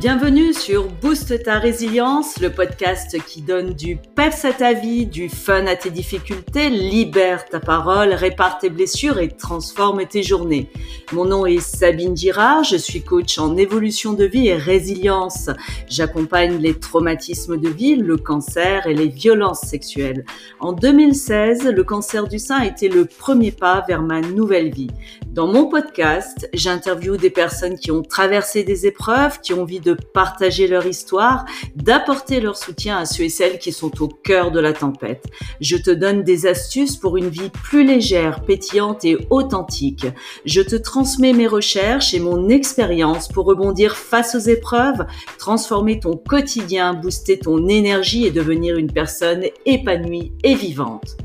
Bienvenue 0.00 0.54
sur 0.54 0.88
Booste 0.88 1.42
ta 1.42 1.58
résilience, 1.58 2.40
le 2.40 2.48
podcast 2.48 3.18
qui 3.26 3.42
donne 3.42 3.74
du 3.74 3.98
peps 4.14 4.46
à 4.46 4.52
ta 4.54 4.72
vie, 4.72 5.04
du 5.04 5.28
fun 5.28 5.66
à 5.66 5.76
tes 5.76 5.90
difficultés, 5.90 6.70
libère 6.70 7.44
ta 7.44 7.60
parole, 7.60 8.14
répare 8.14 8.56
tes 8.56 8.70
blessures 8.70 9.18
et 9.18 9.28
transforme 9.28 10.06
tes 10.06 10.22
journées. 10.22 10.70
Mon 11.12 11.26
nom 11.26 11.44
est 11.44 11.60
Sabine 11.60 12.16
Girard, 12.16 12.64
je 12.64 12.78
suis 12.78 13.02
coach 13.02 13.38
en 13.38 13.58
évolution 13.58 14.14
de 14.14 14.24
vie 14.24 14.48
et 14.48 14.56
résilience. 14.56 15.50
J'accompagne 15.86 16.56
les 16.56 16.72
traumatismes 16.72 17.58
de 17.58 17.68
vie, 17.68 17.96
le 17.96 18.16
cancer 18.16 18.86
et 18.86 18.94
les 18.94 19.08
violences 19.08 19.66
sexuelles. 19.66 20.24
En 20.60 20.72
2016, 20.72 21.64
le 21.66 21.84
cancer 21.84 22.26
du 22.26 22.38
sein 22.38 22.60
a 22.60 22.66
été 22.66 22.88
le 22.88 23.04
premier 23.04 23.52
pas 23.52 23.84
vers 23.86 24.00
ma 24.00 24.22
nouvelle 24.22 24.72
vie. 24.72 24.90
Dans 25.32 25.46
mon 25.46 25.66
podcast, 25.66 26.48
j'interviewe 26.52 27.16
des 27.16 27.30
personnes 27.30 27.78
qui 27.78 27.92
ont 27.92 28.02
traversé 28.02 28.64
des 28.64 28.88
épreuves, 28.88 29.40
qui 29.40 29.52
ont 29.52 29.62
envie 29.62 29.78
de 29.78 29.94
partager 29.94 30.66
leur 30.66 30.84
histoire, 30.86 31.44
d'apporter 31.76 32.40
leur 32.40 32.56
soutien 32.56 32.98
à 32.98 33.06
ceux 33.06 33.22
et 33.22 33.28
celles 33.28 33.60
qui 33.60 33.70
sont 33.70 34.02
au 34.02 34.08
cœur 34.08 34.50
de 34.50 34.58
la 34.58 34.72
tempête. 34.72 35.26
Je 35.60 35.76
te 35.76 35.92
donne 35.92 36.24
des 36.24 36.48
astuces 36.48 36.96
pour 36.96 37.16
une 37.16 37.28
vie 37.28 37.50
plus 37.50 37.84
légère, 37.84 38.44
pétillante 38.44 39.04
et 39.04 39.18
authentique. 39.30 40.08
Je 40.46 40.62
te 40.62 40.74
transmets 40.74 41.32
mes 41.32 41.46
recherches 41.46 42.12
et 42.12 42.18
mon 42.18 42.48
expérience 42.48 43.28
pour 43.28 43.46
rebondir 43.46 43.96
face 43.96 44.34
aux 44.34 44.50
épreuves, 44.50 45.06
transformer 45.38 46.00
ton 46.00 46.16
quotidien, 46.16 46.92
booster 46.92 47.38
ton 47.38 47.68
énergie 47.68 48.26
et 48.26 48.32
devenir 48.32 48.76
une 48.78 48.92
personne 48.92 49.44
épanouie 49.64 50.32
et 50.42 50.56
vivante. 50.56 51.18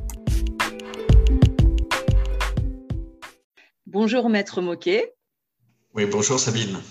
Bonjour 3.96 4.28
Maître 4.28 4.60
Moquet. 4.60 5.16
Oui, 5.94 6.06
bonjour 6.06 6.38
Sabine. 6.38 6.82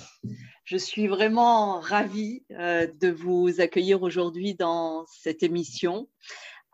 Je 0.64 0.78
suis 0.78 1.06
vraiment 1.06 1.78
ravie 1.78 2.46
euh, 2.52 2.86
de 2.98 3.10
vous 3.10 3.60
accueillir 3.60 4.02
aujourd'hui 4.02 4.54
dans 4.54 5.04
cette 5.06 5.42
émission. 5.42 6.08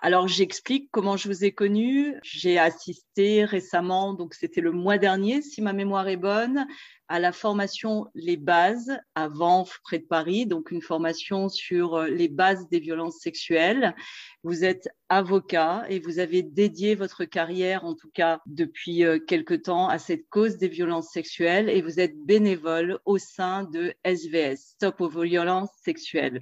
Alors, 0.03 0.29
j'explique 0.29 0.89
comment 0.91 1.19
je 1.19 1.29
vous 1.29 1.45
ai 1.45 1.53
connu. 1.53 2.15
J'ai 2.23 2.59
assisté 2.59 3.45
récemment, 3.45 4.15
donc 4.15 4.33
c'était 4.33 4.63
le 4.63 4.73
mois 4.73 4.97
dernier, 4.97 5.43
si 5.43 5.61
ma 5.61 5.75
mémoire 5.75 6.09
est 6.09 6.17
bonne, 6.17 6.67
à 7.09 7.19
la 7.19 7.33
formation 7.33 8.07
Les 8.15 8.39
Bases 8.39 8.99
à 9.15 9.29
Vanves, 9.29 9.79
près 9.83 9.99
de 9.99 10.07
Paris, 10.07 10.47
donc 10.47 10.71
une 10.71 10.81
formation 10.81 11.51
sur 11.51 11.97
euh, 11.97 12.09
les 12.09 12.29
bases 12.29 12.67
des 12.71 12.81
violences 12.81 13.19
sexuelles. 13.19 13.95
Vous 14.43 14.65
êtes 14.65 14.89
avocat 15.11 15.85
et 15.91 15.99
vous 15.99 16.19
avez 16.19 16.43
dédié 16.43 16.95
votre 16.95 17.27
carrière, 17.27 17.85
en 17.85 17.95
tout 17.95 18.11
cas 18.15 18.41
depuis 18.47 19.05
euh, 19.05 19.19
quelque 19.19 19.55
temps, 19.55 19.89
à 19.89 19.99
cette 19.99 20.27
cause 20.31 20.57
des 20.57 20.69
violences 20.69 21.11
sexuelles 21.11 21.69
et 21.69 21.83
vous 21.83 22.01
êtes 22.01 22.17
bénévole 22.25 23.01
au 23.05 23.19
sein 23.19 23.65
de 23.65 23.93
SVS, 24.05 24.71
Stop 24.77 25.03
aux 25.03 25.11
violences 25.11 25.73
sexuelles. 25.85 26.41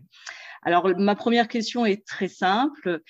Alors, 0.63 0.89
ma 0.99 1.15
première 1.15 1.49
question 1.49 1.87
est 1.87 2.07
très 2.07 2.29
simple. 2.29 3.01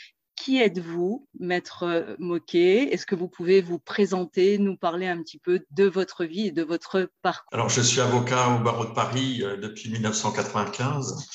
Qui 0.45 0.59
êtes-vous, 0.59 1.27
Maître 1.41 1.83
euh, 1.83 2.15
Moquet? 2.19 2.93
Est-ce 2.93 3.07
que 3.07 3.15
vous 3.15 3.29
pouvez 3.29 3.61
vous 3.61 3.79
présenter, 3.79 4.59
nous 4.59 4.77
parler 4.77 5.07
un 5.07 5.21
petit 5.23 5.39
peu 5.39 5.65
de 5.73 5.85
votre 5.85 6.25
vie 6.25 6.47
et 6.47 6.53
de 6.53 6.63
votre 6.63 7.11
parcours? 7.23 7.49
Alors, 7.53 7.69
je 7.69 7.81
suis 7.81 8.01
avocat 8.01 8.49
au 8.49 8.63
barreau 8.63 8.85
de 8.85 8.93
Paris 8.93 9.43
euh, 9.43 9.57
depuis 9.57 9.91
1995, 9.91 11.27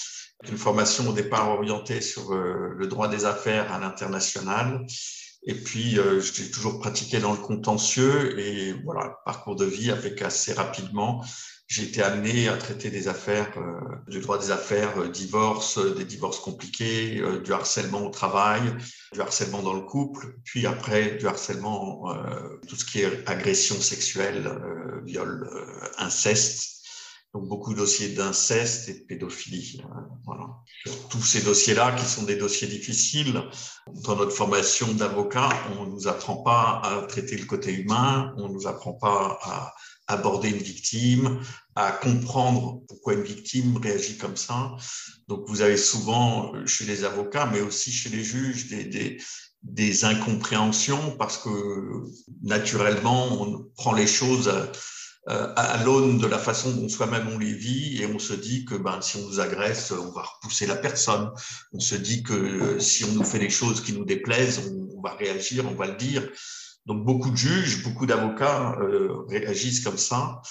une 0.50 0.58
formation 0.58 1.10
au 1.10 1.14
départ 1.14 1.50
orientée 1.50 2.00
sur 2.00 2.34
euh, 2.34 2.74
le 2.78 2.88
droit 2.88 3.10
des 3.10 3.26
affaires 3.26 3.74
à 3.74 3.80
l'international. 3.80 4.86
Et 5.46 5.56
puis, 5.56 5.98
j'ai 6.22 6.52
toujours 6.52 6.80
pratiqué 6.80 7.20
dans 7.20 7.34
le 7.34 7.38
contentieux 7.38 8.40
et 8.40 8.72
voilà, 8.86 9.18
parcours 9.26 9.58
de 9.58 9.66
vie 9.66 9.92
avec 9.92 10.22
assez 10.22 10.54
rapidement 10.54 11.22
j'ai 11.68 11.84
été 11.84 12.04
amené 12.04 12.50
à 12.50 12.58
traiter 12.58 12.90
des 12.90 13.08
affaires, 13.08 13.52
euh, 13.58 13.80
du 14.08 14.20
droit 14.20 14.38
des 14.38 14.52
affaires, 14.52 15.00
euh, 15.00 15.08
divorce, 15.08 15.78
euh, 15.78 15.96
des 15.96 16.06
divorces 16.06 16.40
compliqués, 16.40 17.22
du 17.44 17.54
harcèlement 17.54 18.06
au 18.06 18.10
travail, 18.10 18.62
du 19.14 19.22
harcèlement 19.22 19.62
dans 19.62 19.74
le 19.74 19.82
couple, 19.82 20.36
puis 20.44 20.68
après 20.68 21.16
du 21.18 21.28
harcèlement, 21.28 22.14
tout 22.68 22.76
ce 22.76 22.86
qui 22.86 23.02
est 23.02 23.28
agression 23.28 23.80
sexuelle, 23.80 24.50
viol, 25.06 25.50
inceste. 25.98 26.70
Donc 27.34 27.48
beaucoup 27.48 27.74
de 27.74 27.80
dossiers 27.80 28.10
d'inceste 28.10 28.90
et 28.90 28.94
de 28.94 29.06
pédophilie. 29.06 29.82
Voilà. 30.24 30.50
Tous 31.10 31.22
ces 31.22 31.42
dossiers-là, 31.42 31.94
qui 31.94 32.06
sont 32.06 32.24
des 32.24 32.36
dossiers 32.36 32.68
difficiles, 32.68 33.42
dans 33.88 34.16
notre 34.16 34.32
formation 34.34 34.92
d'avocat, 34.94 35.50
on 35.78 35.86
ne 35.86 35.92
nous 35.92 36.08
apprend 36.08 36.38
pas 36.44 36.82
à 36.84 37.02
traiter 37.08 37.38
le 37.38 37.46
côté 37.46 37.74
humain, 37.74 38.34
on 38.38 38.50
ne 38.50 38.54
nous 38.54 38.68
apprend 38.68 38.94
pas 38.94 39.40
à 39.42 39.74
aborder 40.14 40.50
une 40.50 40.58
victime, 40.58 41.40
à 41.76 41.92
comprendre 41.92 42.82
pourquoi 42.88 43.14
une 43.14 43.24
victime 43.24 43.78
réagit 43.78 44.18
comme 44.18 44.38
ça. 44.38 44.72
Donc 45.28 45.44
vous 45.48 45.62
avez 45.62 45.78
souvent 45.78 46.54
chez 46.66 46.86
les 46.86 47.04
avocats, 47.04 47.50
mais 47.52 47.62
aussi 47.62 47.92
chez 47.92 48.10
les 48.10 48.24
juges, 48.24 48.68
des, 48.68 50.06
incompréhensions 50.06 51.16
parce 51.18 51.38
que 51.38 51.50
naturellement, 52.42 53.42
on 53.42 53.66
prend 53.78 53.94
les 53.94 54.08
choses 54.08 54.50
à, 54.50 55.44
à 55.56 55.84
l'aune 55.84 56.18
de 56.18 56.28
la 56.28 56.38
façon 56.38 56.72
dont 56.72 56.90
soi-même 56.90 57.30
on 57.30 57.40
les 57.40 57.54
vit 57.54 58.02
et 58.02 58.06
on 58.06 58.20
se 58.20 58.34
dit 58.34 58.66
que 58.66 58.76
ben, 58.76 59.00
si 59.02 59.18
on 59.18 59.26
nous 59.28 59.40
agresse, 59.40 59.92
on 59.92 60.12
va 60.12 60.24
repousser 60.24 60.66
la 60.66 60.76
personne. 60.76 61.32
On 61.72 61.80
se 61.80 61.96
dit 61.96 62.24
que 62.24 62.78
si 62.80 63.06
on 63.06 63.14
nous 63.14 63.24
fait 63.24 63.40
des 63.40 63.50
choses 63.50 63.82
qui 63.82 63.94
nous 63.94 64.06
déplaisent, 64.06 64.70
on 64.98 65.02
va 65.02 65.16
réagir, 65.16 65.66
on 65.66 65.76
va 65.76 65.88
le 65.88 65.96
dire. 65.96 66.30
Donc 66.86 67.06
beaucoup 67.06 67.32
de 67.32 67.38
juges, 67.38 67.84
beaucoup 67.84 68.06
d'avocats 68.06 68.78
euh, 68.80 69.26
réagissent 69.30 69.82
comme 69.82 69.98
ça. 69.98 70.42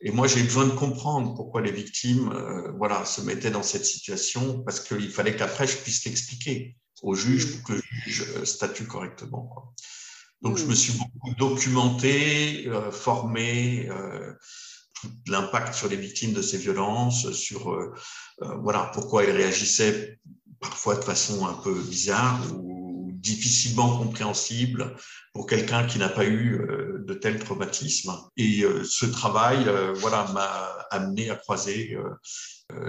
Et 0.00 0.12
moi, 0.12 0.26
j'ai 0.26 0.42
besoin 0.42 0.66
de 0.66 0.72
comprendre 0.72 1.34
pourquoi 1.34 1.60
les 1.60 1.72
victimes 1.72 2.30
euh, 2.32 2.72
voilà, 2.78 3.04
se 3.04 3.20
mettaient 3.20 3.50
dans 3.50 3.62
cette 3.62 3.84
situation, 3.84 4.62
parce 4.62 4.80
qu'il 4.80 5.10
fallait 5.10 5.36
qu'après, 5.36 5.66
je 5.66 5.76
puisse 5.76 6.04
l'expliquer 6.04 6.76
au 7.02 7.14
juge 7.14 7.52
pour 7.52 7.62
que 7.64 7.72
le 7.74 7.82
juge 8.04 8.24
euh, 8.36 8.44
statue 8.44 8.86
correctement. 8.86 9.74
Donc, 10.42 10.56
je 10.56 10.64
me 10.64 10.74
suis 10.74 10.94
beaucoup 10.94 11.34
documenté, 11.38 12.70
formé, 12.92 13.90
l'impact 15.26 15.74
sur 15.74 15.86
les 15.88 15.96
victimes 15.96 16.32
de 16.32 16.40
ces 16.40 16.56
violences, 16.56 17.30
sur 17.32 17.78
voilà 18.38 18.90
pourquoi 18.94 19.24
elles 19.24 19.36
réagissaient 19.36 20.18
parfois 20.58 20.94
de 20.94 21.04
façon 21.04 21.46
un 21.46 21.52
peu 21.52 21.74
bizarre 21.74 22.40
ou 22.54 22.79
difficilement 23.20 23.98
compréhensible 23.98 24.96
pour 25.32 25.46
quelqu'un 25.46 25.86
qui 25.86 25.98
n'a 25.98 26.08
pas 26.08 26.24
eu 26.24 26.54
euh, 26.54 27.04
de 27.06 27.14
tel 27.14 27.38
traumatisme. 27.38 28.12
Et 28.36 28.62
euh, 28.62 28.82
ce 28.84 29.06
travail, 29.06 29.64
euh, 29.68 29.92
voilà, 29.94 30.26
m'a 30.32 30.86
amené 30.90 31.30
à 31.30 31.36
croiser 31.36 31.96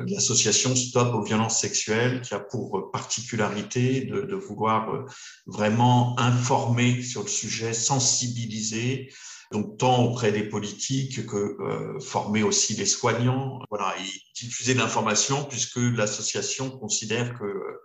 l'association 0.07 0.75
Stop 0.75 1.13
aux 1.13 1.23
violences 1.23 1.59
sexuelles, 1.59 2.21
qui 2.21 2.33
a 2.33 2.39
pour 2.39 2.91
particularité 2.91 4.01
de, 4.01 4.35
vouloir 4.35 5.05
vraiment 5.45 6.19
informer 6.19 7.01
sur 7.01 7.23
le 7.23 7.27
sujet, 7.27 7.73
sensibiliser, 7.73 9.11
donc 9.51 9.77
tant 9.77 10.03
auprès 10.03 10.31
des 10.31 10.43
politiques 10.43 11.25
que 11.27 11.57
former 11.99 12.41
aussi 12.41 12.75
les 12.75 12.85
soignants, 12.85 13.59
voilà, 13.69 13.95
et 13.99 14.21
diffuser 14.39 14.73
l'information 14.73 15.43
puisque 15.45 15.77
l'association 15.77 16.69
considère 16.71 17.37
que 17.37 17.81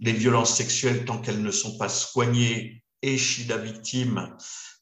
les 0.00 0.12
violences 0.12 0.56
sexuelles, 0.56 1.04
tant 1.04 1.18
qu'elles 1.18 1.42
ne 1.42 1.50
sont 1.50 1.76
pas 1.76 1.88
soignées 1.88 2.82
et 3.02 3.18
chez 3.18 3.44
la 3.44 3.56
victime, 3.56 4.36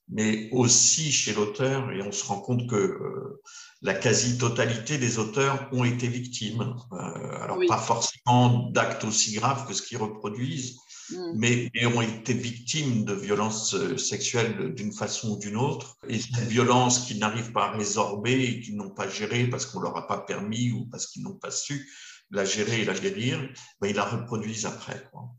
mais 0.08 0.48
aussi 0.52 1.10
chez 1.10 1.32
l'auteur. 1.32 1.90
Et 1.92 2.02
on 2.02 2.12
se 2.12 2.24
rend 2.24 2.40
compte 2.40 2.68
que 2.68 2.76
euh, 2.76 3.42
la 3.82 3.94
quasi-totalité 3.94 4.98
des 4.98 5.18
auteurs 5.18 5.68
ont 5.72 5.84
été 5.84 6.08
victimes. 6.08 6.74
Euh, 6.92 7.42
alors, 7.42 7.58
pas 7.68 7.78
forcément 7.78 8.70
d'actes 8.70 9.04
aussi 9.04 9.32
graves 9.32 9.66
que 9.66 9.74
ce 9.74 9.82
qu'ils 9.82 9.98
reproduisent, 9.98 10.76
mm. 11.10 11.32
mais, 11.36 11.70
ont 11.86 12.02
été 12.02 12.34
victimes 12.34 13.04
de 13.04 13.14
violences 13.14 13.74
euh, 13.74 13.96
sexuelles 13.96 14.74
d'une 14.74 14.92
façon 14.92 15.32
ou 15.32 15.38
d'une 15.38 15.56
autre. 15.56 15.96
Et 16.08 16.20
cette 16.20 16.46
violence 16.46 17.00
qu'ils 17.00 17.18
n'arrivent 17.18 17.52
pas 17.52 17.66
à 17.66 17.76
résorber 17.76 18.44
et 18.44 18.60
qu'ils 18.60 18.76
n'ont 18.76 18.94
pas 18.94 19.08
gérée 19.08 19.46
parce 19.46 19.66
qu'on 19.66 19.80
leur 19.80 19.96
a 19.96 20.06
pas 20.06 20.18
permis 20.18 20.72
ou 20.72 20.86
parce 20.86 21.06
qu'ils 21.06 21.22
n'ont 21.22 21.38
pas 21.38 21.50
su 21.50 21.88
la 22.30 22.44
gérer 22.44 22.80
et 22.80 22.84
la 22.84 22.94
guérir, 22.94 23.38
ben, 23.80 23.88
ils 23.88 23.96
la 23.96 24.04
reproduisent 24.04 24.66
après. 24.66 25.02
Quoi. 25.10 25.30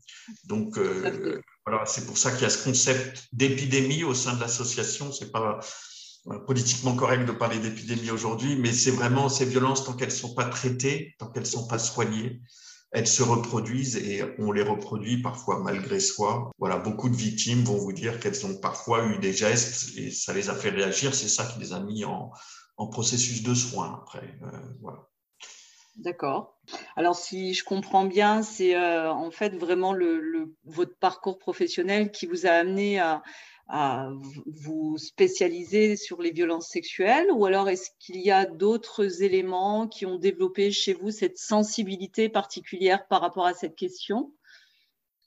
Donc, 0.44 0.78
euh, 0.78 1.40
c'est 1.86 2.06
pour 2.06 2.18
ça 2.18 2.32
qu'il 2.32 2.42
y 2.42 2.46
a 2.46 2.50
ce 2.50 2.64
concept 2.64 3.28
d'épidémie 3.32 4.04
au 4.04 4.14
sein 4.14 4.34
de 4.34 4.40
l'association. 4.40 5.12
C'est 5.12 5.30
pas 5.30 5.60
euh, 6.28 6.38
politiquement 6.40 6.94
correct 6.94 7.26
de 7.26 7.32
parler 7.32 7.58
d'épidémie 7.58 8.10
aujourd'hui, 8.10 8.56
mais 8.56 8.72
c'est 8.72 8.90
vraiment 8.90 9.28
ces 9.28 9.44
violences 9.44 9.84
tant 9.84 9.94
qu'elles 9.94 10.12
sont 10.12 10.34
pas 10.34 10.46
traitées, 10.46 11.14
tant 11.18 11.30
qu'elles 11.30 11.46
sont 11.46 11.66
pas 11.66 11.78
soignées, 11.78 12.40
elles 12.90 13.06
se 13.06 13.22
reproduisent 13.22 13.96
et 13.96 14.24
on 14.38 14.50
les 14.50 14.62
reproduit 14.62 15.20
parfois 15.20 15.60
malgré 15.60 16.00
soi. 16.00 16.50
Voilà, 16.58 16.78
beaucoup 16.78 17.10
de 17.10 17.16
victimes 17.16 17.62
vont 17.62 17.76
vous 17.76 17.92
dire 17.92 18.18
qu'elles 18.18 18.46
ont 18.46 18.56
parfois 18.56 19.04
eu 19.06 19.18
des 19.18 19.32
gestes 19.32 19.96
et 19.96 20.10
ça 20.10 20.32
les 20.32 20.48
a 20.48 20.54
fait 20.54 20.70
réagir. 20.70 21.14
C'est 21.14 21.28
ça 21.28 21.44
qui 21.44 21.58
les 21.60 21.72
a 21.72 21.80
mis 21.80 22.04
en, 22.04 22.32
processus 22.90 23.42
de 23.42 23.54
soins 23.54 24.00
après. 24.02 24.38
Euh, 24.42 24.58
voilà. 24.80 25.08
D'accord. 25.98 26.56
Alors, 26.96 27.16
si 27.16 27.54
je 27.54 27.64
comprends 27.64 28.04
bien, 28.04 28.42
c'est 28.42 28.76
euh, 28.76 29.10
en 29.10 29.30
fait 29.30 29.56
vraiment 29.56 29.94
votre 30.64 30.96
parcours 30.96 31.38
professionnel 31.38 32.12
qui 32.12 32.26
vous 32.26 32.46
a 32.46 32.50
amené 32.50 33.00
à, 33.00 33.22
à 33.68 34.10
vous 34.46 34.96
spécialiser 34.96 35.96
sur 35.96 36.22
les 36.22 36.30
violences 36.30 36.68
sexuelles 36.68 37.28
ou 37.32 37.44
alors 37.44 37.68
est-ce 37.68 37.90
qu'il 37.98 38.20
y 38.20 38.30
a 38.30 38.46
d'autres 38.46 39.22
éléments 39.22 39.88
qui 39.88 40.06
ont 40.06 40.16
développé 40.16 40.70
chez 40.70 40.94
vous 40.94 41.10
cette 41.10 41.36
sensibilité 41.36 42.28
particulière 42.28 43.06
par 43.08 43.20
rapport 43.20 43.46
à 43.46 43.52
cette 43.52 43.76
question? 43.76 44.32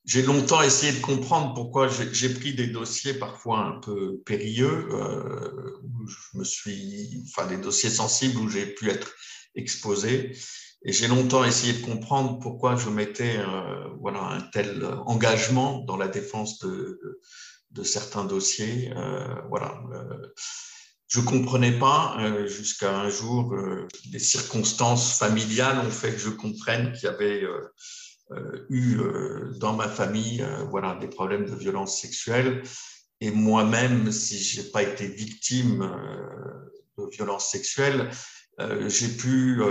J'ai 0.06 0.24
longtemps 0.24 0.64
essayé 0.64 0.94
de 0.94 1.02
comprendre 1.02 1.54
pourquoi 1.54 1.88
j'ai 1.88 2.34
pris 2.34 2.56
des 2.56 2.66
dossiers 2.66 3.14
parfois 3.14 3.60
un 3.60 3.80
peu 3.80 4.18
périlleux, 4.26 4.88
euh, 4.90 5.80
où 5.84 6.08
je 6.08 6.40
me 6.40 6.44
suis, 6.44 7.24
enfin 7.28 7.46
des 7.46 7.58
dossiers 7.58 7.92
sensibles 7.92 8.40
où 8.40 8.50
j'ai 8.50 8.66
pu 8.66 8.90
être 8.90 9.14
exposé. 9.56 10.34
Et 10.84 10.94
j'ai 10.94 11.08
longtemps 11.08 11.44
essayé 11.44 11.74
de 11.74 11.86
comprendre 11.86 12.40
pourquoi 12.40 12.76
je 12.76 12.90
mettais 12.90 13.38
euh, 13.38 13.88
voilà, 14.00 14.24
un 14.24 14.42
tel 14.42 14.84
engagement 15.06 15.80
dans 15.80 15.96
la 15.96 16.08
défense 16.08 16.58
de, 16.60 17.20
de, 17.70 17.84
certains 17.84 18.26
dossiers. 18.26 18.92
Euh, 18.96 19.36
voilà. 19.50 19.80
Euh, 19.94 20.28
je 21.08 21.20
ne 21.20 21.26
comprenais 21.26 21.78
pas 21.78 22.18
jusqu'à 22.48 22.98
un 22.98 23.10
jour, 23.10 23.54
les 24.14 24.20
circonstances 24.20 25.18
familiales 25.18 25.80
ont 25.80 25.92
fait 25.92 26.14
que 26.14 26.18
je 26.18 26.30
comprenne 26.30 26.94
qu'il 26.94 27.04
y 27.04 27.08
avait 27.08 27.44
eu 28.70 28.98
dans 29.60 29.74
ma 29.74 29.90
famille 29.90 30.42
voilà, 30.70 30.96
des 30.96 31.10
problèmes 31.10 31.46
de 31.46 31.54
violence 31.54 32.00
sexuelle. 32.00 32.64
Et 33.20 33.30
moi-même, 33.30 34.10
si 34.14 34.42
je 34.42 34.62
n'ai 34.62 34.70
pas 34.70 34.84
été 34.84 35.06
victime 35.06 35.80
de 36.98 37.10
violence 37.12 37.52
sexuelle, 37.52 38.10
j'ai 38.88 39.10
pu 39.10 39.62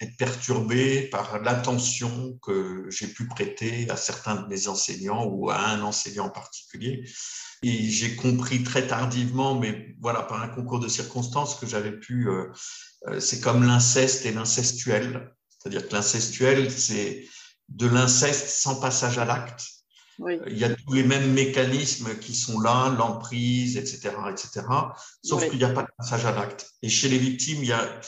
être 0.00 0.16
perturbé 0.16 1.02
par 1.08 1.40
l'attention 1.42 2.38
que 2.42 2.86
j'ai 2.90 3.06
pu 3.06 3.26
prêter 3.26 3.88
à 3.90 3.96
certains 3.96 4.36
de 4.36 4.46
mes 4.48 4.68
enseignants 4.68 5.24
ou 5.26 5.50
à 5.50 5.58
un 5.58 5.82
enseignant 5.82 6.26
en 6.26 6.30
particulier. 6.30 7.04
Et 7.62 7.88
j'ai 7.88 8.16
compris 8.16 8.62
très 8.62 8.86
tardivement, 8.86 9.58
mais 9.58 9.94
voilà, 10.00 10.22
par 10.22 10.42
un 10.42 10.48
concours 10.48 10.80
de 10.80 10.88
circonstances, 10.88 11.54
que 11.54 11.66
j'avais 11.66 11.92
pu. 11.92 12.28
Euh, 12.28 12.50
euh, 13.08 13.20
c'est 13.20 13.40
comme 13.40 13.64
l'inceste 13.64 14.26
et 14.26 14.32
l'incestuel. 14.32 15.32
C'est-à-dire 15.48 15.88
que 15.88 15.94
l'incestuel, 15.94 16.70
c'est 16.70 17.26
de 17.68 17.86
l'inceste 17.86 18.48
sans 18.48 18.80
passage 18.80 19.18
à 19.18 19.24
l'acte. 19.24 19.73
Il 20.18 20.58
y 20.58 20.64
a 20.64 20.74
tous 20.74 20.92
les 20.92 21.02
mêmes 21.02 21.32
mécanismes 21.32 22.16
qui 22.18 22.34
sont 22.34 22.60
là, 22.60 22.94
l'emprise, 22.96 23.76
etc., 23.76 24.12
etc. 24.30 24.66
Sauf 25.22 25.48
qu'il 25.48 25.58
n'y 25.58 25.64
a 25.64 25.70
pas 25.70 25.82
de 25.82 25.88
passage 25.98 26.24
à 26.24 26.32
l'acte. 26.32 26.70
Et 26.82 26.88
chez 26.88 27.08
les 27.08 27.18
victimes, 27.18 27.58
il 27.62 27.68
y 27.68 27.72
a 27.72 28.00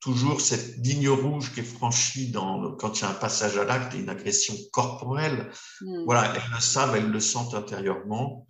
toujours 0.00 0.40
cette 0.42 0.76
ligne 0.84 1.08
rouge 1.08 1.52
qui 1.54 1.60
est 1.60 1.62
franchie 1.62 2.30
dans, 2.30 2.72
quand 2.72 2.98
il 2.98 3.02
y 3.02 3.04
a 3.04 3.10
un 3.10 3.14
passage 3.14 3.56
à 3.56 3.64
l'acte 3.64 3.94
et 3.94 3.98
une 3.98 4.10
agression 4.10 4.54
corporelle. 4.72 5.50
Hmm. 5.80 6.04
Voilà, 6.04 6.34
elles 6.34 6.52
le 6.54 6.60
savent, 6.60 6.96
elles 6.96 7.10
le 7.10 7.20
sentent 7.20 7.54
intérieurement. 7.54 8.46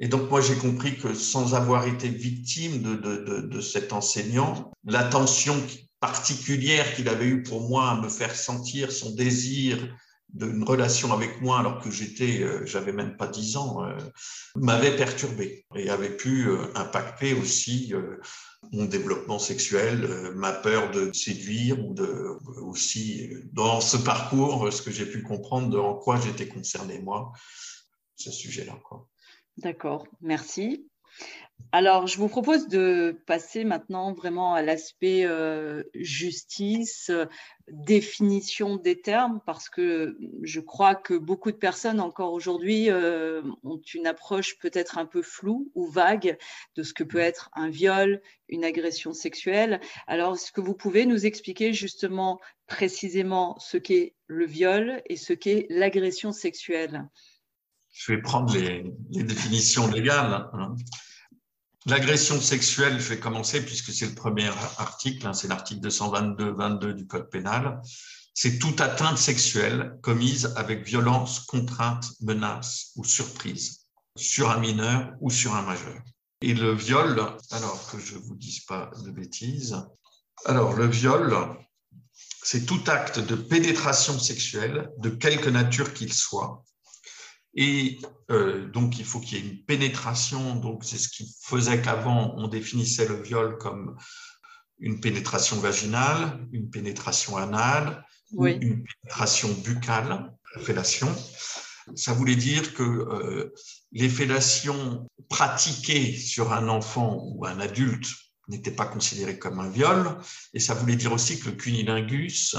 Et 0.00 0.08
donc, 0.08 0.30
moi, 0.30 0.40
j'ai 0.40 0.56
compris 0.56 0.96
que 0.96 1.14
sans 1.14 1.54
avoir 1.54 1.86
été 1.86 2.08
victime 2.08 2.82
de, 2.82 2.94
de, 2.94 3.16
de, 3.24 3.40
de 3.42 3.60
cet 3.60 3.92
enseignant, 3.92 4.72
l'attention 4.84 5.60
particulière 6.00 6.94
qu'il 6.94 7.08
avait 7.08 7.26
eue 7.26 7.42
pour 7.42 7.68
moi 7.68 7.90
à 7.90 8.00
me 8.00 8.08
faire 8.08 8.34
sentir 8.34 8.92
son 8.92 9.14
désir 9.14 9.88
d'une 10.34 10.64
relation 10.64 11.12
avec 11.12 11.40
moi 11.40 11.60
alors 11.60 11.80
que 11.80 11.90
j'étais, 11.90 12.42
euh, 12.42 12.66
j'avais 12.66 12.92
même 12.92 13.16
pas 13.16 13.28
dix 13.28 13.56
ans, 13.56 13.84
euh, 13.84 13.96
m'avait 14.56 14.96
perturbé 14.96 15.64
et 15.76 15.88
avait 15.90 16.16
pu 16.16 16.48
euh, 16.48 16.66
impacter 16.74 17.34
aussi 17.34 17.94
mon 18.72 18.86
développement 18.86 19.38
sexuel, 19.38 20.32
ma 20.34 20.52
peur 20.52 20.90
de 20.90 21.12
séduire 21.12 21.78
ou 21.84 21.94
de 21.94 22.36
aussi 22.62 23.30
dans 23.52 23.80
ce 23.80 23.96
parcours, 23.96 24.72
ce 24.72 24.82
que 24.82 24.90
j'ai 24.90 25.06
pu 25.06 25.22
comprendre 25.22 25.70
de 25.70 25.78
en 25.78 25.94
quoi 25.94 26.18
j'étais 26.18 26.48
concerné 26.48 26.98
moi, 26.98 27.32
ce 28.16 28.30
sujet-là. 28.30 28.78
D'accord, 29.58 30.06
merci. 30.20 30.88
Alors, 31.76 32.06
je 32.06 32.18
vous 32.18 32.28
propose 32.28 32.68
de 32.68 33.20
passer 33.26 33.64
maintenant 33.64 34.12
vraiment 34.12 34.54
à 34.54 34.62
l'aspect 34.62 35.24
euh, 35.24 35.82
justice, 35.92 37.10
définition 37.68 38.76
des 38.76 39.00
termes, 39.00 39.40
parce 39.44 39.68
que 39.68 40.16
je 40.44 40.60
crois 40.60 40.94
que 40.94 41.14
beaucoup 41.14 41.50
de 41.50 41.56
personnes 41.56 41.98
encore 41.98 42.32
aujourd'hui 42.32 42.90
euh, 42.90 43.42
ont 43.64 43.80
une 43.92 44.06
approche 44.06 44.56
peut-être 44.60 44.98
un 44.98 45.04
peu 45.04 45.20
floue 45.20 45.72
ou 45.74 45.84
vague 45.86 46.38
de 46.76 46.84
ce 46.84 46.94
que 46.94 47.02
peut 47.02 47.18
être 47.18 47.50
un 47.54 47.70
viol, 47.70 48.22
une 48.48 48.64
agression 48.64 49.12
sexuelle. 49.12 49.80
Alors, 50.06 50.34
est-ce 50.34 50.52
que 50.52 50.60
vous 50.60 50.74
pouvez 50.74 51.06
nous 51.06 51.26
expliquer 51.26 51.72
justement 51.72 52.38
précisément 52.68 53.58
ce 53.58 53.78
qu'est 53.78 54.14
le 54.28 54.46
viol 54.46 55.02
et 55.06 55.16
ce 55.16 55.32
qu'est 55.32 55.66
l'agression 55.70 56.30
sexuelle? 56.30 57.08
Je 57.90 58.12
vais 58.12 58.22
prendre 58.22 58.56
les, 58.56 58.84
définitions 59.24 59.88
légales. 59.88 60.48
Hein. 60.52 60.76
L'agression 61.86 62.40
sexuelle, 62.40 62.98
je 62.98 63.10
vais 63.10 63.18
commencer 63.18 63.62
puisque 63.62 63.92
c'est 63.92 64.06
le 64.06 64.14
premier 64.14 64.48
article, 64.78 65.26
hein, 65.26 65.34
c'est 65.34 65.48
l'article 65.48 65.86
222-22 65.86 66.92
du 66.92 67.06
Code 67.06 67.28
pénal. 67.28 67.82
C'est 68.32 68.58
toute 68.58 68.80
atteinte 68.80 69.18
sexuelle 69.18 69.98
commise 70.02 70.54
avec 70.56 70.86
violence, 70.86 71.40
contrainte, 71.40 72.10
menace 72.22 72.92
ou 72.96 73.04
surprise 73.04 73.84
sur 74.16 74.50
un 74.50 74.58
mineur 74.58 75.12
ou 75.20 75.28
sur 75.30 75.54
un 75.54 75.62
majeur. 75.62 76.00
Et 76.40 76.54
le 76.54 76.72
viol, 76.72 77.22
alors 77.50 77.90
que 77.90 77.98
je 77.98 78.14
ne 78.14 78.20
vous 78.20 78.34
dise 78.34 78.60
pas 78.60 78.90
de 79.04 79.10
bêtises, 79.10 79.76
alors 80.46 80.72
le 80.72 80.86
viol, 80.86 81.36
c'est 82.42 82.64
tout 82.64 82.82
acte 82.86 83.18
de 83.18 83.34
pénétration 83.34 84.18
sexuelle 84.18 84.90
de 84.98 85.10
quelque 85.10 85.50
nature 85.50 85.92
qu'il 85.92 86.12
soit, 86.12 86.64
et 87.56 88.00
euh, 88.30 88.68
donc, 88.68 88.98
il 88.98 89.04
faut 89.04 89.20
qu'il 89.20 89.38
y 89.38 89.40
ait 89.40 89.50
une 89.50 89.64
pénétration. 89.64 90.56
Donc, 90.56 90.84
c'est 90.84 90.98
ce 90.98 91.08
qui 91.08 91.36
faisait 91.42 91.80
qu'avant, 91.80 92.34
on 92.36 92.48
définissait 92.48 93.06
le 93.06 93.20
viol 93.20 93.58
comme 93.58 93.96
une 94.78 95.00
pénétration 95.00 95.58
vaginale, 95.58 96.46
une 96.52 96.68
pénétration 96.70 97.36
anale, 97.36 98.04
une 98.32 98.84
pénétration 98.84 99.52
buccale, 99.64 100.32
la 100.56 100.62
fellation. 100.62 101.14
Ça 101.94 102.12
voulait 102.12 102.36
dire 102.36 102.74
que 102.74 102.82
euh, 102.82 103.54
les 103.92 104.08
fellations 104.08 105.06
pratiquées 105.28 106.16
sur 106.16 106.52
un 106.52 106.68
enfant 106.68 107.22
ou 107.22 107.46
un 107.46 107.60
adulte 107.60 108.08
n'était 108.48 108.70
pas 108.70 108.86
considéré 108.86 109.38
comme 109.38 109.58
un 109.58 109.68
viol. 109.68 110.16
Et 110.52 110.60
ça 110.60 110.74
voulait 110.74 110.96
dire 110.96 111.12
aussi 111.12 111.40
que 111.40 111.50
le 111.50 111.56
cunilingus, 111.56 112.56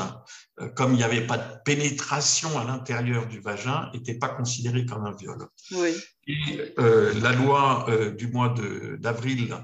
euh, 0.59 0.69
comme 0.69 0.93
il 0.93 0.97
n'y 0.97 1.03
avait 1.03 1.25
pas 1.25 1.37
de 1.37 1.57
pénétration 1.63 2.57
à 2.57 2.63
l'intérieur 2.63 3.27
du 3.27 3.39
vagin, 3.39 3.89
n'était 3.93 4.15
pas 4.15 4.29
considéré 4.29 4.85
comme 4.85 5.05
un 5.05 5.15
viol. 5.15 5.47
Oui. 5.71 5.93
Et 6.27 6.73
euh, 6.79 7.13
la 7.21 7.33
loi 7.33 7.85
euh, 7.89 8.11
du 8.11 8.27
mois 8.27 8.53
d'avril 8.99 9.55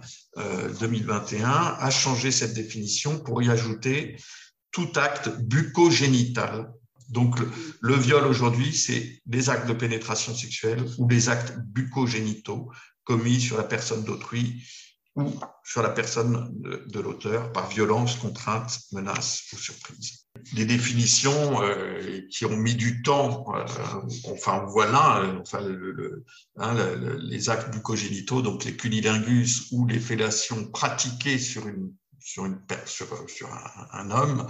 2021 0.79 1.49
a 1.79 1.89
changé 1.89 2.31
cette 2.31 2.53
définition 2.53 3.19
pour 3.19 3.41
y 3.41 3.49
ajouter 3.49 4.15
tout 4.71 4.89
acte 4.95 5.29
bucogénital. 5.39 6.71
Donc 7.09 7.35
le 7.81 7.95
viol 7.95 8.25
aujourd'hui, 8.25 8.73
c'est 8.73 9.21
les 9.25 9.49
actes 9.49 9.67
de 9.67 9.73
pénétration 9.73 10.33
sexuelle 10.33 10.85
ou 10.97 11.09
les 11.09 11.27
actes 11.27 11.57
bucogénitaux 11.57 12.71
commis 13.03 13.41
sur 13.41 13.57
la 13.57 13.63
personne 13.63 14.03
d'autrui 14.05 14.63
ou 15.15 15.33
sur 15.63 15.81
la 15.81 15.89
personne 15.89 16.49
de, 16.53 16.99
l'auteur 16.99 17.51
par 17.51 17.67
violence, 17.69 18.15
contrainte, 18.15 18.79
menace 18.91 19.43
ou 19.51 19.57
surprise. 19.57 20.25
Des 20.53 20.65
définitions 20.65 21.61
euh, 21.61 22.21
qui 22.29 22.45
ont 22.45 22.55
mis 22.55 22.75
du 22.75 23.01
temps, 23.01 23.45
euh, 23.53 23.65
enfin 24.25 24.65
voilà, 24.69 25.19
euh, 25.19 25.39
enfin, 25.41 25.59
hein, 26.57 26.75
les 27.19 27.49
actes 27.49 27.73
bucogénitaux, 27.73 28.41
donc 28.41 28.63
les 28.63 28.75
cunilingus 28.77 29.67
ou 29.71 29.85
les 29.85 29.99
fellations 29.99 30.65
pratiquées 30.71 31.39
sur, 31.39 31.67
une, 31.67 31.93
sur, 32.19 32.45
une, 32.45 32.61
sur 32.85 33.49
un, 33.91 34.11
homme, 34.11 34.47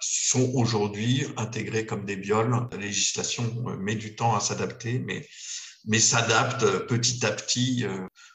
sont 0.00 0.50
aujourd'hui 0.54 1.26
intégrés 1.36 1.84
comme 1.84 2.06
des 2.06 2.16
viols. 2.16 2.68
La 2.72 2.78
législation 2.78 3.44
met 3.78 3.96
du 3.96 4.16
temps 4.16 4.34
à 4.34 4.40
s'adapter, 4.40 4.98
mais, 4.98 5.28
mais 5.84 6.00
s'adapte 6.00 6.64
petit 6.86 7.24
à 7.26 7.32
petit 7.32 7.84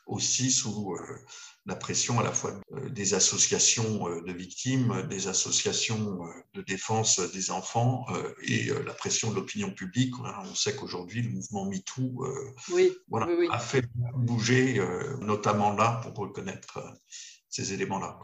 aussi 0.05 0.51
sous 0.51 0.95
la 1.65 1.75
pression 1.75 2.19
à 2.19 2.23
la 2.23 2.31
fois 2.31 2.59
euh, 2.73 2.89
des 2.89 3.13
associations 3.13 4.07
euh, 4.07 4.21
de 4.21 4.31
victimes, 4.31 5.03
des 5.09 5.27
associations 5.27 6.23
euh, 6.23 6.29
de 6.53 6.61
défense 6.61 7.19
des 7.33 7.51
enfants 7.51 8.05
et 8.43 8.65
la 8.85 8.93
pression 8.93 9.31
de 9.31 9.35
l'opinion 9.35 9.71
publique. 9.71 10.13
On 10.19 10.55
sait 10.55 10.75
qu'aujourd'hui, 10.75 11.21
le 11.21 11.29
mouvement 11.29 11.65
MeToo 11.65 12.25
voilà, 13.07 13.27
a 13.51 13.59
fait 13.59 13.85
bouger, 14.15 14.81
notamment 15.21 15.73
là, 15.73 16.01
pour 16.03 16.15
reconnaître 16.15 16.79
ces 17.49 17.73
éléments-là. 17.73 18.19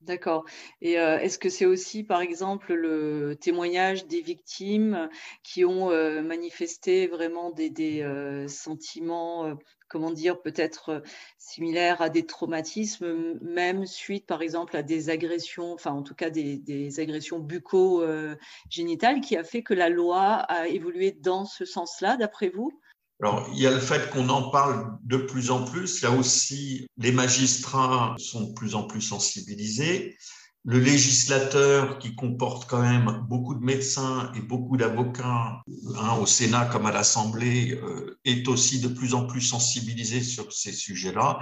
D'accord. 0.00 0.44
Et 0.80 0.92
est-ce 0.92 1.38
que 1.38 1.48
c'est 1.48 1.66
aussi, 1.66 2.04
par 2.04 2.20
exemple, 2.20 2.72
le 2.72 3.36
témoignage 3.40 4.06
des 4.06 4.20
victimes 4.22 5.08
qui 5.42 5.64
ont 5.64 5.90
manifesté 6.22 7.08
vraiment 7.08 7.50
des, 7.50 7.68
des 7.68 8.46
sentiments 8.48 9.58
comment 9.88 10.10
dire, 10.12 10.40
peut-être 10.40 10.90
euh, 10.90 11.00
similaire 11.38 12.00
à 12.02 12.10
des 12.10 12.26
traumatismes, 12.26 13.38
même 13.40 13.86
suite, 13.86 14.26
par 14.26 14.42
exemple, 14.42 14.76
à 14.76 14.82
des 14.82 15.10
agressions, 15.10 15.72
enfin, 15.72 15.92
en 15.92 16.02
tout 16.02 16.14
cas, 16.14 16.30
des, 16.30 17.00
agressions 17.00 17.38
bucco-génitales, 17.38 19.20
qui 19.20 19.36
a 19.36 19.44
fait 19.44 19.62
que 19.62 19.74
la 19.74 19.88
loi 19.88 20.34
a 20.34 20.68
évolué 20.68 21.12
dans 21.12 21.44
ce 21.44 21.64
sens-là, 21.64 22.16
d'après 22.16 22.50
vous? 22.50 22.78
Alors, 23.20 23.48
il 23.52 23.60
y 23.60 23.66
a 23.66 23.70
le 23.70 23.80
fait 23.80 24.10
qu'on 24.10 24.28
en 24.28 24.50
parle 24.50 24.96
de 25.02 25.16
plus 25.16 25.50
en 25.50 25.64
plus. 25.64 26.04
A 26.04 26.10
aussi 26.12 26.86
les 26.98 27.10
magistrats 27.10 28.14
sont 28.18 28.48
de 28.48 28.54
plus 28.54 28.74
en 28.74 28.84
plus 28.84 29.02
sensibilisés. 29.02 30.16
Le 30.64 30.78
législateur, 30.78 31.98
qui 31.98 32.14
comporte 32.14 32.68
quand 32.68 32.82
même 32.82 33.24
beaucoup 33.28 33.54
de 33.54 33.64
médecins 33.64 34.30
et 34.36 34.40
beaucoup 34.40 34.76
d'avocats, 34.76 35.62
hein, 35.96 36.16
au 36.20 36.26
Sénat 36.26 36.66
comme 36.66 36.86
à 36.86 36.92
l'Assemblée, 36.92 37.72
euh, 37.82 38.18
est 38.24 38.46
aussi 38.48 38.80
de 38.80 38.88
plus 38.88 39.14
en 39.14 39.26
plus 39.26 39.40
sensibilisé 39.40 40.22
sur 40.22 40.52
ces 40.52 40.72
sujets-là, 40.72 41.40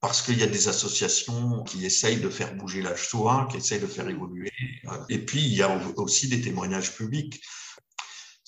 parce 0.00 0.22
qu'il 0.22 0.38
y 0.38 0.42
a 0.42 0.46
des 0.46 0.68
associations 0.68 1.62
qui 1.64 1.84
essayent 1.84 2.20
de 2.20 2.28
faire 2.28 2.56
bouger 2.56 2.82
la 2.82 2.96
choix, 2.96 3.46
qui 3.50 3.58
essayent 3.58 3.80
de 3.80 3.86
faire 3.86 4.08
évoluer. 4.08 4.50
Et 5.08 5.18
puis, 5.18 5.40
il 5.40 5.54
y 5.54 5.62
a 5.62 5.78
aussi 5.96 6.28
des 6.28 6.40
témoignages 6.40 6.96
publics. 6.96 7.40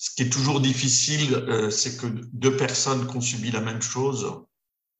Ce 0.05 0.11
qui 0.11 0.21
est 0.21 0.29
toujours 0.29 0.61
difficile, 0.61 1.33
euh, 1.33 1.71
c'est 1.71 1.97
que 1.97 2.05
deux 2.05 2.55
personnes 2.55 3.07
qui 3.07 3.17
ont 3.17 3.21
subi 3.21 3.49
la 3.49 3.59
même 3.59 3.81
chose 3.81 4.39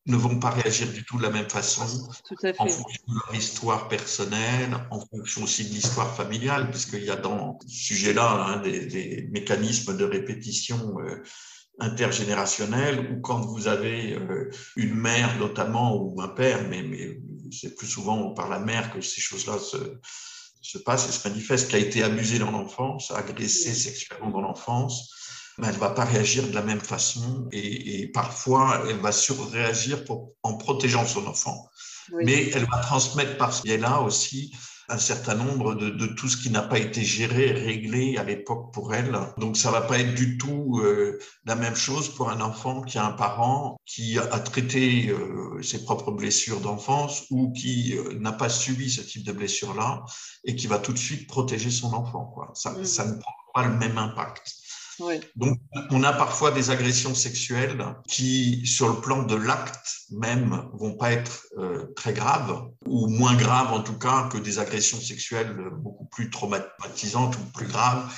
ne 0.08 0.16
vont 0.16 0.40
pas 0.40 0.50
réagir 0.50 0.92
du 0.92 1.06
tout 1.06 1.20
de 1.20 1.22
la 1.22 1.30
même 1.30 1.48
façon, 1.48 1.84
en 1.84 2.68
fonction 2.68 3.04
de 3.08 3.14
leur 3.14 3.36
histoire 3.36 3.88
personnelle, 3.88 4.76
en 4.90 5.00
fonction 5.00 5.44
aussi 5.44 5.66
de 5.66 5.70
l'histoire 5.70 6.16
familiale, 6.16 6.72
puisqu'il 6.72 7.04
y 7.04 7.12
a 7.12 7.18
dans 7.18 7.60
ce 7.68 7.86
sujet-là 7.86 8.46
hein, 8.48 8.58
des, 8.62 9.30
mécanismes 9.32 9.96
de 9.96 10.06
répétition 10.06 11.00
euh, 11.00 11.22
intergénérationnelle, 11.80 13.12
ou 13.12 13.22
quand 13.22 13.42
vous 13.42 13.68
avez 13.68 14.14
euh, 14.14 14.50
une 14.76 14.96
mère 14.96 15.38
notamment, 15.38 15.96
ou 15.96 16.20
un 16.20 16.30
père, 16.30 16.68
mais, 16.68 16.82
mais 16.82 17.20
c'est 17.52 17.76
plus 17.76 17.88
souvent 17.88 18.32
par 18.34 18.50
la 18.50 18.58
mère 18.58 18.92
que 18.92 19.02
ces 19.02 19.22
choses-là 19.22 19.60
se, 19.60 19.78
se 20.66 20.78
passe 20.78 21.08
et 21.08 21.12
se 21.12 21.28
manifeste, 21.28 21.70
qui 21.70 21.76
a 21.76 21.80
été 21.80 22.04
abusée 22.04 22.40
dans 22.40 22.52
l'enfance, 22.52 23.12
agressée 23.12 23.74
sexuellement 23.74 24.32
dans 24.32 24.42
l'enfance, 24.42 25.12
mais 25.58 25.68
elle 25.68 25.76
ne 25.76 25.80
va 25.80 25.92
pas 25.92 26.06
réagir 26.06 26.48
de 26.48 26.54
la 26.54 26.62
même 26.62 26.82
façon 26.82 27.48
et, 27.52 28.12
parfois 28.14 28.84
elle 28.90 28.98
va 28.98 29.12
surréagir 29.12 30.04
pour, 30.04 30.34
en 30.44 30.58
protégeant 30.58 31.06
son 31.06 31.26
enfant. 31.28 31.70
Mais 32.24 32.50
elle 32.50 32.66
va 32.66 32.80
transmettre 32.80 33.38
par 33.38 33.54
ce 33.54 33.64
biais-là 33.64 34.02
aussi 34.02 34.54
un 34.90 34.98
certain 34.98 35.36
nombre 35.36 35.76
de, 35.76 36.06
tout 36.06 36.28
ce 36.28 36.38
qui 36.38 36.50
n'a 36.50 36.62
pas 36.62 36.78
été 36.78 37.04
géré, 37.04 37.52
réglé 37.52 38.18
à 38.18 38.24
l'époque 38.24 38.74
pour 38.74 38.94
elle. 38.94 39.18
Donc 39.38 39.58
ça 39.58 39.72
va 39.72 39.82
pas 39.82 40.00
être 40.00 40.14
du 40.14 40.38
tout 40.38 40.80
euh, 40.80 41.20
la 41.46 41.56
même 41.56 41.76
chose 41.76 42.10
pour 42.10 42.30
un 42.30 42.42
enfant 42.42 42.82
qui 42.82 42.98
a 42.98 43.06
un 43.06 43.12
parent 43.12 43.78
qui 43.86 44.18
a 44.20 44.40
traité 44.40 45.10
euh, 45.10 45.62
ses 45.62 45.84
propres 45.84 46.12
blessures 46.12 46.60
d'enfance 46.62 47.26
ou 47.32 47.52
qui 47.52 47.98
euh, 47.98 48.18
n'a 48.20 48.32
pas 48.32 48.50
subi 48.50 48.90
ce 48.90 49.02
type 49.02 49.24
de 49.24 49.32
blessure-là 49.32 50.04
et 50.44 50.56
qui 50.56 50.68
va 50.68 50.80
tout 50.80 50.94
de 50.94 50.98
suite 50.98 51.28
protéger 51.28 51.72
son 51.72 51.94
enfant. 51.94 52.26
Quoi. 52.26 52.52
Ça, 52.54 52.72
mmh. 52.72 52.86
ça 52.86 53.06
ne 53.06 53.20
prend 53.20 53.34
pas 53.54 53.68
le 53.68 53.76
même 53.76 53.98
impact. 53.98 54.65
Donc, 55.36 55.60
on 55.92 56.04
a 56.04 56.14
parfois 56.14 56.52
des 56.52 56.70
agressions 56.70 57.16
sexuelles 57.16 57.86
qui, 58.08 58.66
sur 58.66 58.90
le 58.90 59.02
plan 59.02 59.24
de 59.24 59.36
l'acte 59.36 60.06
même, 60.12 60.70
vont 60.74 60.96
pas 60.96 61.12
être 61.12 61.46
euh, 61.58 61.88
très 61.96 62.14
graves, 62.14 62.70
ou 62.86 63.08
moins 63.08 63.36
graves 63.36 63.74
en 63.74 63.82
tout 63.82 63.98
cas 63.98 64.30
que 64.32 64.38
des 64.38 64.60
agressions 64.60 65.00
sexuelles 65.00 65.56
beaucoup 65.72 66.06
plus 66.06 66.30
traumatisantes 66.30 67.36
ou 67.38 67.52
plus 67.54 67.68
graves, 67.68 68.12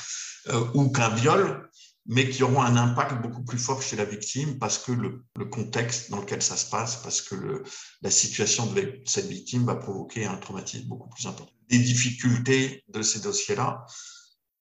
euh, 0.49 0.65
ou 0.73 0.89
qu'un 0.89 1.09
viol, 1.09 1.69
mais 2.07 2.29
qui 2.29 2.41
auront 2.43 2.61
un 2.61 2.77
impact 2.77 3.21
beaucoup 3.21 3.43
plus 3.43 3.57
fort 3.57 3.81
chez 3.81 3.97
la 3.97 4.05
victime 4.05 4.57
parce 4.57 4.77
que 4.77 4.93
le, 4.93 5.25
contexte 5.45 6.09
dans 6.09 6.19
lequel 6.19 6.41
ça 6.41 6.55
se 6.55 6.69
passe, 6.69 6.97
parce 6.97 7.21
que 7.21 7.63
la 8.01 8.11
situation 8.11 8.65
de 8.67 9.01
cette 9.05 9.27
victime 9.27 9.65
va 9.65 9.75
provoquer 9.75 10.25
un 10.25 10.37
traumatisme 10.37 10.87
beaucoup 10.87 11.09
plus 11.09 11.25
important. 11.25 11.51
Des 11.69 11.79
difficultés 11.79 12.83
de 12.87 13.01
ces 13.01 13.19
dossiers-là, 13.19 13.85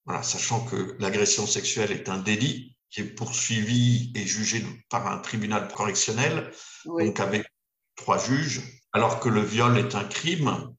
voilà, 0.07 0.23
sachant 0.23 0.65
que 0.65 0.97
l'agression 1.01 1.47
sexuelle 1.47 1.91
est 1.91 2.09
un 2.09 2.19
délit 2.19 2.77
qui 2.91 3.01
est 3.01 3.15
poursuivi 3.15 4.13
et 4.15 4.25
jugé 4.25 4.65
par 4.89 5.07
un 5.09 5.19
tribunal 5.19 5.69
correctionnel, 5.69 6.51
donc 6.85 7.19
avec 7.21 7.47
trois 7.97 8.19
juges, 8.19 8.63
alors 8.93 9.21
que 9.21 9.29
le 9.29 9.41
viol 9.41 9.77
est 9.77 9.95
un 9.95 10.05
crime 10.05 10.73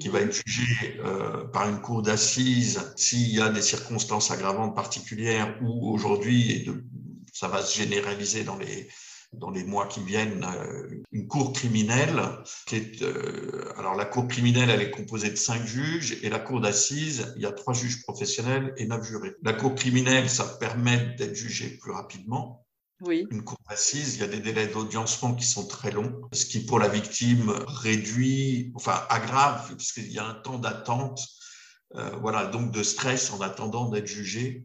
qui 0.00 0.08
va 0.08 0.20
mhm. 0.20 0.28
être 0.28 0.42
jugé 0.46 1.00
euh, 1.00 1.44
par 1.48 1.68
une 1.68 1.80
cour 1.80 2.02
d'assises 2.02 2.92
s'il 2.96 3.34
y 3.34 3.40
a 3.40 3.48
des 3.48 3.62
circonstances 3.62 4.30
aggravantes 4.30 4.74
particulières 4.74 5.58
ou 5.62 5.92
aujourd'hui, 5.92 6.52
et 6.52 6.70
ça 7.32 7.48
va 7.48 7.62
se 7.62 7.76
généraliser 7.76 8.44
dans 8.44 8.56
les, 8.56 8.88
dans 9.38 9.50
les 9.50 9.64
mois 9.64 9.86
qui 9.86 10.00
viennent 10.00 10.44
euh, 10.44 11.02
une 11.12 11.26
cour 11.26 11.52
criminelle 11.52 12.20
qui 12.66 12.76
est 12.76 13.02
euh, 13.02 13.72
alors 13.76 13.94
la 13.94 14.04
cour 14.04 14.28
criminelle 14.28 14.70
elle 14.70 14.82
est 14.82 14.90
composée 14.90 15.30
de 15.30 15.36
cinq 15.36 15.64
juges 15.64 16.18
et 16.22 16.28
la 16.28 16.38
cour 16.38 16.60
d'assises 16.60 17.32
il 17.36 17.42
y 17.42 17.46
a 17.46 17.52
trois 17.52 17.74
juges 17.74 18.02
professionnels 18.02 18.74
et 18.76 18.86
neuf 18.86 19.04
jurés. 19.04 19.34
La 19.42 19.52
cour 19.52 19.74
criminelle 19.74 20.28
ça 20.30 20.44
permet 20.44 21.14
d'être 21.16 21.34
jugé 21.34 21.78
plus 21.78 21.92
rapidement. 21.92 22.66
Oui. 23.00 23.26
Une 23.30 23.42
cour 23.42 23.58
d'assises, 23.68 24.14
il 24.14 24.20
y 24.20 24.24
a 24.24 24.28
des 24.28 24.38
délais 24.38 24.68
d'audiencement 24.68 25.34
qui 25.34 25.44
sont 25.44 25.66
très 25.66 25.90
longs, 25.90 26.22
ce 26.32 26.46
qui 26.46 26.60
pour 26.60 26.78
la 26.78 26.88
victime 26.88 27.50
réduit, 27.66 28.72
enfin 28.76 29.04
aggrave, 29.10 29.74
puisqu'il 29.76 30.10
y 30.12 30.18
a 30.18 30.24
un 30.24 30.34
temps 30.34 30.58
d'attente, 30.58 31.20
euh, 31.96 32.10
voilà, 32.22 32.46
donc 32.46 32.70
de 32.70 32.82
stress 32.82 33.32
en 33.32 33.40
attendant 33.40 33.90
d'être 33.90 34.06
jugé. 34.06 34.64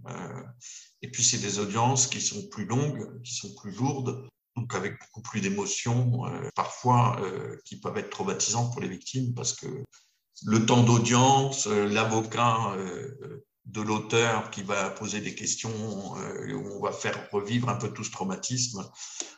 et 1.01 1.09
puis 1.09 1.23
c'est 1.23 1.39
des 1.39 1.57
audiences 1.59 2.07
qui 2.07 2.21
sont 2.21 2.47
plus 2.49 2.65
longues, 2.65 3.21
qui 3.23 3.33
sont 3.33 3.53
plus 3.55 3.71
lourdes, 3.71 4.29
donc 4.59 4.75
avec 4.75 4.99
beaucoup 4.99 5.21
plus 5.21 5.41
d'émotions, 5.41 6.25
euh, 6.25 6.49
parfois 6.55 7.19
euh, 7.21 7.57
qui 7.65 7.79
peuvent 7.79 7.97
être 7.97 8.09
traumatisantes 8.09 8.71
pour 8.71 8.81
les 8.81 8.89
victimes 8.89 9.33
parce 9.33 9.53
que 9.53 9.67
le 10.45 10.65
temps 10.65 10.83
d'audience, 10.83 11.67
euh, 11.67 11.87
l'avocat 11.87 12.75
de 13.65 13.81
l'auteur 13.81 14.49
qui 14.49 14.63
va 14.63 14.89
poser 14.89 15.21
des 15.21 15.35
questions, 15.35 15.69
on 15.71 16.79
va 16.81 16.91
faire 16.91 17.29
revivre 17.31 17.69
un 17.69 17.75
peu 17.75 17.89
tout 17.89 18.03
ce 18.03 18.09
traumatisme, 18.09 18.83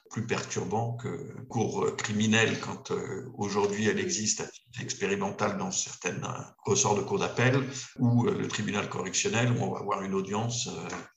plus 0.09 0.25
perturbant 0.25 0.93
que 0.93 1.35
cour 1.49 1.93
criminelle 1.97 2.57
quand 2.61 2.93
aujourd'hui 3.33 3.87
elle 3.87 3.99
existe 3.99 4.39
à 4.39 4.45
titre 4.45 4.81
expérimental 4.81 5.57
dans 5.57 5.71
certains 5.71 6.21
ressorts 6.63 6.95
de 6.95 7.01
cour 7.01 7.19
d'appel 7.19 7.67
ou 7.99 8.23
le 8.23 8.47
tribunal 8.47 8.87
correctionnel 8.87 9.51
où 9.51 9.63
on 9.63 9.71
va 9.73 9.79
avoir 9.79 10.01
une 10.01 10.13
audience 10.13 10.69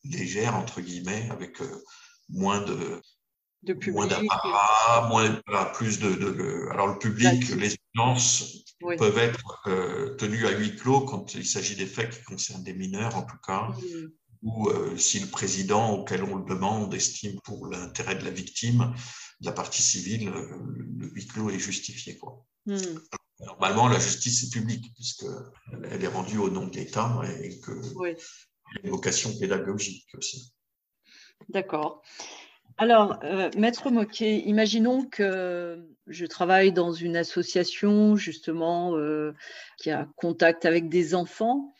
légère 0.02 0.56
entre 0.56 0.80
guillemets 0.80 1.28
avec 1.30 1.58
moins 2.28 2.62
de 2.62 3.00
de 3.64 3.90
moins 3.90 4.06
d'apparat, 4.06 5.08
moins 5.08 5.40
plus 5.74 5.98
de, 5.98 6.68
alors 6.70 6.88
le 6.88 6.98
public, 6.98 7.48
les 7.56 7.76
audiences 7.94 8.64
peuvent 8.98 9.18
être 9.18 9.62
euh, 9.66 10.14
tenues 10.16 10.46
à 10.46 10.50
huis 10.50 10.76
clos 10.76 11.00
quand 11.02 11.34
il 11.34 11.46
s'agit 11.46 11.76
des 11.76 11.86
faits 11.86 12.10
qui 12.10 12.24
concernent 12.24 12.62
des 12.62 12.74
mineurs 12.74 13.16
en 13.16 13.22
tout 13.22 13.38
cas, 13.46 13.70
ou 14.42 14.68
euh, 14.68 14.96
si 14.96 15.20
le 15.20 15.26
président 15.26 15.92
auquel 15.92 16.22
on 16.22 16.36
le 16.36 16.44
demande 16.44 16.92
estime 16.94 17.40
pour 17.44 17.66
l'intérêt 17.66 18.16
de 18.16 18.24
la 18.24 18.30
victime, 18.30 18.94
de 19.40 19.46
la 19.46 19.52
partie 19.52 19.82
civile, 19.82 20.28
euh, 20.28 20.46
le 20.98 21.08
huis 21.08 21.26
clos 21.26 21.50
est 21.50 21.58
justifié 21.58 22.18
quoi. 22.18 22.44
Mmh. 22.66 22.76
Normalement, 23.40 23.88
la 23.88 23.98
justice 23.98 24.44
est 24.44 24.50
publique 24.50 24.94
puisque 24.94 25.26
elle 25.90 26.02
est 26.02 26.08
rendue 26.08 26.38
au 26.38 26.50
nom 26.50 26.66
de 26.66 26.76
l'État 26.76 27.20
et 27.42 27.60
que 27.60 27.72
y 27.72 28.78
a 28.78 28.84
une 28.84 28.90
vocation 28.90 29.36
pédagogique 29.38 30.06
aussi. 30.16 30.54
D'accord. 31.48 32.02
Alors, 32.76 33.20
euh, 33.22 33.50
Maître 33.56 33.90
Moquet, 33.90 34.38
imaginons 34.46 35.04
que 35.04 35.86
je 36.08 36.26
travaille 36.26 36.72
dans 36.72 36.92
une 36.92 37.16
association 37.16 38.16
justement 38.16 38.96
euh, 38.96 39.32
qui 39.78 39.92
a 39.92 40.08
contact 40.16 40.64
avec 40.64 40.88
des 40.88 41.14
enfants 41.14 41.72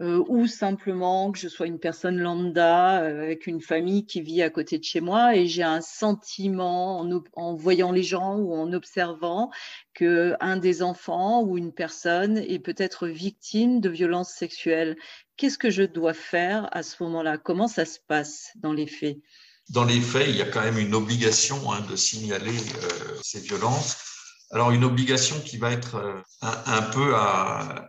euh, 0.00 0.22
ou 0.28 0.46
simplement 0.46 1.32
que 1.32 1.38
je 1.38 1.48
sois 1.48 1.66
une 1.66 1.78
personne 1.78 2.18
lambda 2.18 2.96
avec 2.98 3.46
une 3.46 3.62
famille 3.62 4.04
qui 4.04 4.20
vit 4.20 4.42
à 4.42 4.50
côté 4.50 4.78
de 4.78 4.84
chez 4.84 5.00
moi 5.00 5.34
et 5.36 5.46
j'ai 5.46 5.62
un 5.62 5.80
sentiment 5.80 7.00
en, 7.32 7.54
voyant 7.54 7.90
les 7.90 8.02
gens 8.02 8.36
ou 8.36 8.54
en 8.54 8.74
observant 8.74 9.50
que 9.94 10.36
un 10.40 10.58
des 10.58 10.82
enfants 10.82 11.42
ou 11.42 11.56
une 11.56 11.72
personne 11.72 12.36
est 12.36 12.58
peut-être 12.58 13.08
victime 13.08 13.80
de 13.80 13.88
violences 13.88 14.34
sexuelles. 14.34 14.96
Qu'est-ce 15.38 15.58
que 15.58 15.70
je 15.70 15.82
dois 15.82 16.14
faire 16.14 16.68
à 16.72 16.82
ce 16.82 17.02
moment-là? 17.04 17.38
Comment 17.38 17.68
ça 17.68 17.86
se 17.86 18.00
passe 18.06 18.52
dans 18.56 18.74
les 18.74 18.86
faits? 18.86 19.16
Dans 19.72 19.84
les 19.84 20.00
faits, 20.00 20.28
il 20.28 20.36
y 20.36 20.42
a 20.42 20.46
quand 20.46 20.60
même 20.60 20.78
une 20.78 20.94
obligation 20.94 21.72
hein, 21.72 21.80
de 21.90 21.96
signaler 21.96 22.56
euh, 22.56 23.18
ces 23.22 23.40
violences. 23.40 23.96
Alors 24.50 24.70
une 24.70 24.84
obligation 24.84 25.40
qui 25.40 25.56
va 25.56 25.72
être 25.72 25.94
euh, 25.96 26.20
un, 26.42 26.82
peu 26.82 27.16
à, 27.16 27.88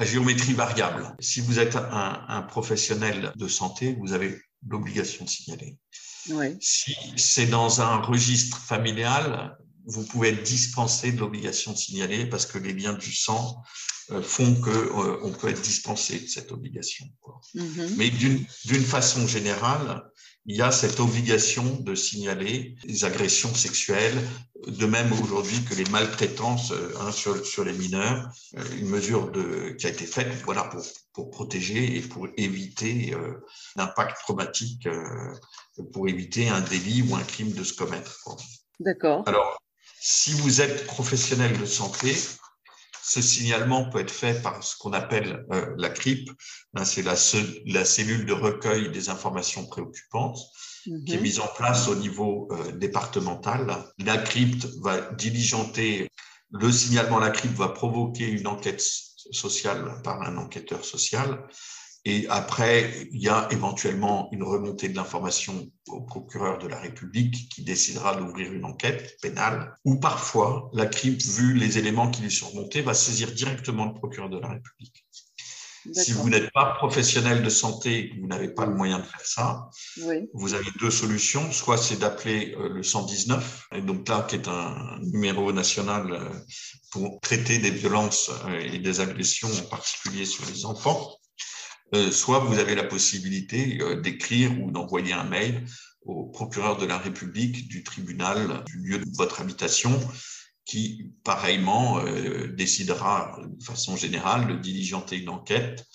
géométrie 0.00 0.54
variable. 0.54 1.12
Si 1.18 1.40
vous 1.40 1.58
êtes 1.58 1.76
un, 1.76 2.42
professionnel 2.42 3.32
de 3.34 3.48
santé, 3.48 3.96
vous 3.98 4.12
avez 4.12 4.40
l'obligation 4.68 5.24
de 5.24 5.30
signaler. 5.30 5.76
Si 6.60 6.96
c'est 7.16 7.46
dans 7.46 7.80
un 7.80 7.96
registre 7.96 8.58
familial, 8.58 9.58
vous 9.86 10.04
pouvez 10.04 10.30
être 10.30 10.42
dispensé 10.42 11.12
de 11.12 11.20
l'obligation 11.20 11.72
de 11.72 11.76
signaler 11.76 12.26
parce 12.26 12.46
que 12.46 12.58
les 12.58 12.72
liens 12.72 12.94
du 12.94 13.12
sang 13.12 13.62
font 14.22 14.54
qu'on 14.54 15.32
peut 15.32 15.48
être 15.48 15.62
dispensé 15.62 16.20
de 16.20 16.26
cette 16.26 16.52
obligation. 16.52 17.06
Mm-hmm. 17.54 17.94
Mais 17.96 18.10
d'une 18.10 18.84
façon 18.84 19.26
générale, 19.26 20.02
il 20.46 20.56
y 20.56 20.62
a 20.62 20.70
cette 20.70 21.00
obligation 21.00 21.64
de 21.80 21.94
signaler 21.94 22.76
les 22.84 23.04
agressions 23.04 23.54
sexuelles, 23.54 24.18
de 24.66 24.86
même 24.86 25.12
aujourd'hui 25.22 25.62
que 25.64 25.74
les 25.74 25.84
maltraitances 25.86 26.72
hein, 27.00 27.12
sur, 27.12 27.44
sur, 27.46 27.64
les 27.64 27.72
mineurs, 27.72 28.30
euh, 28.56 28.62
une 28.78 28.88
mesure 28.88 29.30
de, 29.30 29.70
qui 29.78 29.86
a 29.86 29.90
été 29.90 30.06
faite 30.06 30.32
voilà, 30.44 30.64
pour, 30.64 30.82
pour 31.12 31.30
protéger 31.30 31.96
et 31.96 32.00
pour 32.00 32.28
éviter 32.36 33.14
euh, 33.14 33.44
l'impact 33.76 34.18
traumatique, 34.20 34.86
euh, 34.86 35.34
pour 35.92 36.08
éviter 36.08 36.48
un 36.48 36.60
délit 36.60 37.02
ou 37.02 37.14
un 37.14 37.22
crime 37.22 37.52
de 37.52 37.64
se 37.64 37.74
commettre. 37.74 38.24
D'accord. 38.80 39.22
Alors, 39.26 39.58
si 40.00 40.32
vous 40.32 40.60
êtes 40.60 40.86
professionnel 40.86 41.58
de 41.58 41.64
santé, 41.64 42.14
ce 43.06 43.20
signalement 43.20 43.90
peut 43.90 44.00
être 44.00 44.10
fait 44.10 44.40
par 44.42 44.64
ce 44.64 44.76
qu'on 44.78 44.94
appelle 44.94 45.44
euh, 45.52 45.74
la 45.76 45.90
CRIP, 45.90 46.30
hein, 46.74 46.84
c'est 46.86 47.02
la, 47.02 47.14
la, 47.66 47.84
cellule 47.84 48.24
de 48.24 48.32
recueil 48.32 48.90
des 48.90 49.10
informations 49.10 49.66
préoccupantes, 49.66 50.38
qui 50.84 51.12
est 51.12 51.16
mhm. 51.16 51.22
mise 51.22 51.40
en 51.40 51.46
place 51.48 51.86
au 51.88 51.96
niveau 51.96 52.48
euh, 52.50 52.72
départemental. 52.72 53.84
La 53.98 54.16
CRIP 54.16 54.64
va 54.80 55.00
diligenter, 55.12 56.08
le 56.50 56.72
signalement 56.72 57.18
à 57.18 57.20
la 57.20 57.30
CRIP 57.30 57.52
va 57.52 57.68
provoquer 57.68 58.26
une 58.26 58.46
enquête 58.46 58.80
sociale 58.80 60.00
par 60.02 60.22
un 60.22 60.38
enquêteur 60.38 60.84
social 60.84 61.46
et 62.06 62.26
après, 62.28 63.08
il 63.12 63.22
y 63.22 63.28
a 63.28 63.48
éventuellement 63.50 64.28
une 64.30 64.42
remontée 64.42 64.88
de 64.90 64.96
l'information 64.96 65.70
au 65.88 66.02
procureur 66.02 66.58
de 66.58 66.68
la 66.68 66.78
République 66.78 67.48
qui 67.48 67.62
décidera 67.62 68.14
d'ouvrir 68.14 68.52
une 68.52 68.66
enquête 68.66 69.16
pénale, 69.22 69.74
ou 69.84 69.96
parfois 69.96 70.70
la 70.74 70.84
CRIP, 70.84 71.22
vu 71.22 71.54
les 71.54 71.78
éléments 71.78 72.10
qui 72.10 72.20
lui 72.20 72.30
sont 72.30 72.48
remontés, 72.48 72.82
va 72.82 72.92
saisir 72.92 73.32
directement 73.32 73.86
le 73.86 73.94
procureur 73.94 74.28
de 74.28 74.38
la 74.38 74.48
République. 74.48 75.06
Si 75.92 76.12
vous 76.12 76.30
n'êtes 76.30 76.50
pas 76.52 76.74
professionnel 76.76 77.42
de 77.42 77.50
santé 77.50 77.98
et 77.98 78.10
que 78.10 78.20
vous 78.20 78.26
n'avez 78.26 78.48
pas 78.48 78.64
le 78.64 78.74
moyen 78.74 78.98
de 78.98 79.04
faire 79.04 79.24
ça, 79.24 79.68
vous 80.32 80.54
avez 80.54 80.70
deux 80.80 80.90
solutions. 80.90 81.52
Soit 81.52 81.76
c'est 81.76 81.98
d'appeler 81.98 82.54
euh, 82.58 82.70
le 82.70 82.82
119, 82.82 83.68
et 83.72 83.82
donc 83.82 84.08
là, 84.08 84.26
qui 84.28 84.36
est 84.36 84.48
un 84.48 84.98
numéro 85.02 85.52
national 85.52 86.12
euh, 86.12 86.30
pour 86.90 87.20
traiter 87.20 87.58
des 87.58 87.70
violences 87.70 88.30
euh, 88.46 88.60
et 88.60 88.78
des 88.78 89.00
agressions, 89.00 89.48
en 89.48 89.68
particulier 89.68 90.24
sur 90.24 90.46
les 90.46 90.64
enfants. 90.64 91.18
Euh, 91.94 92.10
soit 92.10 92.40
vous 92.40 92.58
avez 92.58 92.74
la 92.74 92.82
possibilité 92.82 93.78
euh, 93.80 94.00
d'écrire 94.00 94.50
ou 94.60 94.72
d'envoyer 94.72 95.12
un 95.12 95.24
mail 95.24 95.64
au 96.02 96.24
procureur 96.24 96.76
de 96.76 96.86
la 96.86 96.98
République 96.98 97.68
du 97.68 97.84
tribunal 97.84 98.64
du 98.66 98.78
lieu 98.78 98.98
de 98.98 99.16
votre 99.16 99.40
habitation 99.40 99.92
qui, 100.64 101.12
pareillement, 101.22 102.00
euh, 102.00 102.48
décidera 102.48 103.38
de 103.46 103.62
façon 103.62 103.96
générale 103.96 104.48
de 104.48 104.54
diligenter 104.54 105.18
une 105.18 105.28
enquête 105.28 105.86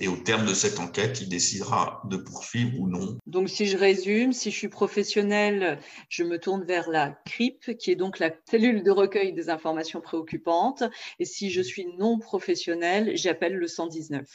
et 0.00 0.08
au 0.08 0.16
terme 0.16 0.46
de 0.46 0.54
cette 0.54 0.80
enquête, 0.80 1.20
il 1.20 1.28
décidera 1.28 2.02
de 2.08 2.16
poursuivre 2.16 2.80
ou 2.80 2.88
non. 2.88 3.18
Donc, 3.26 3.48
si 3.50 3.66
je 3.66 3.76
résume, 3.76 4.32
si 4.32 4.50
je 4.50 4.56
suis 4.56 4.68
professionnel, 4.68 5.78
je 6.08 6.24
me 6.24 6.38
tourne 6.38 6.64
vers 6.64 6.88
la 6.88 7.10
CRIP, 7.26 7.76
qui 7.78 7.90
est 7.90 7.96
donc 7.96 8.18
la 8.18 8.32
cellule 8.50 8.82
de 8.82 8.90
recueil 8.90 9.32
des 9.32 9.50
informations 9.50 10.00
préoccupantes. 10.00 10.82
Et 11.20 11.24
si 11.24 11.50
je 11.50 11.60
suis 11.60 11.86
non 11.98 12.18
professionnel, 12.18 13.12
j'appelle 13.16 13.54
le 13.54 13.68
119. 13.68 14.26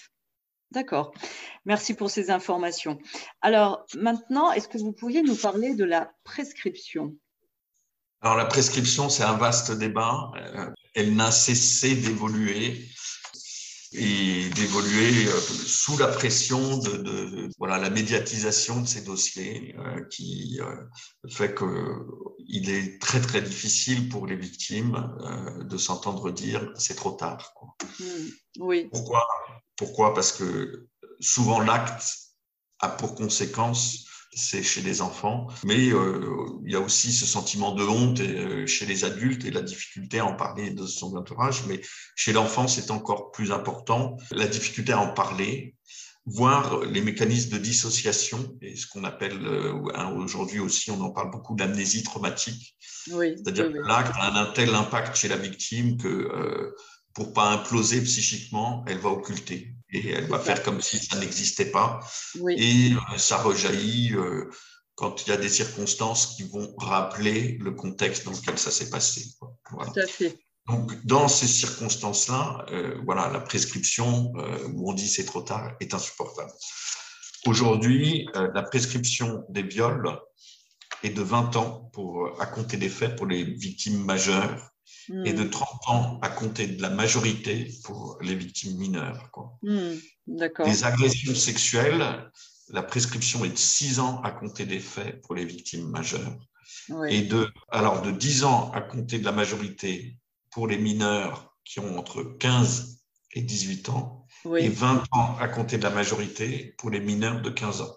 D'accord. 0.71 1.13
Merci 1.65 1.93
pour 1.93 2.09
ces 2.09 2.29
informations. 2.29 3.00
Alors 3.41 3.86
maintenant, 3.95 4.51
est-ce 4.51 4.67
que 4.67 4.77
vous 4.77 4.91
pourriez 4.91 5.21
nous 5.21 5.36
parler 5.36 5.75
de 5.75 5.86
la 5.86 6.12
prescription? 6.24 7.15
Alors 8.21 8.36
la 8.36 8.45
prescription, 8.45 9.09
c'est 9.09 9.24
un 9.24 9.38
vaste 9.38 9.71
débat. 9.71 10.31
Euh, 10.36 10.71
elle 10.93 11.15
n'a 11.15 11.31
cessé 11.31 11.95
d'évoluer 11.95 12.83
et 13.94 14.50
d'évoluer 14.50 15.27
euh, 15.27 15.39
sous 15.39 15.98
la 15.98 16.08
pression 16.08 16.77
de, 16.77 17.50
voilà 17.58 17.77
la 17.77 17.89
médiatisation 17.89 18.82
de 18.82 18.88
ces 18.88 19.01
dossiers 19.01 19.75
euh, 19.77 20.03
qui 20.10 20.60
fait 21.29 21.56
qu'il 21.56 22.70
est 22.70 23.01
très 23.01 23.22
très 23.22 23.41
difficile 23.41 24.10
pour 24.10 24.27
les 24.27 24.36
victimes 24.36 25.10
de 25.62 25.77
s'entendre 25.77 26.32
dire 26.32 26.72
c'est 26.75 26.96
trop 26.96 27.12
tard. 27.12 27.53
Mmh. 28.00 28.03
oui. 28.60 28.89
Pourquoi? 28.91 29.25
Pourquoi? 29.75 30.13
Parce 30.13 30.32
que 30.32 30.88
souvent 31.20 31.60
l'acte 31.60 32.03
a 32.79 32.89
pour 32.89 33.15
conséquence 33.15 34.06
c'est 34.38 34.63
chez 34.63 34.82
les 34.82 35.01
enfants, 35.01 35.48
mais 35.65 35.89
euh, 35.91 36.46
il 36.65 36.72
y 36.72 36.75
a 36.75 36.79
aussi 36.79 37.12
ce 37.12 37.25
sentiment 37.25 37.74
de 37.74 37.84
honte 37.84 38.20
euh, 38.20 38.67
chez 38.67 38.86
les 38.86 39.03
adultes 39.03 39.46
et 39.46 39.51
la 39.51 39.62
difficulté 39.62 40.20
à 40.20 40.25
en 40.25 40.36
parler 40.36 40.70
de 40.70 40.86
son 40.86 41.15
entourage, 41.15 41.65
mais 41.67 41.82
chez 42.15 42.34
l'enfant 42.34 42.67
c'est 42.67 42.91
encore 42.91 43.32
plus 43.32 43.51
important, 43.51 44.15
la 44.32 44.48
difficulté 44.48 44.94
à 44.94 45.00
en 45.00 45.12
parler, 45.12 45.75
voir 46.25 46.82
les 46.82 47.01
mécanismes 47.01 47.51
de 47.51 47.58
dissociation 47.58 48.55
et 48.61 48.75
ce 48.75 48.85
qu'on 48.85 49.03
appelle 49.03 49.44
euh, 49.46 49.74
aujourd'hui 50.16 50.59
aussi, 50.59 50.92
on 50.92 51.01
en 51.01 51.09
parle 51.09 51.31
beaucoup 51.31 51.55
d'amnésie 51.55 52.03
traumatique, 52.03 52.77
c'est-à-dire 53.07 53.72
que 53.72 53.79
l'acte 53.79 54.14
a 54.20 54.40
un 54.40 54.51
tel 54.51 54.74
impact 54.75 55.16
chez 55.16 55.29
la 55.29 55.38
victime 55.38 55.98
que 55.98 56.74
pour 57.16 57.33
pas 57.33 57.51
imploser 57.51 58.01
psychiquement, 58.01 58.85
elle 58.88 59.00
va 59.00 59.09
occulter 59.09 59.74
et 59.91 60.09
elle 60.09 60.27
va 60.27 60.39
faire 60.39 60.63
comme 60.63 60.81
si 60.81 60.97
ça 60.97 61.17
n'existait 61.17 61.71
pas. 61.71 62.00
Et 62.57 62.91
euh, 62.91 63.17
ça 63.17 63.37
rejaillit 63.37 64.13
euh, 64.13 64.50
quand 64.95 65.25
il 65.25 65.29
y 65.29 65.33
a 65.33 65.37
des 65.37 65.50
circonstances 65.50 66.35
qui 66.35 66.43
vont 66.43 66.73
rappeler 66.77 67.57
le 67.61 67.71
contexte 67.71 68.25
dans 68.25 68.31
lequel 68.31 68.57
ça 68.57 68.71
s'est 68.71 68.89
passé. 68.89 69.25
Donc, 70.67 71.05
dans 71.05 71.29
ces 71.29 71.47
circonstances-là, 71.47 72.65
euh, 72.71 73.00
voilà, 73.05 73.29
la 73.29 73.39
prescription 73.39 74.33
où 74.73 74.89
on 74.89 74.93
dit 74.93 75.07
c'est 75.07 75.25
trop 75.25 75.41
tard 75.41 75.75
est 75.79 75.93
insupportable. 75.93 76.51
Aujourd'hui, 77.45 78.27
la 78.33 78.63
prescription 78.63 79.45
des 79.47 79.63
viols 79.63 80.19
est 81.03 81.11
de 81.11 81.21
20 81.21 81.55
ans 81.55 81.89
pour, 81.93 82.41
à 82.41 82.45
compter 82.47 82.75
des 82.75 82.89
faits 82.89 83.15
pour 83.15 83.27
les 83.27 83.43
victimes 83.43 84.03
majeures 84.03 84.71
et 85.25 85.33
de 85.33 85.43
30 85.43 85.70
hmm. 85.70 85.91
ans 85.91 86.20
à 86.22 86.29
compter 86.29 86.67
de 86.67 86.81
la 86.81 86.89
majorité 86.89 87.72
pour 87.83 88.17
les 88.22 88.35
victimes 88.35 88.77
mineures. 88.77 89.29
Quoi. 89.31 89.57
Hmm, 89.61 89.93
les 90.65 90.83
agressions 90.83 91.35
sexuelles, 91.35 92.29
la 92.70 92.83
prescription 92.83 93.46
est 93.46 93.50
de 93.50 93.57
6 93.57 94.00
ans 94.00 94.22
à 94.24 94.31
compter 94.31 94.65
des 94.65 94.79
faits 94.79 95.22
pour 95.22 95.35
les 95.35 95.46
victimes 95.46 95.87
majeures. 95.87 96.37
Et 97.09 97.22
de, 97.22 97.50
alors 97.70 98.01
de 98.01 98.11
10 98.11 98.43
ans 98.43 98.72
à 98.74 98.81
compter 98.81 99.20
de 99.20 99.25
la 99.25 99.31
majorité 99.31 100.17
pour 100.51 100.67
les 100.67 100.77
mineurs 100.77 101.55
qui 101.63 101.79
ont 101.79 101.98
entre 101.98 102.24
15 102.24 103.00
et 103.33 103.41
18 103.41 103.89
ans, 103.89 104.25
et 104.57 104.70
20 104.70 105.03
ans 105.11 105.37
à 105.39 105.48
compter 105.48 105.77
de 105.77 105.83
la 105.83 105.89
majorité 105.89 106.74
pour 106.77 106.89
les 106.89 107.00
mineurs 107.00 107.41
de 107.41 107.50
15 107.50 107.81
ans. 107.81 107.96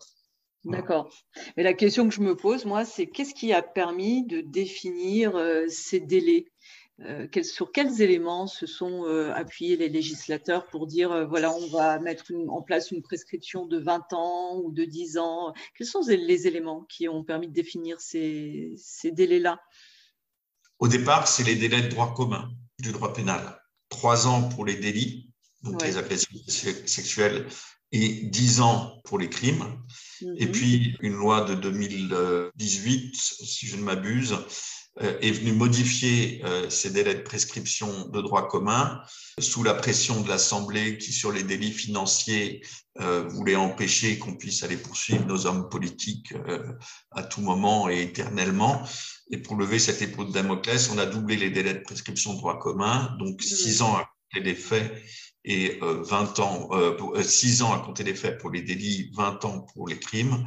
D'accord. 0.65 1.11
Mais 1.57 1.63
la 1.63 1.73
question 1.73 2.09
que 2.09 2.15
je 2.15 2.21
me 2.21 2.37
pose, 2.37 2.67
moi, 2.67 2.85
c'est 2.85 3.07
qu'est-ce 3.07 3.35
qui 3.35 3.53
a 3.53 3.63
permis 3.63 4.27
de 4.27 4.43
définir 4.43 5.37
euh, 5.37 5.65
ces 5.69 6.01
délais? 6.01 6.47
Sur 7.43 7.73
quels 7.73 8.03
éléments 8.03 8.47
se 8.47 8.67
sont 8.67 9.05
euh, 9.07 9.33
appuyés 9.35 9.77
les 9.77 9.89
législateurs 9.89 10.67
pour 10.67 10.87
dire 10.87 11.13
euh, 11.13 11.25
voilà, 11.25 11.53
on 11.53 11.67
va 11.69 11.99
mettre 11.99 12.33
en 12.49 12.63
place 12.63 12.91
une 12.91 13.03
prescription 13.03 13.67
de 13.67 13.79
20 13.79 14.13
ans 14.13 14.61
ou 14.63 14.71
de 14.71 14.85
10 14.85 15.19
ans? 15.19 15.55
Quels 15.77 15.87
sont 15.87 16.03
les 16.07 16.47
éléments 16.47 16.83
qui 16.89 17.09
ont 17.09 17.25
permis 17.25 17.49
de 17.49 17.53
définir 17.53 18.01
ces, 18.01 18.77
délais-là? 19.05 19.61
Au 20.79 20.89
départ, 20.89 21.29
c'est 21.29 21.45
les 21.45 21.57
délais 21.57 21.83
de 21.83 21.89
droit 21.89 22.15
commun 22.15 22.51
du 22.79 22.93
droit 22.93 23.13
pénal. 23.13 23.61
Trois 23.89 24.27
ans 24.27 24.49
pour 24.49 24.65
les 24.65 24.77
délits, 24.77 25.31
donc 25.63 25.83
les 25.83 25.97
agressions 25.97 26.39
sexuelles, 26.47 27.47
et 27.93 28.09
10 28.09 28.61
ans 28.61 29.01
pour 29.05 29.19
les 29.19 29.29
crimes. 29.29 29.65
Et 30.39 30.47
mhm. 30.47 30.53
puis, 30.53 30.97
une 31.01 31.15
loi 31.15 31.43
de 31.43 31.55
2018, 31.55 33.15
si 33.15 33.67
je 33.67 33.77
ne 33.77 33.83
m'abuse, 33.83 34.37
euh, 35.03 35.19
est 35.21 35.31
venu 35.31 35.53
modifier 35.53 36.43
euh, 36.45 36.69
ces 36.69 36.91
délais 36.91 37.15
de 37.15 37.21
prescription 37.21 38.09
de 38.09 38.21
droit 38.21 38.49
commun 38.49 39.01
sous 39.39 39.63
la 39.63 39.73
pression 39.73 40.21
de 40.21 40.29
l'Assemblée 40.29 40.99
qui, 40.99 41.13
sur 41.13 41.31
les 41.31 41.45
délits 41.45 41.73
financiers, 41.73 42.61
euh, 43.01 43.23
voulait 43.29 43.55
empêcher 43.55 44.19
qu'on 44.19 44.35
puisse 44.35 44.65
aller 44.65 44.77
poursuivre 44.77 45.25
nos 45.27 45.47
hommes 45.47 45.69
politiques 45.69 46.35
à 47.13 47.23
tout 47.23 47.41
moment 47.41 47.89
et 47.89 48.03
éternellement. 48.03 48.83
Et 49.31 49.39
pour 49.39 49.57
lever 49.57 49.79
cette 49.79 50.03
épée 50.03 50.25
de 50.25 50.33
Damoclès, 50.33 50.91
on 50.91 50.99
a 50.99 51.07
doublé 51.07 51.37
les 51.37 51.51
délais 51.51 51.75
de 51.75 51.81
prescription 51.81 52.35
de 52.35 52.39
droit 52.39 52.59
commun, 52.59 53.17
donc 53.21 53.43
six 53.43 53.83
ans 53.83 53.95
à 53.95 54.11
compter 54.33 54.45
des 54.45 54.57
faits 54.57 55.03
et 55.45 55.79
20 55.81 56.39
ans, 56.41 56.71
6 57.23 57.63
ans 57.63 57.73
à 57.73 57.79
compter 57.79 58.05
des 58.05 58.15
faits 58.15 58.39
pour 58.39 58.51
les 58.51 58.63
délits, 58.63 59.11
20 59.15 59.45
ans 59.45 59.67
pour 59.75 59.89
les 59.89 59.99
crimes. 59.99 60.45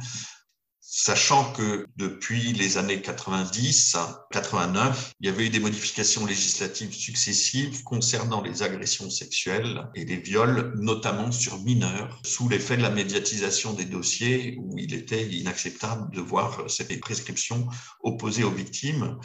Sachant 0.86 1.52
que 1.54 1.88
depuis 1.96 2.52
les 2.52 2.78
années 2.78 3.02
90, 3.02 3.96
89, 4.30 5.14
il 5.18 5.26
y 5.26 5.28
avait 5.28 5.46
eu 5.46 5.50
des 5.50 5.58
modifications 5.58 6.24
législatives 6.24 6.94
successives 6.94 7.82
concernant 7.82 8.40
les 8.40 8.62
agressions 8.62 9.10
sexuelles 9.10 9.88
et 9.96 10.04
les 10.04 10.18
viols, 10.18 10.72
notamment 10.76 11.32
sur 11.32 11.58
mineurs, 11.64 12.20
sous 12.24 12.48
l'effet 12.48 12.76
de 12.76 12.82
la 12.82 12.90
médiatisation 12.90 13.72
des 13.72 13.86
dossiers 13.86 14.56
où 14.60 14.78
il 14.78 14.94
était 14.94 15.26
inacceptable 15.26 16.14
de 16.14 16.20
voir 16.20 16.70
cette 16.70 17.00
prescription 17.00 17.66
opposée 18.04 18.44
aux 18.44 18.52
victimes, 18.52 19.18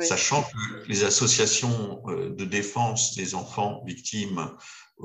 sachant 0.00 0.42
que 0.42 0.88
les 0.88 1.04
associations 1.04 2.02
euh, 2.08 2.34
de 2.34 2.44
défense 2.44 3.14
des 3.14 3.36
enfants 3.36 3.84
victimes 3.86 4.50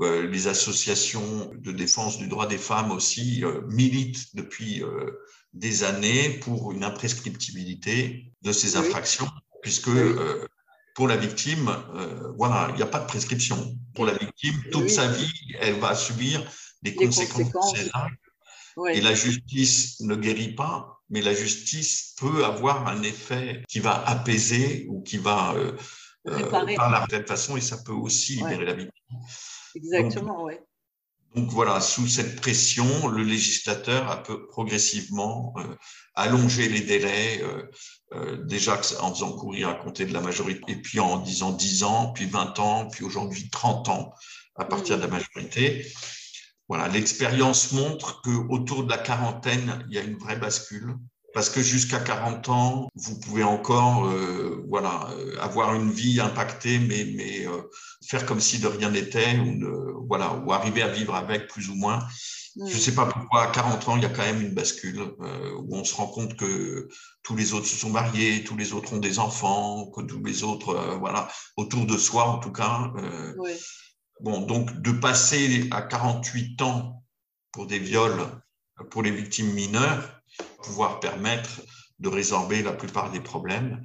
les 0.00 0.46
associations 0.46 1.50
de 1.56 1.72
défense 1.72 2.18
du 2.18 2.28
droit 2.28 2.46
des 2.46 2.58
femmes 2.58 2.92
aussi 2.92 3.42
militent 3.68 4.36
depuis 4.36 4.82
des 5.54 5.82
années 5.82 6.38
pour 6.40 6.72
une 6.72 6.84
imprescriptibilité 6.84 8.32
de 8.42 8.52
ces 8.52 8.76
infractions, 8.76 9.28
puisque 9.60 9.90
pour 10.94 11.08
la 11.08 11.16
victime, 11.16 11.74
voilà, 12.36 12.68
il 12.70 12.76
n'y 12.76 12.82
a 12.82 12.86
pas 12.86 13.00
de 13.00 13.06
prescription. 13.06 13.76
Pour 13.94 14.06
la 14.06 14.12
victime, 14.12 14.54
toute 14.70 14.88
sa 14.88 15.08
vie, 15.08 15.32
elle 15.60 15.80
va 15.80 15.96
subir 15.96 16.48
des 16.82 16.94
conséquences, 16.94 17.74
ses 17.76 17.90
actes. 17.92 18.28
Et 18.92 19.00
la 19.00 19.14
justice 19.14 20.00
ne 20.00 20.14
guérit 20.14 20.54
pas, 20.54 21.00
mais 21.10 21.20
la 21.20 21.34
justice 21.34 22.14
peut 22.18 22.44
avoir 22.44 22.86
un 22.86 23.02
effet 23.02 23.64
qui 23.68 23.80
va 23.80 24.04
apaiser 24.06 24.86
ou 24.88 25.02
qui 25.02 25.18
va 25.18 25.54
euh, 25.54 25.72
euh 26.28 26.46
par 26.76 26.90
la 26.90 27.06
de 27.06 27.26
façon, 27.26 27.56
et 27.56 27.60
ça 27.60 27.78
peut 27.78 27.92
aussi 27.92 28.36
libérer 28.36 28.66
la 28.66 28.74
victime. 28.74 29.18
Exactement, 29.74 30.44
oui. 30.44 30.54
Donc 31.34 31.50
voilà, 31.50 31.80
sous 31.80 32.08
cette 32.08 32.40
pression, 32.40 33.08
le 33.08 33.22
législateur 33.22 34.10
a 34.10 34.22
peu 34.22 34.46
progressivement 34.46 35.52
euh, 35.58 35.62
allongé 36.14 36.68
les 36.68 36.80
délais, 36.80 37.42
euh, 37.42 37.62
euh, 38.14 38.44
déjà 38.44 38.80
en 39.00 39.12
faisant 39.12 39.32
courir 39.36 39.68
à 39.68 39.74
compter 39.74 40.06
de 40.06 40.14
la 40.14 40.20
majorité, 40.20 40.72
et 40.72 40.76
puis 40.76 41.00
en 41.00 41.18
disant 41.18 41.52
10 41.52 41.82
ans, 41.82 42.12
puis 42.12 42.26
20 42.26 42.58
ans, 42.58 42.88
puis 42.88 43.04
aujourd'hui 43.04 43.50
30 43.50 43.88
ans 43.88 44.14
à 44.56 44.64
partir 44.64 44.96
de 44.96 45.02
la 45.02 45.08
majorité. 45.08 45.86
Voilà, 46.66 46.88
l'expérience 46.88 47.72
montre 47.72 48.20
qu'autour 48.22 48.84
de 48.84 48.90
la 48.90 48.98
quarantaine, 48.98 49.86
il 49.88 49.94
y 49.94 49.98
a 49.98 50.02
une 50.02 50.18
vraie 50.18 50.38
bascule. 50.38 50.96
Parce 51.34 51.50
que 51.50 51.60
jusqu'à 51.60 52.00
40 52.00 52.48
ans, 52.48 52.88
vous 52.94 53.20
pouvez 53.20 53.44
encore 53.44 54.06
euh, 54.06 54.64
voilà, 54.68 55.08
euh, 55.12 55.38
avoir 55.40 55.74
une 55.74 55.90
vie 55.90 56.20
impactée, 56.20 56.78
mais, 56.78 57.04
mais 57.14 57.46
euh, 57.46 57.62
faire 58.06 58.24
comme 58.24 58.40
si 58.40 58.58
de 58.58 58.66
rien 58.66 58.90
n'était, 58.90 59.38
ou, 59.38 60.06
voilà, 60.08 60.32
ou 60.34 60.52
arriver 60.52 60.82
à 60.82 60.88
vivre 60.88 61.14
avec 61.14 61.48
plus 61.48 61.68
ou 61.68 61.74
moins. 61.74 61.98
Je 62.56 62.74
ne 62.74 62.80
sais 62.80 62.94
pas 62.94 63.06
pourquoi, 63.06 63.42
à 63.42 63.46
40 63.48 63.88
ans, 63.88 63.96
il 63.96 64.02
y 64.02 64.06
a 64.06 64.08
quand 64.08 64.24
même 64.24 64.40
une 64.40 64.54
bascule 64.54 65.00
où 65.00 65.76
on 65.76 65.84
se 65.84 65.94
rend 65.94 66.08
compte 66.08 66.34
que 66.34 66.88
tous 67.22 67.36
les 67.36 67.52
autres 67.52 67.66
se 67.66 67.76
sont 67.76 67.90
mariés, 67.90 68.42
tous 68.42 68.56
les 68.56 68.72
autres 68.72 68.94
ont 68.94 68.98
des 68.98 69.20
enfants, 69.20 69.86
que 69.94 70.00
tous 70.00 70.24
les 70.24 70.42
autres, 70.42 70.96
voilà, 70.98 71.28
autour 71.56 71.86
de 71.86 71.96
soi 71.96 72.24
en 72.24 72.38
tout 72.38 72.50
cas. 72.50 72.90
Oui. 73.36 73.52
Bon, 74.20 74.40
donc 74.40 74.72
de 74.80 74.90
passer 74.90 75.68
à 75.70 75.82
48 75.82 76.60
ans 76.62 77.04
pour 77.52 77.66
des 77.66 77.78
viols 77.78 78.26
pour 78.90 79.02
les 79.02 79.10
victimes 79.10 79.52
mineures, 79.52 80.17
pouvoir 80.62 81.00
permettre 81.00 81.62
de 81.98 82.08
résorber 82.08 82.62
la 82.62 82.72
plupart 82.72 83.10
des 83.10 83.20
problèmes. 83.20 83.82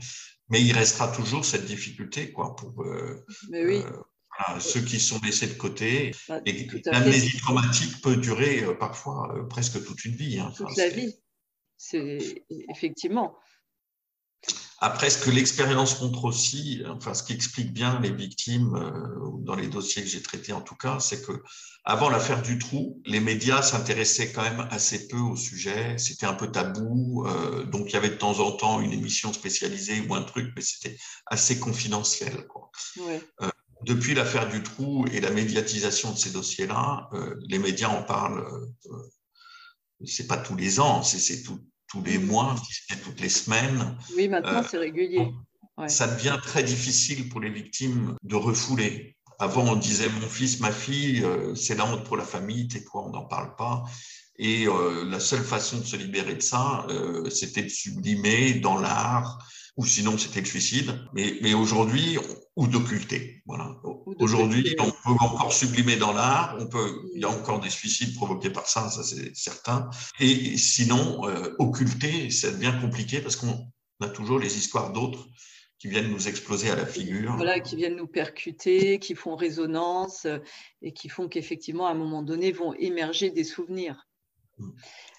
Mais 0.49 0.61
il 0.61 0.73
restera 0.73 1.07
toujours 1.07 1.45
cette 1.45 1.65
difficulté 1.65 2.31
quoi, 2.31 2.55
pour 2.55 2.83
euh, 2.83 3.25
euh, 3.53 4.59
ceux 4.59 4.81
qui 4.81 4.99
sont 4.99 5.19
laissés 5.23 5.47
de 5.47 5.53
côté. 5.53 6.11
Bah, 6.27 6.41
et 6.45 6.67
l'amnésie 6.85 7.37
traumatique 7.37 8.01
peut 8.01 8.17
durer 8.17 8.63
euh, 8.63 8.73
parfois 8.73 9.33
presque 9.49 9.83
toute 9.83 10.03
une 10.05 10.15
vie. 10.15 10.39
Hein. 10.39 10.51
toute 10.55 10.75
la 10.77 10.89
vie, 10.89 11.15
c'est 11.77 12.43
effectivement. 12.69 13.35
Après, 14.85 15.09
ce 15.09 15.17
que 15.17 15.29
l'expérience 15.29 16.01
montre 16.01 16.25
aussi, 16.25 16.83
enfin, 16.89 17.13
ce 17.13 17.23
qui 17.23 17.31
explique 17.31 17.71
bien 17.71 18.01
les 18.01 18.11
victimes, 18.11 18.75
euh, 18.75 19.29
dans 19.39 19.55
les 19.55 19.67
dossiers 19.67 20.03
que 20.03 20.09
j'ai 20.09 20.21
traités 20.21 20.51
en 20.51 20.59
tout 20.59 20.75
cas, 20.75 20.99
c'est 20.99 21.25
que 21.25 21.41
avant 21.85 22.09
l'affaire 22.09 22.41
du 22.41 22.59
trou, 22.59 23.01
les 23.05 23.21
médias 23.21 23.61
s'intéressaient 23.61 24.33
quand 24.33 24.41
même 24.41 24.67
assez 24.71 25.07
peu 25.07 25.19
au 25.19 25.37
sujet. 25.37 25.97
C'était 25.97 26.25
un 26.25 26.33
peu 26.33 26.51
tabou. 26.51 27.25
Euh, 27.25 27.63
donc, 27.63 27.91
il 27.91 27.93
y 27.93 27.95
avait 27.95 28.09
de 28.09 28.15
temps 28.15 28.41
en 28.41 28.51
temps 28.51 28.81
une 28.81 28.91
émission 28.91 29.31
spécialisée 29.31 30.01
ou 30.01 30.15
un 30.15 30.23
truc, 30.23 30.51
mais 30.53 30.61
c'était 30.61 30.97
assez 31.27 31.59
confidentiel. 31.59 32.45
Quoi. 32.47 32.69
Euh, 32.99 33.49
depuis 33.83 34.13
l'affaire 34.15 34.49
du 34.49 34.63
trou 34.63 35.05
et 35.13 35.21
la 35.21 35.29
médiatisation 35.29 36.11
de 36.11 36.17
ces 36.17 36.31
dossiers-là, 36.31 37.09
les 37.47 37.57
médias 37.57 37.87
en 37.87 38.03
parlent. 38.03 38.45
c'est 40.03 40.27
pas 40.27 40.37
tous 40.37 40.57
les 40.57 40.81
ans, 40.81 41.03
c'est 41.03 41.41
tout, 41.43 41.61
tous 41.93 42.03
les 42.03 42.17
mois, 42.17 42.55
toutes 43.03 43.21
les 43.21 43.29
semaines. 43.29 43.95
Oui, 44.17 44.27
maintenant 44.27 44.61
euh, 44.61 44.67
c'est 44.69 44.79
régulier. 44.79 45.31
Ça 45.87 46.07
devient 46.07 46.37
très 46.41 46.63
difficile 46.63 47.29
pour 47.29 47.39
les 47.39 47.51
victimes 47.51 48.15
de 48.23 48.35
refouler. 48.35 49.15
Avant, 49.37 49.63
on 49.63 49.75
disait 49.75 50.09
mon 50.09 50.27
fils, 50.27 50.59
ma 50.59 50.71
fille, 50.71 51.23
euh, 51.23 51.53
c'est 51.53 51.75
la 51.75 51.85
honte 51.85 52.03
pour 52.03 52.17
la 52.17 52.23
famille, 52.23 52.67
tais-toi, 52.67 53.05
on 53.05 53.11
n'en 53.11 53.25
parle 53.25 53.55
pas. 53.55 53.83
Et 54.37 54.67
euh, 54.67 55.05
la 55.05 55.19
seule 55.19 55.43
façon 55.43 55.77
de 55.77 55.85
se 55.85 55.95
libérer 55.95 56.33
de 56.33 56.41
ça, 56.41 56.87
c'était 57.29 57.63
de 57.63 57.69
sublimer 57.69 58.55
dans 58.55 58.79
l'art, 58.79 59.37
ou 59.77 59.85
sinon 59.85 60.17
c'était 60.17 60.41
le 60.41 60.45
suicide. 60.45 60.93
Mais, 61.13 61.37
mais 61.41 61.53
aujourd'hui, 61.53 62.17
ou 62.55 62.67
d'occulter. 62.67 63.41
Voilà. 63.45 63.75
Aujourd'hui, 64.19 64.75
on 64.79 64.91
peut 64.91 65.23
encore 65.23 65.53
sublimer 65.53 65.95
dans 65.95 66.13
l'art, 66.13 66.55
on 66.59 66.67
peut, 66.67 67.09
il 67.13 67.21
y 67.21 67.25
a 67.25 67.29
encore 67.29 67.59
des 67.59 67.69
suicides 67.69 68.15
provoqués 68.15 68.51
par 68.51 68.67
ça, 68.67 68.89
ça 68.89 69.03
c'est 69.03 69.35
certain. 69.35 69.89
Et 70.19 70.57
sinon, 70.57 71.27
euh, 71.27 71.55
occulter, 71.57 72.29
ça 72.29 72.51
devient 72.51 72.73
compliqué 72.79 73.21
parce 73.21 73.35
qu'on 73.35 73.71
a 74.01 74.09
toujours 74.09 74.39
les 74.39 74.57
histoires 74.57 74.91
d'autres 74.93 75.27
qui 75.79 75.87
viennent 75.87 76.11
nous 76.11 76.27
exploser 76.27 76.69
à 76.69 76.75
la 76.75 76.85
figure. 76.85 77.35
Voilà, 77.35 77.59
qui 77.59 77.75
viennent 77.75 77.95
nous 77.95 78.07
percuter, 78.07 78.99
qui 78.99 79.15
font 79.15 79.35
résonance 79.35 80.25
euh, 80.25 80.37
et 80.81 80.93
qui 80.93 81.09
font 81.09 81.27
qu'effectivement, 81.27 81.87
à 81.87 81.91
un 81.91 81.95
moment 81.95 82.21
donné, 82.21 82.51
vont 82.51 82.73
émerger 82.75 83.31
des 83.31 83.43
souvenirs. 83.43 84.07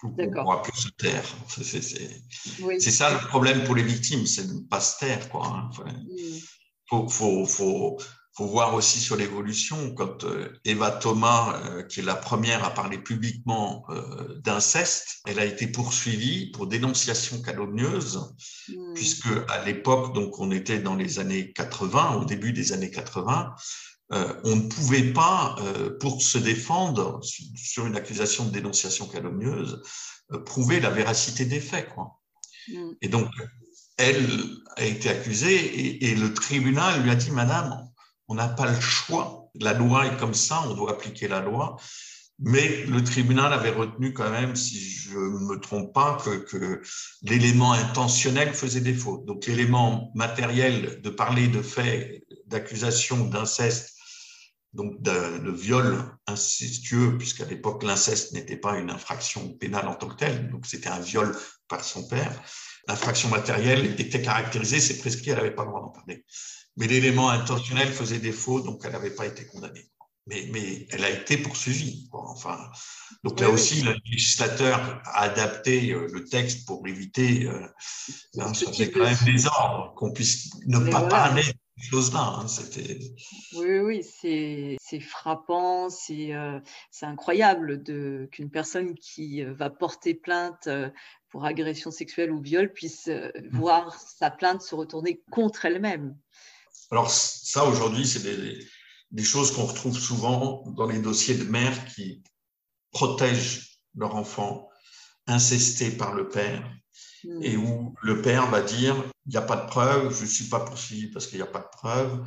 On 0.04 0.08
ne 0.08 0.26
pourra 0.26 0.62
plus 0.62 0.76
se 0.76 0.88
taire. 0.90 1.24
C'est 1.56 2.90
ça 2.90 3.10
le 3.10 3.26
problème 3.28 3.64
pour 3.64 3.74
les 3.74 3.82
victimes, 3.82 4.26
c'est 4.26 4.46
de 4.46 4.52
ne 4.52 4.60
pas 4.60 4.80
se 4.80 4.98
taire. 4.98 5.28
Quoi. 5.30 5.46
Hein. 5.46 5.70
Mm. 5.86 6.38
faut, 6.90 7.08
faut, 7.08 7.46
faut, 7.46 7.98
faut, 8.36 8.46
voir 8.46 8.74
aussi 8.74 9.00
sur 9.00 9.16
l'évolution. 9.16 9.94
Quand 9.94 10.24
euh, 10.24 10.52
Eva 10.66 10.90
Thomas, 10.90 11.58
euh, 11.64 11.82
qui 11.84 12.00
est 12.00 12.02
la 12.02 12.16
première 12.16 12.64
à 12.64 12.70
parler 12.74 12.98
publiquement 12.98 13.86
euh, 13.88 14.40
d'inceste, 14.40 15.20
elle 15.26 15.38
a 15.38 15.46
été 15.46 15.68
poursuivie 15.68 16.50
pour 16.50 16.66
dénonciation 16.66 17.40
calomnieuse, 17.40 18.34
mm. 18.68 18.94
puisque 18.94 19.28
à 19.48 19.64
l'époque, 19.64 20.14
donc 20.14 20.38
on 20.38 20.50
était 20.50 20.80
dans 20.80 20.96
les 20.96 21.18
années 21.18 21.52
80, 21.52 22.16
au 22.16 22.26
début 22.26 22.52
des 22.52 22.72
années 22.72 22.90
80, 22.90 23.54
euh, 24.12 24.34
on 24.44 24.56
ne 24.56 24.68
pouvait 24.68 25.12
pas, 25.12 25.56
euh, 25.60 25.96
pour 25.98 26.20
se 26.20 26.36
défendre 26.36 27.20
sur 27.22 27.86
une 27.86 27.96
accusation 27.96 28.44
de 28.44 28.50
dénonciation 28.50 29.08
calomnieuse, 29.08 29.82
euh, 30.32 30.38
prouver 30.40 30.78
la 30.80 30.90
véracité 30.90 31.46
des 31.46 31.60
faits. 31.60 31.88
Quoi. 31.94 32.20
Mm. 32.68 32.90
Et 33.00 33.08
donc, 33.08 33.28
elle 33.96 34.28
a 34.76 34.84
été 34.84 35.08
accusée 35.08 36.04
et, 36.04 36.14
le 36.16 36.34
tribunal 36.34 37.02
lui 37.02 37.10
a 37.10 37.14
dit, 37.14 37.30
Madame, 37.30 37.88
on 38.28 38.34
n'a 38.34 38.48
pas 38.48 38.70
le 38.70 38.78
choix. 38.80 39.48
La 39.54 39.72
loi 39.72 40.06
est 40.06 40.16
comme 40.18 40.34
ça, 40.34 40.62
on 40.66 40.74
doit 40.74 40.92
appliquer 40.92 41.28
la 41.28 41.40
loi. 41.40 41.76
Mais 42.40 42.84
le 42.86 43.02
tribunal 43.04 43.52
avait 43.52 43.70
retenu 43.70 44.12
quand 44.12 44.28
même, 44.28 44.56
si 44.56 44.80
je 44.80 45.16
ne 45.16 45.46
me 45.46 45.60
trompe 45.60 45.94
pas, 45.94 46.18
que, 46.24 46.30
que 46.30 46.82
l'élément 47.22 47.72
intentionnel 47.72 48.52
faisait 48.52 48.80
défaut. 48.80 49.22
Donc 49.26 49.46
l'élément 49.46 50.10
matériel 50.14 51.00
de 51.00 51.10
parler 51.10 51.46
de 51.46 51.62
faits 51.62 52.24
d'accusation 52.46 53.26
d'inceste 53.26 53.93
donc 54.74 55.00
de, 55.00 55.50
viol 55.50 56.04
incestueux, 56.26 57.16
puisqu'à 57.16 57.44
l'époque 57.44 57.82
l'inceste 57.84 58.32
n'était 58.32 58.56
pas 58.56 58.76
une 58.76 58.90
infraction 58.90 59.48
pénale 59.54 59.86
en 59.86 59.94
tant 59.94 60.08
que 60.08 60.16
telle, 60.16 60.50
donc 60.50 60.66
c'était 60.66 60.88
un 60.88 61.00
viol 61.00 61.34
par 61.68 61.84
son 61.84 62.06
père. 62.08 62.42
L'infraction 62.88 63.28
matérielle 63.28 63.98
était 63.98 64.20
caractérisée, 64.20 64.80
c'est 64.80 64.98
prescrit, 64.98 65.30
elle 65.30 65.38
n'avait 65.38 65.54
pas 65.54 65.62
le 65.62 65.70
droit 65.70 65.80
d'en 65.80 65.90
parler. 65.90 66.24
Mais 66.76 66.88
l'élément 66.88 67.30
intentionnel 67.30 67.88
faisait 67.92 68.18
défaut, 68.18 68.60
donc 68.60 68.82
elle 68.84 68.92
n'avait 68.92 69.14
pas 69.14 69.26
été 69.26 69.46
condamnée. 69.46 69.88
Mais, 70.26 70.48
mais, 70.52 70.86
elle 70.90 71.04
a 71.04 71.10
été 71.10 71.36
poursuivie. 71.36 72.08
Enfin, 72.12 72.58
donc 73.22 73.38
là 73.40 73.50
aussi, 73.50 73.82
le 73.82 73.94
législateur 74.10 75.02
a 75.04 75.20
adapté 75.20 75.92
euh, 75.92 76.08
le 76.10 76.24
texte 76.24 76.66
pour 76.66 76.86
éviter, 76.88 77.44
euh, 77.44 77.66
hein, 78.38 78.54
ça 78.54 78.72
fait 78.72 78.90
quand 78.90 79.04
même 79.04 79.18
des 79.26 79.46
ordres, 79.46 79.92
qu'on 79.94 80.12
puisse 80.12 80.50
ne 80.66 80.78
pas 80.90 81.02
parler 81.02 81.44
choses-là. 81.80 82.40
Hein, 82.40 82.46
oui, 83.56 83.78
oui, 83.78 84.78
c'est 84.80 85.00
frappant, 85.00 85.88
euh, 85.88 86.60
c'est 86.90 87.06
incroyable 87.06 87.82
qu'une 88.30 88.50
personne 88.50 88.94
qui 88.94 89.42
euh, 89.42 89.52
va 89.54 89.70
porter 89.70 90.14
plainte 90.14 90.66
euh, 90.66 90.88
pour 91.30 91.44
agression 91.44 91.90
sexuelle 91.90 92.30
ou 92.30 92.40
viol 92.40 92.72
puisse 92.72 93.08
mmh. 93.08 93.48
voir 93.50 93.98
sa 93.98 94.30
plainte 94.30 94.62
se 94.62 94.74
retourner 94.74 95.22
contre 95.30 95.64
elle-même. 95.64 96.16
Alors 96.90 97.10
ça, 97.10 97.64
aujourd'hui, 97.64 98.06
c'est 98.06 98.22
des, 98.22 98.58
des, 99.10 99.24
choses 99.24 99.52
qu'on 99.52 99.64
retrouve 99.64 99.98
souvent 99.98 100.62
dans 100.76 100.86
les 100.86 101.00
dossiers 101.00 101.34
de 101.34 101.44
mères 101.44 101.86
qui 101.86 102.22
protègent 102.92 103.80
leur 103.96 104.14
enfant 104.14 104.68
incesté 105.26 105.90
par 105.90 106.14
le 106.14 106.28
père 106.28 106.70
et 107.40 107.56
hmm. 107.56 107.64
où 107.64 107.94
le 108.02 108.22
père 108.22 108.48
va 108.50 108.60
dire 108.60 108.94
il 109.26 109.30
n'y 109.30 109.36
a 109.36 109.42
pas 109.42 109.56
de 109.56 109.66
preuve, 109.66 110.14
je 110.14 110.22
ne 110.22 110.28
suis 110.28 110.48
pas 110.48 110.60
poursuivi 110.60 111.08
parce 111.08 111.26
qu'il 111.26 111.38
n'y 111.38 111.42
a 111.42 111.46
pas 111.46 111.60
de 111.60 111.76
preuve. 111.76 112.20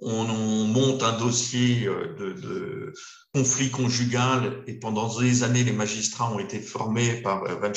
On, 0.00 0.24
monte 0.66 1.02
un 1.02 1.18
dossier 1.18 1.86
euh, 1.86 2.14
de, 2.18 2.92
conflit 3.32 3.70
conjugal 3.70 4.62
et 4.66 4.74
pendant 4.78 5.18
des 5.18 5.42
années, 5.42 5.64
les 5.64 5.72
magistrats 5.72 6.30
ont 6.30 6.38
été 6.38 6.60
formés 6.60 7.22
par 7.22 7.44
euh, 7.44 7.54
Van 7.54 7.72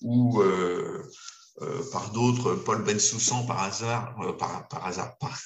ou 0.00 0.40
euh, 0.40 1.02
euh, 1.62 1.82
par 1.90 2.10
d'autres, 2.12 2.54
Paul 2.54 2.84
Bensoussan 2.84 3.44
par 3.46 3.62
hasard, 3.62 4.14
euh, 4.20 4.32
par, 4.32 4.68
par, 4.68 4.86
hasard, 4.86 5.16
par, 5.18 5.36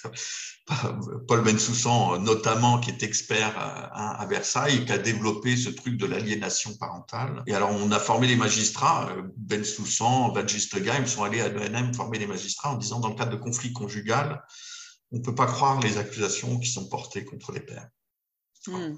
Paul 1.27 1.42
Bensoussan 1.42 2.18
notamment, 2.18 2.81
qui 2.81 2.90
est 2.90 3.03
expert 3.03 3.57
à, 3.57 4.20
à, 4.20 4.27
Versailles, 4.27 4.85
qui 4.85 4.92
a 4.92 4.98
développé 4.98 5.57
ce 5.57 5.70
truc 5.70 5.96
de 5.96 6.05
l'aliénation 6.05 6.75
parentale. 6.77 7.42
Et 7.46 7.55
alors, 7.55 7.70
on 7.70 7.90
a 7.92 7.98
formé 7.98 8.27
les 8.27 8.37
magistrats, 8.37 9.09
Bensoussan, 9.37 10.35
ils 10.37 11.09
sont 11.09 11.25
allés 11.25 11.40
à 11.40 11.48
l'ENM 11.48 11.94
former 11.94 12.18
les 12.18 12.27
magistrats 12.27 12.72
en 12.72 12.77
disant, 12.77 13.01
dans 13.01 13.09
le 13.09 13.14
cadre 13.14 13.33
de 13.33 13.37
conflits 13.37 13.72
conjugal, 13.72 14.42
on 15.12 15.18
ne 15.18 15.22
peut 15.22 15.35
pas 15.35 15.46
croire 15.46 15.81
les 15.81 15.98
accusations 15.98 16.59
qui 16.59 16.70
sont 16.70 16.88
portées 16.88 17.25
contre 17.25 17.53
les 17.53 17.61
pères. 17.61 17.88
Hmm. 18.66 18.96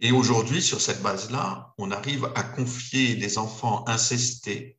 Et 0.00 0.12
aujourd'hui, 0.12 0.62
sur 0.62 0.80
cette 0.80 1.02
base-là, 1.02 1.74
on 1.76 1.90
arrive 1.90 2.30
à 2.34 2.44
confier 2.44 3.16
des 3.16 3.36
enfants 3.36 3.84
incestés 3.88 4.77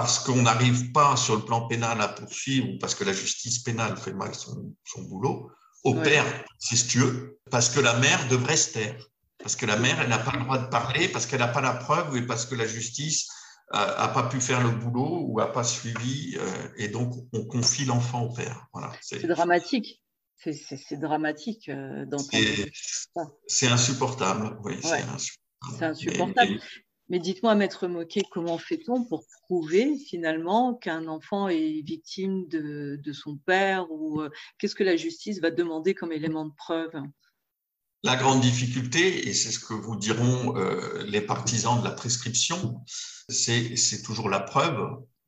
parce 0.00 0.20
qu'on 0.20 0.42
n'arrive 0.42 0.92
pas 0.92 1.16
sur 1.16 1.34
le 1.34 1.44
plan 1.44 1.66
pénal 1.66 2.00
à 2.00 2.06
poursuivre 2.06 2.68
ou 2.68 2.78
parce 2.78 2.94
que 2.94 3.02
la 3.02 3.12
justice 3.12 3.58
pénale 3.58 3.96
fait 3.96 4.12
mal 4.12 4.32
son, 4.32 5.02
boulot, 5.08 5.50
au 5.82 5.94
père 5.94 6.24
incestueux, 6.62 7.40
parce 7.50 7.68
que 7.68 7.80
la 7.80 7.98
mère 7.98 8.28
devrait 8.28 8.56
se 8.56 8.74
taire, 8.74 9.08
parce 9.38 9.56
que 9.56 9.66
la 9.66 9.76
mère, 9.76 10.00
elle 10.00 10.08
n'a 10.08 10.18
pas 10.18 10.36
le 10.36 10.44
droit 10.44 10.58
de 10.58 10.68
parler, 10.68 11.08
parce 11.08 11.26
qu'elle 11.26 11.40
n'a 11.40 11.48
pas 11.48 11.60
la 11.60 11.72
preuve 11.72 12.16
et 12.16 12.22
parce 12.22 12.46
que 12.46 12.54
la 12.54 12.68
justice 12.68 13.26
n'a 13.72 14.06
pas 14.06 14.28
pu 14.28 14.40
faire 14.40 14.62
le 14.62 14.70
boulot 14.70 15.24
ou 15.26 15.38
n'a 15.40 15.48
pas 15.48 15.64
suivi, 15.64 16.36
euh, 16.38 16.68
et 16.76 16.86
donc 16.86 17.12
on 17.32 17.44
confie 17.44 17.84
l'enfant 17.84 18.22
au 18.22 18.32
père. 18.32 18.68
Voilà, 18.72 18.92
c'est 19.00 19.26
dramatique. 19.26 20.00
C'est 20.36 21.00
dramatique 21.00 21.68
euh, 21.70 22.06
C'est 23.48 23.66
insupportable, 23.66 24.56
oui, 24.62 24.78
c'est 24.80 25.82
insupportable. 25.82 26.60
Mais 27.10 27.18
dites-moi, 27.18 27.54
Maître 27.54 27.88
Moquet, 27.88 28.22
comment 28.30 28.58
fait-on 28.58 29.04
pour 29.04 29.24
prouver 29.44 29.96
finalement 29.96 30.74
qu'un 30.74 31.06
enfant 31.06 31.48
est 31.48 31.80
victime 31.82 32.46
de, 32.48 33.12
son 33.12 33.36
père 33.36 33.90
ou 33.90 34.20
euh, 34.20 34.30
qu'est-ce 34.58 34.74
que 34.74 34.84
la 34.84 34.96
justice 34.96 35.40
va 35.40 35.50
demander 35.50 35.94
comme 35.94 36.12
élément 36.12 36.44
de 36.44 36.54
preuve? 36.54 36.92
La 38.04 38.16
grande 38.16 38.42
difficulté, 38.42 39.26
et 39.26 39.32
c'est 39.32 39.50
ce 39.50 39.58
que 39.58 39.72
vous 39.72 39.96
diront 39.96 40.56
euh, 40.56 41.02
les 41.04 41.22
partisans 41.22 41.80
de 41.80 41.84
la 41.84 41.90
prescription, 41.90 42.84
c'est 43.28 44.02
toujours 44.04 44.28
la 44.28 44.40
preuve. 44.40 44.78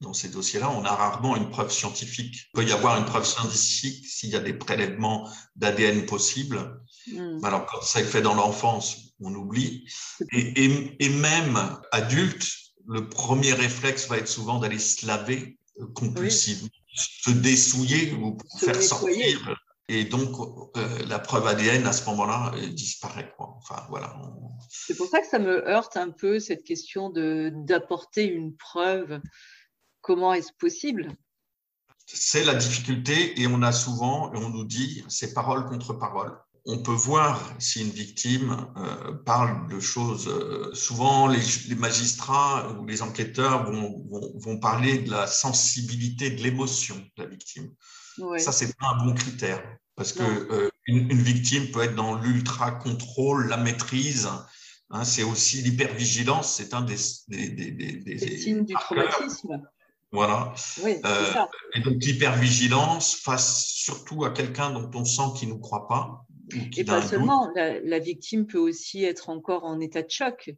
Dans 0.00 0.14
ces 0.14 0.28
dossiers-là, 0.28 0.70
on 0.70 0.84
a 0.84 0.94
rarement 0.94 1.36
une 1.36 1.50
preuve 1.50 1.72
scientifique. 1.72 2.48
Il 2.54 2.60
peut 2.60 2.64
y 2.64 2.72
avoir 2.72 2.98
une 2.98 3.04
preuve 3.04 3.26
scientifique 3.26 4.06
s'il 4.06 4.30
y 4.30 4.36
a 4.36 4.40
des 4.40 4.54
prélèvements 4.54 5.28
d'ADN 5.56 6.06
possibles. 6.06 6.80
Hmm. 7.06 7.44
Alors, 7.44 7.66
quand 7.66 7.82
ça 7.82 8.00
est 8.00 8.04
fait 8.04 8.22
dans 8.22 8.34
l'enfance, 8.34 9.14
on 9.20 9.34
oublie. 9.34 9.86
Et, 10.32 11.08
même 11.08 11.58
adulte, 11.92 12.46
le 12.86 13.08
premier 13.08 13.52
réflexe 13.52 14.08
va 14.08 14.18
être 14.18 14.28
souvent 14.28 14.58
d'aller 14.58 14.78
se 14.78 15.06
laver 15.06 15.58
euh, 15.80 15.86
compulsivement, 15.94 16.68
se 16.94 17.30
dessouiller 17.30 18.12
ou 18.14 18.36
faire 18.58 18.80
sortir. 18.82 19.54
Et 19.88 20.04
donc, 20.04 20.36
euh, 20.76 21.06
la 21.08 21.18
preuve 21.18 21.46
ADN, 21.46 21.86
à 21.86 21.92
ce 21.92 22.04
moment-là, 22.10 22.52
disparaît. 22.72 23.32
Enfin, 23.38 23.84
voilà. 23.88 24.16
C'est 24.68 24.96
pour 24.96 25.08
ça 25.08 25.20
que 25.20 25.26
ça 25.26 25.38
me 25.38 25.68
heurte 25.68 25.96
un 25.96 26.10
peu, 26.10 26.38
cette 26.38 26.64
question 26.64 27.10
d'apporter 27.10 28.24
une 28.24 28.56
preuve. 28.56 29.20
Comment 30.00 30.32
est-ce 30.32 30.52
possible? 30.52 31.08
C'est 32.06 32.44
la 32.44 32.54
difficulté, 32.54 33.40
et 33.40 33.46
on 33.46 33.62
a 33.62 33.72
souvent, 33.72 34.32
et 34.32 34.36
on 34.38 34.50
nous 34.50 34.64
dit, 34.64 35.04
c'est 35.08 35.34
parole 35.34 35.66
contre 35.66 35.92
parole 35.92 36.36
on 36.66 36.78
peut 36.78 36.92
voir 36.92 37.54
si 37.58 37.82
une 37.82 37.90
victime 37.90 38.66
euh, 38.76 39.12
parle 39.24 39.68
de 39.68 39.80
choses. 39.80 40.28
Euh, 40.28 40.72
souvent, 40.74 41.26
les, 41.26 41.40
magistrats 41.76 42.70
ou 42.78 42.86
les 42.86 43.02
enquêteurs 43.02 43.70
vont, 43.70 44.58
parler 44.58 44.98
de 44.98 45.10
la 45.10 45.26
sensibilité, 45.26 46.30
de 46.30 46.42
l'émotion 46.42 46.96
de 46.96 47.22
la 47.22 47.28
victime. 47.28 47.70
Ça, 48.38 48.52
c'est 48.52 48.76
pas 48.76 48.88
un 48.88 49.04
bon 49.04 49.14
critère 49.14 49.62
parce 49.96 50.12
que 50.12 50.22
euh, 50.22 50.70
une, 50.86 51.12
victime 51.12 51.70
peut 51.70 51.82
être 51.82 51.94
dans 51.94 52.14
l'ultra 52.14 52.72
contrôle, 52.72 53.48
la 53.48 53.56
maîtrise. 53.56 54.28
Hein, 54.90 55.04
c'est 55.04 55.22
aussi 55.22 55.62
l'hypervigilance. 55.62 56.56
C'est 56.56 56.74
un 56.74 56.82
des, 56.82 56.96
des, 57.28 58.54
du 58.62 58.74
traumatisme. 58.74 59.62
Voilà. 60.12 60.52
et 60.84 61.80
donc 61.80 62.02
l'hypervigilance 62.02 63.14
face 63.14 63.64
surtout 63.66 64.24
à 64.24 64.30
quelqu'un 64.30 64.70
dont 64.70 64.90
on 64.94 65.04
sent 65.04 65.38
qu'il 65.38 65.48
ne 65.48 65.54
nous 65.54 65.60
croit 65.60 65.86
pas. 65.86 66.26
Et 66.76 66.84
pas 66.84 67.02
seulement, 67.02 67.50
la, 67.54 67.98
victime 67.98 68.46
peut 68.46 68.58
aussi 68.58 69.04
être 69.04 69.28
encore 69.28 69.64
en 69.64 69.80
état 69.80 70.02
de 70.02 70.10
choc. 70.10 70.50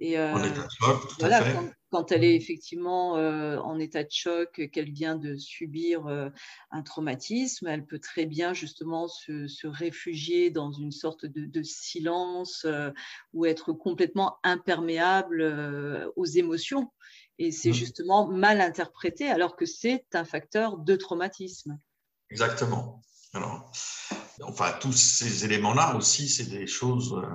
Et, 0.00 0.18
euh, 0.18 0.32
en 0.32 0.42
état 0.42 0.62
de 0.62 0.68
choc, 0.80 1.08
tout 1.08 1.24
à 1.24 1.42
fait. 1.42 1.56
Quand, 1.90 2.10
elle 2.10 2.24
est 2.24 2.34
effectivement 2.34 3.16
euh, 3.16 3.58
en 3.58 3.78
état 3.78 4.02
de 4.02 4.10
choc, 4.10 4.68
qu'elle 4.72 4.90
vient 4.90 5.14
de 5.14 5.36
subir 5.36 6.08
euh, 6.08 6.28
un 6.72 6.82
traumatisme, 6.82 7.68
elle 7.68 7.86
peut 7.86 8.00
très 8.00 8.26
bien 8.26 8.52
justement 8.52 9.06
se, 9.06 9.66
réfugier 9.66 10.50
dans 10.50 10.72
une 10.72 10.90
sorte 10.90 11.24
de, 11.24 11.62
silence 11.62 12.66
ou 13.32 13.46
être 13.46 13.72
complètement 13.72 14.38
imperméable 14.42 16.12
aux 16.16 16.26
émotions. 16.26 16.90
Et 17.38 17.52
c'est 17.52 17.70
mmh. 17.70 17.74
justement 17.74 18.26
mal 18.28 18.60
interprété 18.60 19.28
alors 19.28 19.56
que 19.56 19.66
c'est 19.66 20.06
un 20.14 20.24
facteur 20.24 20.78
de 20.78 20.96
traumatisme. 20.96 21.78
Exactement. 22.30 23.02
Alors, 23.34 23.70
enfin, 24.42 24.72
tous 24.80 24.92
ces 24.92 25.44
éléments-là 25.44 25.96
aussi, 25.96 26.28
c'est 26.28 26.48
des 26.48 26.66
choses 26.66 27.14
euh, 27.14 27.26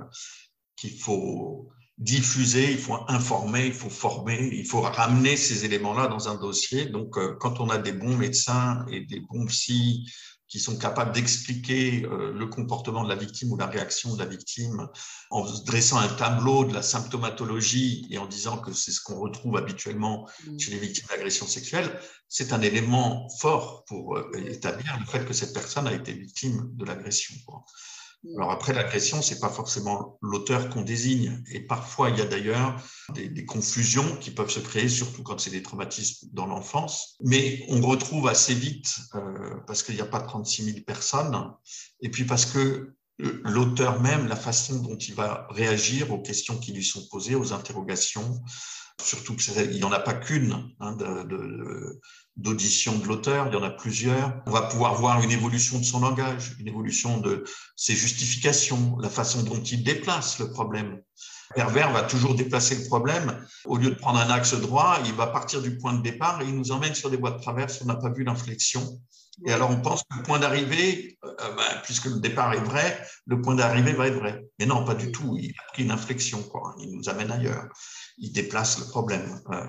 qu'il 0.76 0.98
faut 0.98 1.70
diffuser, 1.98 2.72
il 2.72 2.78
faut 2.78 2.96
informer, 3.08 3.66
il 3.66 3.74
faut 3.74 3.90
former, 3.90 4.48
il 4.52 4.66
faut 4.66 4.80
ramener 4.80 5.36
ces 5.36 5.66
éléments-là 5.66 6.08
dans 6.08 6.28
un 6.28 6.36
dossier. 6.36 6.86
Donc, 6.86 7.18
euh, 7.18 7.36
quand 7.38 7.60
on 7.60 7.68
a 7.68 7.76
des 7.76 7.92
bons 7.92 8.16
médecins 8.16 8.86
et 8.90 9.00
des 9.00 9.20
bons 9.20 9.44
psys 9.46 10.10
qui 10.50 10.58
sont 10.58 10.76
capables 10.76 11.12
d'expliquer 11.12 12.04
euh, 12.04 12.32
le 12.32 12.46
comportement 12.46 13.04
de 13.04 13.08
la 13.08 13.14
victime 13.14 13.52
ou 13.52 13.56
la 13.56 13.66
réaction 13.66 14.14
de 14.14 14.18
la 14.18 14.26
victime 14.26 14.88
en 15.30 15.48
dressant 15.64 15.98
un 15.98 16.08
tableau 16.08 16.64
de 16.64 16.74
la 16.74 16.82
symptomatologie 16.82 18.06
et 18.10 18.18
en 18.18 18.26
disant 18.26 18.58
que 18.58 18.72
c'est 18.72 18.90
ce 18.90 19.00
qu'on 19.00 19.20
retrouve 19.20 19.56
habituellement 19.56 20.28
mmh. 20.46 20.58
chez 20.58 20.72
les 20.72 20.78
victimes 20.78 21.06
d'agressions 21.08 21.46
sexuelles, 21.46 21.88
c'est 22.28 22.52
un 22.52 22.60
élément 22.60 23.28
fort 23.38 23.84
pour 23.86 24.16
euh, 24.16 24.30
établir 24.34 24.98
le 24.98 25.06
fait 25.06 25.24
que 25.24 25.32
cette 25.32 25.54
personne 25.54 25.86
a 25.86 25.92
été 25.92 26.12
victime 26.12 26.68
de 26.74 26.84
l'agression. 26.84 27.34
Alors 28.36 28.50
après, 28.50 28.74
l'agression, 28.74 29.22
c'est 29.22 29.40
pas 29.40 29.48
forcément 29.48 30.18
l'auteur 30.20 30.68
qu'on 30.68 30.82
désigne. 30.82 31.42
Et 31.52 31.60
parfois, 31.60 32.10
il 32.10 32.18
y 32.18 32.20
a 32.20 32.26
d'ailleurs 32.26 32.76
des, 33.14 33.46
confusions 33.46 34.16
qui 34.16 34.30
peuvent 34.30 34.50
se 34.50 34.60
créer, 34.60 34.88
surtout 34.88 35.22
quand 35.22 35.40
c'est 35.40 35.50
des 35.50 35.62
traumatismes 35.62 36.28
dans 36.32 36.46
l'enfance. 36.46 37.16
Mais 37.20 37.64
on 37.68 37.80
retrouve 37.80 38.28
assez 38.28 38.54
vite, 38.54 38.94
euh, 39.14 39.56
parce 39.66 39.82
qu'il 39.82 39.94
n'y 39.94 40.02
a 40.02 40.06
pas 40.06 40.20
36 40.20 40.64
000 40.64 40.78
personnes, 40.86 41.50
et 42.02 42.10
puis 42.10 42.24
parce 42.24 42.44
que 42.44 42.94
l'auteur 43.44 44.00
même, 44.00 44.26
la 44.28 44.36
façon 44.36 44.80
dont 44.82 44.96
il 44.96 45.14
va 45.14 45.46
réagir 45.50 46.12
aux 46.12 46.20
questions 46.20 46.58
qui 46.58 46.72
lui 46.72 46.84
sont 46.84 47.06
posées, 47.10 47.34
aux 47.34 47.52
interrogations, 47.52 48.42
surtout 49.02 49.36
qu'il 49.36 49.70
n'y 49.70 49.84
en 49.84 49.92
a 49.92 50.00
pas 50.00 50.14
qu'une 50.14 50.70
hein, 50.80 50.96
d'audition 52.36 52.98
de, 52.98 53.06
l'auteur, 53.06 53.48
il 53.48 53.54
y 53.54 53.56
en 53.56 53.62
a 53.62 53.70
plusieurs. 53.70 54.42
On 54.46 54.50
va 54.50 54.62
pouvoir 54.62 54.94
voir 54.94 55.22
une 55.22 55.30
évolution 55.30 55.78
de 55.78 55.84
son 55.84 56.00
langage, 56.00 56.56
une 56.58 56.68
évolution 56.68 57.18
de 57.18 57.44
ses 57.76 57.94
justifications, 57.94 58.96
la 58.98 59.10
façon 59.10 59.42
dont 59.42 59.60
il 59.62 59.82
déplace 59.82 60.38
le 60.38 60.50
problème. 60.50 61.00
Pervers 61.54 61.92
va 61.92 62.02
toujours 62.02 62.36
déplacer 62.36 62.76
le 62.76 62.84
problème. 62.84 63.44
Au 63.64 63.76
lieu 63.76 63.90
de 63.90 63.96
prendre 63.96 64.20
un 64.20 64.30
axe 64.30 64.54
droit, 64.54 64.98
il 65.04 65.14
va 65.14 65.26
partir 65.26 65.60
du 65.60 65.76
point 65.78 65.94
de 65.94 66.02
départ 66.02 66.40
et 66.42 66.44
il 66.44 66.54
nous 66.54 66.70
emmène 66.70 66.94
sur 66.94 67.10
des 67.10 67.16
voies 67.16 67.32
de 67.32 67.40
traverse. 67.40 67.80
On 67.82 67.86
n'a 67.86 67.96
pas 67.96 68.10
vu 68.10 68.22
l'inflexion. 68.22 69.00
Et 69.46 69.52
alors, 69.52 69.70
on 69.70 69.80
pense 69.80 70.02
que 70.02 70.16
le 70.16 70.22
point 70.22 70.38
d'arrivée, 70.38 71.18
euh, 71.24 71.32
ben, 71.38 71.80
puisque 71.82 72.06
le 72.06 72.20
départ 72.20 72.52
est 72.52 72.60
vrai, 72.60 73.06
le 73.26 73.40
point 73.40 73.54
d'arrivée 73.54 73.92
va 73.92 74.08
être 74.08 74.18
vrai. 74.18 74.44
Mais 74.58 74.66
non, 74.66 74.84
pas 74.84 74.94
du 74.94 75.12
tout. 75.12 75.36
Il 75.40 75.50
a 75.50 75.72
pris 75.72 75.84
une 75.84 75.90
inflexion, 75.90 76.42
quoi. 76.42 76.74
Il 76.78 76.96
nous 76.96 77.08
amène 77.08 77.30
ailleurs 77.30 77.68
il 78.20 78.32
déplace 78.32 78.78
le 78.78 78.86
problème. 78.86 79.40
Euh, 79.50 79.64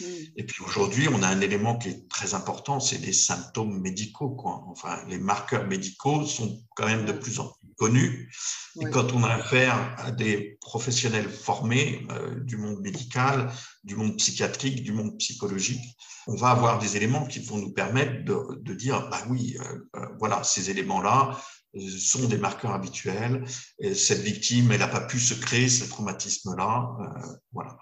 mm. 0.00 0.04
Et 0.36 0.44
puis 0.44 0.62
aujourd'hui, 0.64 1.08
on 1.08 1.22
a 1.22 1.28
un 1.28 1.40
élément 1.40 1.78
qui 1.78 1.88
est 1.88 2.08
très 2.08 2.34
important, 2.34 2.80
c'est 2.80 2.98
les 2.98 3.12
symptômes 3.12 3.80
médicaux. 3.80 4.30
Quoi. 4.30 4.64
Enfin, 4.68 4.98
les 5.08 5.18
marqueurs 5.18 5.66
médicaux 5.66 6.26
sont 6.26 6.62
quand 6.76 6.86
même 6.86 7.04
de 7.04 7.12
plus 7.12 7.40
en 7.40 7.44
plus 7.46 7.62
connus. 7.76 8.32
Et 8.80 8.90
quand 8.90 9.12
on 9.12 9.24
a 9.24 9.28
affaire 9.28 9.94
à 9.98 10.10
des 10.10 10.58
professionnels 10.60 11.28
formés 11.30 12.06
euh, 12.10 12.40
du 12.40 12.56
monde 12.56 12.80
médical, 12.80 13.50
du 13.84 13.96
monde 13.96 14.16
psychiatrique, 14.16 14.82
du 14.82 14.92
monde 14.92 15.16
psychologique, 15.18 15.82
on 16.26 16.36
va 16.36 16.50
avoir 16.50 16.78
des 16.78 16.96
éléments 16.96 17.26
qui 17.26 17.40
vont 17.40 17.58
nous 17.58 17.72
permettre 17.72 18.24
de, 18.24 18.74
dire, 18.74 19.08
bah 19.10 19.22
oui, 19.28 19.56
euh, 19.60 20.06
voilà, 20.18 20.44
ces 20.44 20.70
éléments-là, 20.70 21.40
sont 21.80 22.26
des 22.26 22.38
marqueurs 22.38 22.72
habituels. 22.72 23.44
Et 23.78 23.94
cette 23.94 24.20
victime, 24.20 24.72
elle 24.72 24.80
n'a 24.80 24.88
pas 24.88 25.00
pu 25.00 25.18
se 25.18 25.34
créer 25.34 25.68
ce 25.68 25.84
traumatisme-là. 25.84 26.96
Euh, 27.00 27.36
voilà. 27.52 27.78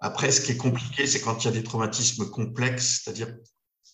Après, 0.00 0.32
ce 0.32 0.40
qui 0.40 0.52
est 0.52 0.56
compliqué, 0.56 1.06
c'est 1.06 1.20
quand 1.20 1.42
il 1.42 1.46
y 1.46 1.48
a 1.48 1.52
des 1.52 1.62
traumatismes 1.62 2.28
complexes, 2.28 3.02
c'est-à-dire 3.02 3.34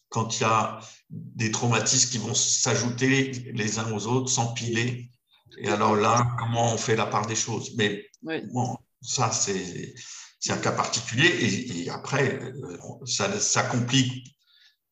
quand 0.09 0.39
il 0.39 0.43
y 0.43 0.47
a 0.47 0.81
des 1.11 1.51
traumatismes 1.51 2.11
qui 2.11 2.19
vont 2.19 2.35
s'ajouter 2.35 3.31
les 3.53 3.79
uns 3.79 3.93
aux 3.93 4.07
autres, 4.07 4.31
s'empiler. 4.31 5.11
Et 5.59 5.69
alors 5.69 5.97
là, 5.97 6.35
comment 6.39 6.73
on 6.73 6.79
fait 6.79 6.97
la 6.97 7.07
part 7.07 7.27
des 7.27 7.37
choses? 7.37 7.75
Mais 7.77 8.07
bon, 8.23 8.77
ça, 9.03 9.31
c'est 9.33 9.95
un 10.49 10.59
cas 10.59 10.73
particulier 10.73 11.27
et, 11.27 11.91
après, 11.91 12.53
ça, 13.05 13.39
ça, 13.39 13.63
complique 13.65 14.38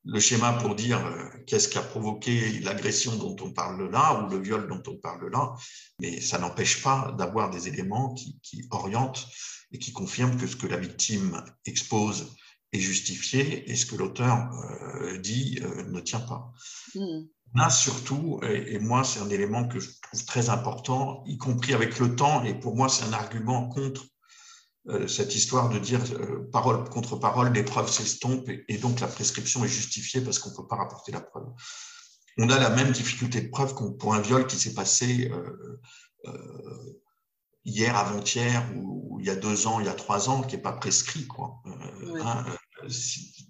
le 0.07 0.21
schéma 0.21 0.53
pour 0.55 0.75
dire 0.75 1.01
qu'est-ce 1.47 1.69
qui 1.69 1.79
a 1.79 1.83
provoqué 1.83 2.61
l'agression 2.61 3.16
dont 3.16 3.37
on 3.40 3.53
parle 3.53 3.90
là 3.90 4.23
ou 4.23 4.31
le 4.31 4.38
viol 4.38 4.69
dont 4.69 4.83
on 4.87 4.97
parle 4.97 5.31
là, 5.31 5.55
mais 6.01 6.21
ça 6.21 6.38
n'empêche 6.38 6.83
pas 6.83 7.12
d'avoir 7.19 7.51
des 7.51 7.69
éléments 7.69 8.14
qui, 8.14 8.38
qui, 8.42 8.64
orientent 8.71 9.27
et 9.73 9.79
qui 9.79 9.92
confirment 9.92 10.37
que 10.37 10.47
ce 10.47 10.57
que 10.57 10.66
la 10.66 10.77
victime 10.77 11.42
expose 11.64 12.37
est 12.73 12.81
justifié 12.81 13.71
et 13.71 13.77
ce 13.77 13.87
que 13.87 13.97
l'auteur 13.97 14.51
euh, 15.03 15.19
dit 15.19 15.59
euh, 15.62 15.85
ne 15.85 16.01
tient 16.01 16.21
pas. 16.21 16.53
Hmm. 16.95 17.27
Là, 17.55 17.71
surtout, 17.71 18.40
et, 18.42 18.79
moi, 18.81 19.05
c'est 19.05 19.21
un 19.21 19.31
élément 19.31 19.66
que 19.66 19.79
je 19.79 19.88
trouve 20.03 20.25
très 20.27 20.51
important, 20.51 21.23
y 21.27 21.38
compris 21.38 21.73
avec 21.75 21.99
le 21.99 22.14
temps, 22.14 22.45
et 22.45 22.55
pour 22.55 22.77
moi, 22.77 22.88
c'est 22.88 23.05
un 23.05 23.12
argument 23.12 23.69
contre 23.69 24.03
euh, 24.03 24.15
cette 25.09 25.35
histoire 25.35 25.68
de 25.68 25.79
dire 25.79 26.01
parole 26.53 26.88
contre 26.88 27.16
parole, 27.16 27.53
les 27.53 27.64
preuves 27.64 27.90
s'estompent 27.90 28.49
et, 28.49 28.79
donc 28.79 29.01
la 29.01 29.09
prescription 29.09 29.64
est 29.64 29.68
justifiée 29.68 30.20
parce 30.20 30.38
qu'on 30.38 30.51
ne 30.51 30.57
peut 30.57 30.66
pas 30.66 30.77
rapporter 30.77 31.12
la 31.12 31.20
preuve. 31.20 31.46
On 32.38 32.49
a 32.51 32.59
la 32.59 32.70
même 32.70 32.92
difficulté 32.92 33.40
de 33.40 33.49
preuve 33.49 33.75
pour 33.75 34.14
un 34.14 34.20
viol 34.20 34.46
qui 34.46 34.57
s'est 34.57 34.75
passé 34.75 35.31
hier, 37.66 37.96
avant-hier, 37.96 38.64
ou, 38.77 39.18
il 39.20 39.27
y 39.27 39.31
a 39.31 39.37
deux 39.37 39.66
ans, 39.66 39.81
il 39.81 39.87
y 39.87 39.88
a 39.88 39.94
trois 39.94 40.31
ans, 40.31 40.42
qui 40.42 40.57
n'est 40.57 40.62
pas 40.62 40.72
prescrit. 40.72 41.27
Quoi. 41.27 41.61
Hein, 42.20 42.44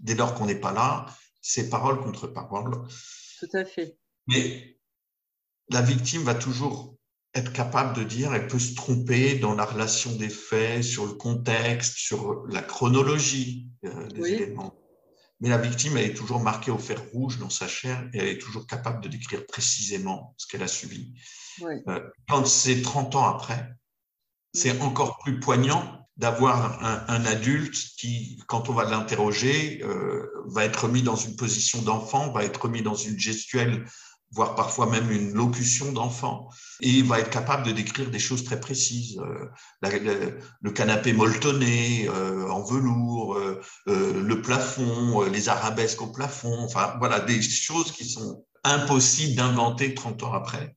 dès 0.00 0.14
lors 0.14 0.34
qu'on 0.34 0.46
n'est 0.46 0.60
pas 0.60 0.72
là, 0.72 1.06
c'est 1.40 1.68
parole 1.68 2.00
contre 2.00 2.26
parole. 2.26 2.86
Tout 3.38 3.56
à 3.56 3.64
fait. 3.64 3.98
Mais 4.26 4.78
la 5.68 5.82
victime 5.82 6.22
va 6.22 6.34
toujours 6.34 6.95
être 7.36 7.52
capable 7.52 7.94
de 7.94 8.02
dire, 8.02 8.34
elle 8.34 8.46
peut 8.46 8.58
se 8.58 8.74
tromper 8.74 9.38
dans 9.38 9.54
la 9.54 9.64
relation 9.64 10.10
des 10.16 10.30
faits, 10.30 10.82
sur 10.82 11.06
le 11.06 11.12
contexte, 11.12 11.96
sur 11.96 12.46
la 12.48 12.62
chronologie 12.62 13.68
euh, 13.84 14.08
des 14.08 14.32
éléments. 14.32 14.74
Mais 15.40 15.50
la 15.50 15.58
victime, 15.58 15.98
elle 15.98 16.10
est 16.10 16.14
toujours 16.14 16.40
marquée 16.40 16.70
au 16.70 16.78
fer 16.78 16.98
rouge 17.12 17.38
dans 17.38 17.50
sa 17.50 17.68
chair 17.68 18.08
et 18.14 18.18
elle 18.18 18.28
est 18.28 18.38
toujours 18.38 18.66
capable 18.66 19.02
de 19.02 19.08
décrire 19.08 19.44
précisément 19.46 20.34
ce 20.38 20.46
qu'elle 20.46 20.62
a 20.62 20.68
subi. 20.68 21.12
Euh, 21.62 22.00
quand 22.26 22.46
c'est 22.46 22.80
30 22.80 23.16
ans 23.16 23.26
après, 23.26 23.70
c'est 24.54 24.72
mm. 24.72 24.82
encore 24.82 25.18
plus 25.18 25.38
poignant 25.38 26.06
d'avoir 26.16 26.82
un, 26.82 27.26
adulte 27.26 27.76
qui, 27.98 28.42
quand 28.46 28.70
on 28.70 28.72
va 28.72 28.84
l'interroger, 28.90 29.82
euh, 29.82 30.26
va 30.46 30.64
être 30.64 30.88
mis 30.88 31.02
dans 31.02 31.16
une 31.16 31.36
position 31.36 31.82
d'enfant, 31.82 32.32
va 32.32 32.42
être 32.42 32.68
mis 32.68 32.80
dans 32.80 32.94
une 32.94 33.18
gestuelle, 33.18 33.84
voire 34.32 34.54
parfois 34.54 34.86
même 34.86 35.10
une 35.10 35.32
locution 35.32 35.92
d'enfant, 35.92 36.48
et 36.80 37.02
va 37.02 37.20
être 37.20 37.30
capable 37.30 37.64
de 37.64 37.72
décrire 37.72 38.10
des 38.10 38.18
choses 38.18 38.44
très 38.44 38.60
précises. 38.60 39.18
Euh, 39.18 40.40
le 40.60 40.70
canapé 40.70 41.12
molletonné 41.12 42.08
euh, 42.08 42.48
en 42.48 42.62
velours, 42.62 43.38
le 43.86 44.42
plafond, 44.42 45.22
les 45.22 45.48
arabesques 45.48 46.02
au 46.02 46.08
plafond, 46.08 46.64
enfin 46.64 46.96
voilà, 46.98 47.20
des 47.20 47.40
choses 47.40 47.92
qui 47.92 48.04
sont 48.04 48.44
impossibles 48.64 49.36
d'inventer 49.36 49.94
30 49.94 50.22
ans 50.24 50.32
après, 50.32 50.76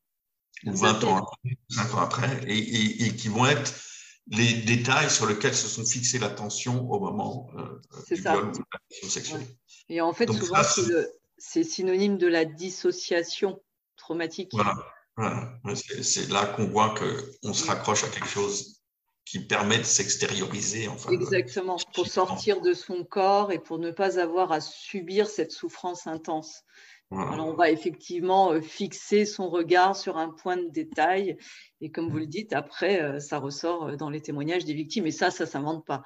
ou 0.65 0.75
20 0.75 1.03
ans 1.03 1.17
après, 1.17 1.57
5 1.69 1.93
ans 1.95 2.01
après, 2.01 2.41
et, 2.47 3.05
et 3.05 3.15
qui 3.15 3.29
vont 3.29 3.45
être 3.45 3.73
les 4.31 4.53
détails 4.53 5.09
sur 5.09 5.25
lesquels 5.25 5.55
se 5.55 5.67
sont 5.67 5.85
fixés 5.85 6.19
l'attention 6.19 6.89
au 6.89 6.99
moment 6.99 7.49
euh, 7.57 7.81
du 8.07 8.21
viol 8.21 8.49
ou 8.49 8.51
de 8.51 8.63
la 9.03 9.09
sexuelle. 9.09 9.45
Et 9.89 10.01
en 10.01 10.13
fait, 10.13 10.31
souvent, 10.31 10.61
c'est 11.39 11.63
synonyme 11.63 12.17
de 12.17 12.27
la 12.27 12.45
dissociation 12.45 13.61
traumatique. 13.95 14.51
Voilà, 14.53 15.59
c'est 15.73 16.29
là 16.29 16.45
qu'on 16.45 16.67
voit 16.67 16.95
qu'on 16.95 17.53
se 17.53 17.65
raccroche 17.65 18.03
à 18.03 18.07
quelque 18.07 18.27
chose 18.27 18.81
qui 19.25 19.39
permet 19.39 19.77
de 19.77 19.83
s'extérioriser. 19.83 20.87
Enfin, 20.87 21.11
Exactement, 21.11 21.77
pour 21.93 22.07
sortir 22.07 22.61
de 22.61 22.73
son 22.73 23.03
corps 23.03 23.51
et 23.51 23.59
pour 23.59 23.77
ne 23.77 23.91
pas 23.91 24.19
avoir 24.19 24.51
à 24.51 24.61
subir 24.61 25.27
cette 25.27 25.51
souffrance 25.51 26.07
intense 26.07 26.63
on 27.11 27.53
va 27.53 27.71
effectivement 27.71 28.51
euh, 28.51 28.61
fixer 28.61 29.25
son 29.25 29.49
regard 29.49 29.95
sur 29.95 30.17
un 30.17 30.29
point 30.29 30.57
de 30.57 30.69
détail. 30.69 31.37
Et 31.81 31.91
comme 31.91 32.09
vous 32.09 32.17
le 32.17 32.27
dites, 32.27 32.53
après, 32.53 33.01
euh, 33.01 33.19
ça 33.19 33.39
ressort 33.39 33.87
euh, 33.87 33.95
dans 33.95 34.09
les 34.09 34.21
témoignages 34.21 34.65
des 34.65 34.73
victimes. 34.73 35.07
Et 35.07 35.11
ça, 35.11 35.31
ça 35.31 35.45
ne 35.45 35.49
s'invente 35.49 35.85
pas. 35.85 36.03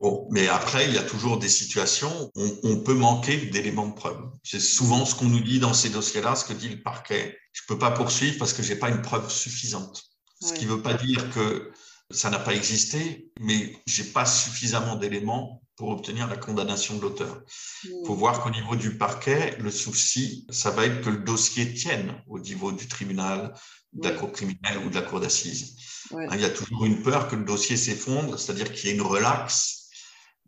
Bon, 0.00 0.28
mais 0.30 0.46
après, 0.46 0.86
il 0.86 0.94
y 0.94 0.98
a 0.98 1.02
toujours 1.02 1.38
des 1.38 1.48
situations 1.48 2.30
où 2.36 2.58
on 2.62 2.80
peut 2.80 2.94
manquer 2.94 3.36
d'éléments 3.36 3.88
de 3.88 3.94
preuve. 3.94 4.20
C'est 4.44 4.60
souvent 4.60 5.04
ce 5.04 5.14
qu'on 5.14 5.26
nous 5.26 5.40
dit 5.40 5.58
dans 5.58 5.74
ces 5.74 5.90
dossiers-là, 5.90 6.36
ce 6.36 6.44
que 6.44 6.52
dit 6.52 6.68
le 6.68 6.82
parquet. 6.82 7.36
Je 7.52 7.62
ne 7.62 7.66
peux 7.74 7.78
pas 7.78 7.90
poursuivre 7.90 8.38
parce 8.38 8.52
que 8.52 8.62
je 8.62 8.72
n'ai 8.72 8.78
pas 8.78 8.90
une 8.90 9.02
preuve 9.02 9.30
suffisante. 9.30 10.04
Ce 10.40 10.52
qui 10.52 10.66
ne 10.66 10.70
veut 10.70 10.82
pas 10.82 10.94
dire 10.94 11.30
que 11.30 11.72
ça 12.12 12.30
n'a 12.30 12.38
pas 12.38 12.54
existé, 12.54 13.28
mais 13.40 13.76
je 13.86 14.02
n'ai 14.02 14.08
pas 14.10 14.24
suffisamment 14.24 14.94
d'éléments 14.94 15.62
pour 15.74 15.90
obtenir 15.90 16.26
la 16.26 16.36
condamnation 16.36 16.96
de 16.96 17.02
l'auteur. 17.02 17.42
Il 17.84 17.90
faut 18.06 18.14
hmm. 18.14 18.18
voir 18.18 18.42
qu'au 18.42 18.50
niveau 18.50 18.76
du 18.76 18.96
parquet, 18.98 19.56
le 19.58 19.70
souci, 19.70 20.46
ça 20.50 20.70
va 20.70 20.86
être 20.86 21.02
que 21.02 21.10
le 21.10 21.18
dossier 21.18 21.72
tienne 21.74 22.20
au 22.26 22.38
niveau 22.38 22.72
du 22.72 22.88
tribunal, 22.88 23.54
de 23.92 24.08
la 24.08 24.14
cour 24.14 24.32
criminelle 24.32 24.78
ou 24.84 24.90
de 24.90 24.94
la 24.94 25.02
cour 25.02 25.20
d'assises. 25.20 25.76
Hein, 26.12 26.28
il 26.34 26.40
y 26.40 26.44
a 26.44 26.50
toujours 26.50 26.84
une 26.84 27.02
peur 27.02 27.28
que 27.28 27.36
le 27.36 27.44
dossier 27.44 27.76
s'effondre, 27.76 28.38
c'est-à-dire 28.38 28.72
qu'il 28.72 28.88
y 28.88 28.92
ait 28.92 28.96
une 28.96 29.02
relaxe, 29.02 29.77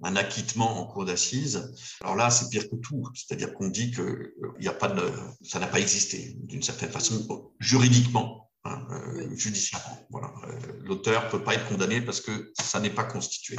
un 0.02 0.16
acquittement 0.16 0.80
en 0.80 0.86
cour 0.86 1.04
d'assises. 1.04 1.74
Alors 2.02 2.16
là, 2.16 2.30
c'est 2.30 2.48
pire 2.48 2.68
que 2.68 2.76
tout, 2.76 3.04
c'est-à-dire 3.14 3.54
qu'on 3.54 3.68
dit 3.68 3.90
que 3.90 4.02
euh, 4.02 4.34
il 4.58 4.68
a 4.68 4.72
pas 4.72 4.88
de, 4.88 5.02
ça 5.42 5.58
n'a 5.58 5.66
pas 5.66 5.80
existé 5.80 6.36
d'une 6.42 6.62
certaine 6.62 6.90
façon 6.90 7.52
juridiquement. 7.58 8.46
Hein, 8.64 8.86
euh, 8.90 9.34
judiciairement. 9.36 10.06
Voilà. 10.10 10.34
Euh, 10.44 10.72
l'auteur 10.82 11.24
ne 11.24 11.30
peut 11.30 11.42
pas 11.42 11.54
être 11.54 11.66
condamné 11.66 12.02
parce 12.02 12.20
que 12.20 12.52
ça 12.60 12.78
n'est 12.78 12.90
pas 12.90 13.04
constitué 13.04 13.56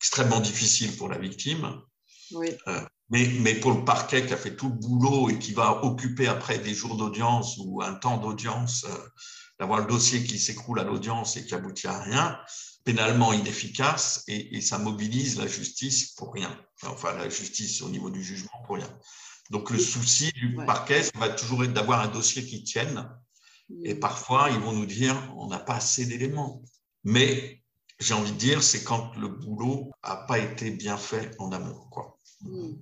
extrêmement 0.00 0.40
difficile 0.40 0.96
pour 0.96 1.08
la 1.08 1.18
victime. 1.18 1.82
Euh, 2.32 2.80
mais, 3.10 3.28
mais, 3.40 3.54
pour 3.54 3.72
le 3.72 3.84
parquet 3.84 4.26
qui 4.26 4.32
a 4.32 4.36
fait 4.36 4.56
tout 4.56 4.68
le 4.68 4.74
boulot 4.74 5.30
et 5.30 5.38
qui 5.38 5.52
va 5.52 5.84
occuper 5.84 6.26
après 6.26 6.58
des 6.58 6.74
jours 6.74 6.96
d'audience 6.96 7.56
ou 7.58 7.82
un 7.82 7.94
temps 7.94 8.18
d'audience, 8.18 8.84
euh, 8.84 9.08
d'avoir 9.60 9.80
le 9.80 9.86
dossier 9.86 10.24
qui 10.24 10.38
s'écroule 10.38 10.80
à 10.80 10.84
l'audience 10.84 11.36
et 11.36 11.46
qui 11.46 11.54
aboutit 11.54 11.86
à 11.86 12.00
rien, 12.00 12.38
pénalement 12.86 13.32
inefficace 13.32 14.22
et, 14.28 14.60
ça 14.60 14.78
mobilise 14.78 15.36
la 15.38 15.48
justice 15.48 16.12
pour 16.12 16.32
rien. 16.32 16.56
Enfin, 16.84 17.12
la 17.14 17.28
justice 17.28 17.82
au 17.82 17.90
niveau 17.90 18.10
du 18.10 18.22
jugement 18.22 18.62
pour 18.64 18.76
rien. 18.76 18.98
Donc 19.50 19.70
le 19.70 19.78
souci 19.78 20.32
du 20.32 20.54
parquet, 20.54 21.02
ça 21.02 21.10
va 21.18 21.28
toujours 21.28 21.64
être 21.64 21.72
d'avoir 21.72 22.00
un 22.00 22.08
dossier 22.08 22.46
qui 22.46 22.62
tienne. 22.62 23.10
Et 23.82 23.96
parfois, 23.96 24.50
ils 24.50 24.60
vont 24.60 24.72
nous 24.72 24.86
dire, 24.86 25.16
on 25.36 25.48
n'a 25.48 25.58
pas 25.58 25.74
assez 25.74 26.06
d'éléments. 26.06 26.62
Mais 27.02 27.60
j'ai 27.98 28.14
envie 28.14 28.30
de 28.30 28.38
dire, 28.38 28.62
c'est 28.62 28.84
quand 28.84 29.16
le 29.16 29.28
boulot 29.28 29.90
n'a 30.04 30.16
pas 30.16 30.38
été 30.38 30.70
bien 30.70 30.96
fait 30.96 31.34
en 31.40 31.50
amont. 31.50 31.88
Quoi. 31.90 32.16
Hmm. 32.40 32.72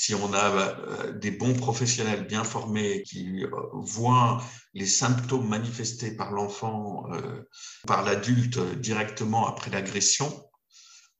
Si 0.00 0.14
on 0.14 0.32
a 0.32 0.50
euh, 0.52 1.12
des 1.12 1.32
bons 1.32 1.54
professionnels 1.54 2.24
bien 2.24 2.44
formés 2.44 3.02
qui 3.02 3.44
euh, 3.44 3.50
voient 3.72 4.40
les 4.72 4.86
symptômes 4.86 5.48
manifestés 5.48 6.12
par 6.12 6.30
l'enfant, 6.30 7.12
euh, 7.12 7.42
par 7.84 8.04
l'adulte 8.04 8.60
directement 8.78 9.48
après 9.48 9.72
l'agression, 9.72 10.48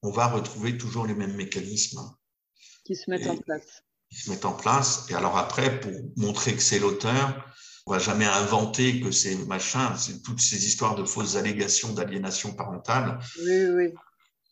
on 0.03 0.13
va 0.13 0.29
retrouver 0.29 0.79
toujours 0.79 1.09
les 1.09 1.15
mêmes 1.17 1.35
mécanismes. 1.35 2.09
Qui 2.85 2.95
se 2.95 3.11
mettent 3.11 3.27
en 3.27 3.37
place. 3.39 3.83
Qui 4.11 4.21
se 4.21 4.31
mettent 4.31 4.45
en 4.45 4.53
place. 4.53 5.07
Et 5.11 5.15
alors 5.15 5.37
après, 5.37 5.81
pour 5.81 5.93
montrer 6.15 6.55
que 6.55 6.63
c'est 6.63 6.79
l'auteur, 6.79 7.53
on 7.85 7.91
va 7.91 7.99
jamais 7.99 8.27
inventer 8.27 9.01
que 9.01 9.11
c'est 9.11 9.35
machin, 9.47 9.97
c'est 9.97 10.23
toutes 10.23 10.41
ces 10.41 10.65
histoires 10.65 10.95
de 10.95 11.03
fausses 11.03 11.35
allégations 11.35 11.95
d'aliénation 11.95 12.55
parentale. 12.55 13.19
Oui, 13.45 13.65
oui. 13.71 13.95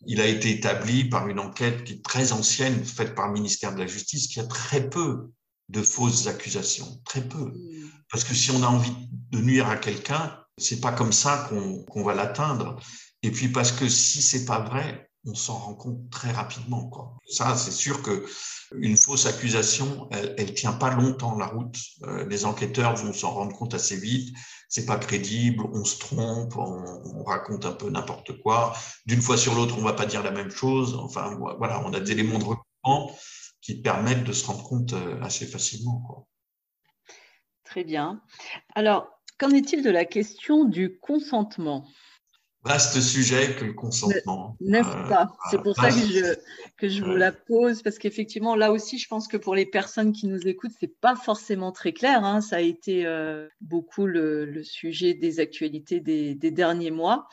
Il 0.05 0.21
a 0.21 0.27
été 0.27 0.51
établi 0.51 1.09
par 1.09 1.29
une 1.29 1.39
enquête 1.39 1.85
qui 1.85 1.95
est 1.95 2.05
très 2.05 2.33
ancienne, 2.33 2.85
faite 2.85 3.15
par 3.15 3.29
le 3.29 3.33
ministère 3.33 3.75
de 3.75 3.81
la 3.81 3.87
Justice, 3.87 4.29
qui 4.29 4.41
a 4.41 4.45
très 4.45 4.89
peu 4.89 5.31
de 5.69 5.83
fausses 5.83 6.27
accusations, 6.27 7.01
très 7.05 7.23
peu. 7.23 7.47
Hmm. 7.47 7.91
Parce 8.11 8.25
que 8.25 8.35
si 8.35 8.51
on 8.51 8.63
a 8.63 8.67
envie 8.67 8.93
de 9.31 9.41
nuire 9.41 9.69
à 9.69 9.77
quelqu'un, 9.77 10.39
c'est 10.59 10.81
pas 10.81 10.93
comme 10.93 11.13
ça 11.13 11.49
qu'on 11.49 12.03
va 12.03 12.15
l'atteindre. 12.15 12.81
Et 13.23 13.31
puis 13.31 13.49
parce 13.49 13.73
que 13.73 13.89
si 13.89 14.23
c'est 14.23 14.45
pas 14.45 14.61
vrai, 14.61 15.06
on 15.27 15.35
s'en 15.35 15.55
rend 15.55 15.75
compte 15.75 16.11
très 16.11 16.31
rapidement. 16.31 16.91
Ça, 17.29 17.57
c'est 17.57 17.73
sûr 17.73 18.03
que 18.03 18.25
une 18.73 18.97
fausse 18.97 19.27
accusation, 19.27 20.09
elle, 20.11 20.35
elle 20.39 20.55
tient 20.55 20.73
pas 20.73 20.91
longtemps 20.91 21.37
la 21.37 21.47
route. 21.47 21.79
Euh, 22.03 22.27
les 22.27 22.45
enquêteurs 22.45 22.97
vont 22.97 23.13
s'en 23.13 23.33
rendre 23.33 23.57
compte 23.57 23.75
assez 23.75 23.97
vite. 23.97 24.37
C'est 24.69 24.87
pas 24.87 24.99
crédible, 24.99 25.65
on 25.73 25.85
se 25.85 25.99
trompe, 25.99 26.57
on, 26.57 27.23
raconte 27.25 27.67
un 27.67 27.73
peu 27.73 27.91
n'importe 27.91 28.41
quoi. 28.41 28.73
D'une 29.07 29.21
fois 29.21 29.37
sur 29.37 29.55
l'autre, 29.55 29.77
on 29.79 29.83
va 29.83 29.93
pas 29.93 30.07
dire 30.07 30.23
la 30.23 30.31
même 30.31 30.51
chose. 30.51 30.95
Enfin, 30.95 31.37
voilà, 31.59 31.83
on 31.85 31.93
a 31.93 32.01
des 32.01 32.13
éléments 32.13 32.39
de 32.39 32.45
recrutement 32.45 33.17
qui 33.61 33.81
permettent 33.81 34.25
de 34.25 34.33
se 34.33 34.47
rendre 34.47 34.63
compte 34.63 34.93
euh, 34.93 35.21
assez 35.23 35.47
facilement. 35.47 36.29
Très 37.65 37.85
bien. 37.85 38.23
Alors, 38.75 39.09
qu'en 39.39 39.51
est-il 39.51 39.83
de 39.83 39.91
la 39.91 40.05
question 40.05 40.65
du 40.65 40.99
consentement? 40.99 41.87
Vaste 42.67 43.01
sujet 43.01 43.55
que 43.55 43.65
le 43.65 43.75
consentement. 43.75 44.57
N'est-ce 44.61 44.89
euh, 44.89 45.09
pas 45.09 45.37
C'est 45.51 45.63
pour 45.63 45.77
ça 45.77 45.89
que 45.89 46.01
je, 46.01 46.35
que 46.77 46.89
je 46.89 47.05
vous 47.05 47.15
la 47.15 47.31
pose, 47.31 47.81
parce 47.83 47.97
qu'effectivement, 47.97 48.57
là 48.57 48.73
aussi, 48.73 48.99
je 48.99 49.07
pense 49.07 49.29
que 49.29 49.37
pour 49.37 49.55
les 49.55 49.67
personnes 49.67 50.13
qui 50.13 50.27
nous 50.27 50.49
écoutent, 50.49 50.73
c'est 50.81 51.01
pas 51.01 51.15
forcément 51.15 51.71
très 51.71 51.93
clair. 51.93 52.25
Hein. 52.25 52.41
Ça 52.41 52.57
a 52.57 52.61
été 52.61 53.07
euh, 53.07 53.47
beaucoup 53.61 54.07
le, 54.07 54.65
sujet 54.65 55.15
des 55.15 55.39
actualités 55.39 56.01
des, 56.01 56.35
derniers 56.51 56.91
mois. 56.91 57.29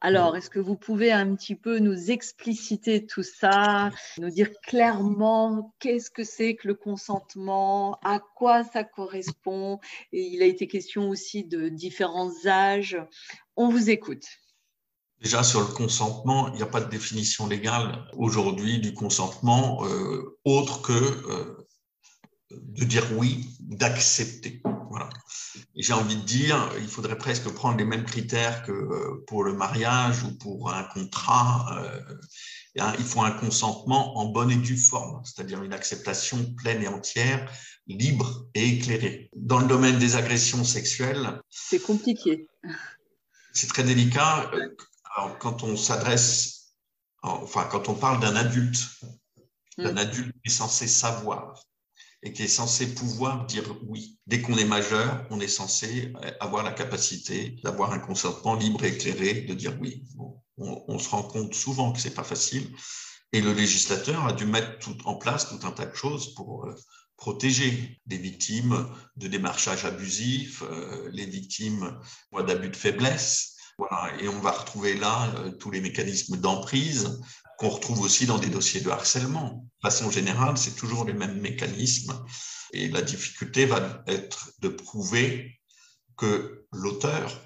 Alors, 0.00 0.36
est-ce 0.36 0.50
que 0.50 0.58
vous 0.58 0.74
pouvez 0.74 1.12
un 1.12 1.36
petit 1.36 1.54
peu 1.54 1.78
nous 1.78 2.10
expliciter 2.10 3.06
tout 3.06 3.22
ça, 3.22 3.90
nous 4.18 4.30
dire 4.30 4.50
clairement 4.64 5.72
qu'est-ce 5.78 6.10
que 6.10 6.24
c'est 6.24 6.56
que 6.56 6.66
le 6.66 6.74
consentement, 6.74 8.00
à 8.02 8.18
quoi 8.18 8.64
ça 8.64 8.82
correspond? 8.82 9.78
Et 10.12 10.22
il 10.22 10.42
a 10.42 10.46
été 10.46 10.66
question 10.66 11.08
aussi 11.08 11.44
de 11.44 11.68
différents 11.68 12.32
âges. 12.46 12.98
On 13.54 13.68
vous 13.68 13.90
écoute. 13.90 14.24
Déjà, 15.22 15.44
sur 15.44 15.60
le 15.60 15.66
consentement, 15.66 16.48
il 16.48 16.56
n'y 16.56 16.62
a 16.62 16.66
pas 16.66 16.80
de 16.80 16.90
définition 16.90 17.46
légale 17.46 18.04
aujourd'hui 18.14 18.80
du 18.80 18.92
consentement 18.92 19.86
euh, 19.86 20.36
autre 20.44 20.82
que 20.82 20.92
euh, 20.92 21.68
de 22.50 22.84
dire 22.84 23.06
oui, 23.16 23.46
d'accepter. 23.60 24.60
Voilà. 24.90 25.08
J'ai 25.76 25.92
envie 25.92 26.16
de 26.16 26.22
dire, 26.22 26.68
il 26.80 26.88
faudrait 26.88 27.16
presque 27.16 27.48
prendre 27.50 27.78
les 27.78 27.84
mêmes 27.84 28.04
critères 28.04 28.64
que 28.64 28.72
euh, 28.72 29.24
pour 29.28 29.44
le 29.44 29.52
mariage 29.52 30.24
ou 30.24 30.36
pour 30.36 30.72
un 30.74 30.82
contrat. 30.82 31.84
il 32.74 33.04
faut 33.04 33.22
un 33.22 33.30
consentement 33.30 34.18
en 34.18 34.26
bonne 34.26 34.50
et 34.50 34.56
due 34.56 34.76
forme, 34.76 35.22
c'est-à-dire 35.24 35.62
une 35.62 35.72
acceptation 35.72 36.52
pleine 36.56 36.82
et 36.82 36.88
entière, 36.88 37.48
libre 37.86 38.48
et 38.54 38.70
éclairée. 38.70 39.30
Dans 39.36 39.60
le 39.60 39.68
domaine 39.68 40.00
des 40.00 40.16
agressions 40.16 40.64
sexuelles, 40.64 41.40
c'est 41.48 41.80
compliqué. 41.80 42.48
C'est 43.52 43.68
très 43.68 43.84
délicat 43.84 44.50
alors, 45.14 45.38
quand 45.38 45.62
on 45.62 45.76
s'adresse, 45.76 46.74
enfin, 47.22 47.64
quand 47.70 47.88
on 47.88 47.94
parle 47.94 48.20
d'un 48.20 48.36
adulte, 48.36 49.00
d'un 49.78 49.92
mm. 49.92 49.98
adulte 49.98 50.32
qui 50.42 50.50
est 50.50 50.54
censé 50.54 50.86
savoir 50.86 51.62
et 52.22 52.32
qui 52.32 52.44
est 52.44 52.48
censé 52.48 52.94
pouvoir 52.94 53.46
dire 53.46 53.64
oui. 53.88 54.18
Dès 54.26 54.40
qu'on 54.40 54.56
est 54.56 54.64
majeur, 54.64 55.26
on 55.30 55.40
est 55.40 55.48
censé 55.48 56.12
avoir 56.40 56.62
la 56.62 56.72
capacité 56.72 57.56
d'avoir 57.64 57.92
un 57.92 57.98
consentement 57.98 58.54
libre 58.54 58.84
et 58.84 58.88
éclairé, 58.88 59.42
de 59.42 59.54
dire 59.54 59.76
oui. 59.80 60.04
on, 60.56 60.98
se 60.98 61.08
rend 61.08 61.24
compte 61.24 61.54
souvent 61.54 61.92
que 61.92 62.00
c'est 62.00 62.14
pas 62.14 62.24
facile. 62.24 62.72
Et 63.32 63.40
le 63.40 63.52
législateur 63.52 64.24
a 64.26 64.32
dû 64.32 64.44
mettre 64.44 64.78
tout 64.78 64.96
en 65.04 65.16
place 65.16 65.48
tout 65.48 65.66
un 65.66 65.72
tas 65.72 65.86
de 65.86 65.94
choses 65.94 66.34
pour 66.34 66.66
euh, 66.66 66.76
protéger 67.16 68.00
les 68.06 68.18
victimes 68.18 68.88
de 69.16 69.26
démarchage 69.26 69.84
abusif, 69.84 70.62
euh, 70.62 71.08
les 71.12 71.26
victimes 71.26 71.98
d'abus 72.32 72.68
de 72.68 72.76
faiblesse, 72.76 73.51
et 74.20 74.28
on 74.28 74.40
va 74.40 74.50
retrouver 74.52 74.94
là 74.94 75.32
euh, 75.36 75.50
tous 75.50 75.70
les 75.70 75.80
mécanismes 75.80 76.36
d'emprise 76.36 77.20
qu'on 77.58 77.68
retrouve 77.68 78.00
aussi 78.00 78.26
dans 78.26 78.38
des 78.38 78.48
dossiers 78.48 78.80
de 78.80 78.90
harcèlement. 78.90 79.66
De 79.82 79.88
façon 79.88 80.10
générale, 80.10 80.58
c'est 80.58 80.76
toujours 80.76 81.04
les 81.04 81.12
mêmes 81.12 81.40
mécanismes. 81.40 82.24
Et 82.72 82.88
la 82.88 83.02
difficulté 83.02 83.66
va 83.66 84.02
être 84.06 84.50
de 84.60 84.68
prouver 84.68 85.60
que 86.16 86.66
l'auteur, 86.72 87.40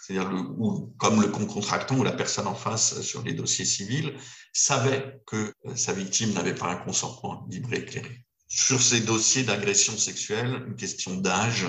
c'est-à-dire 0.00 0.30
ou 0.58 0.94
comme 0.98 1.20
le 1.20 1.28
contractant 1.28 1.96
ou 1.98 2.04
la 2.04 2.12
personne 2.12 2.46
en 2.46 2.54
face 2.54 3.00
sur 3.02 3.22
les 3.22 3.34
dossiers 3.34 3.64
civils, 3.64 4.14
savait 4.52 5.20
que 5.26 5.52
euh, 5.66 5.76
sa 5.76 5.92
victime 5.92 6.32
n'avait 6.32 6.54
pas 6.54 6.68
un 6.68 6.76
consentement 6.76 7.46
libre 7.50 7.72
et 7.74 7.78
éclairé. 7.78 8.24
Sur 8.48 8.82
ces 8.82 9.00
dossiers 9.00 9.44
d'agression 9.44 9.96
sexuelle, 9.96 10.64
une 10.66 10.76
question 10.76 11.16
d'âge 11.16 11.66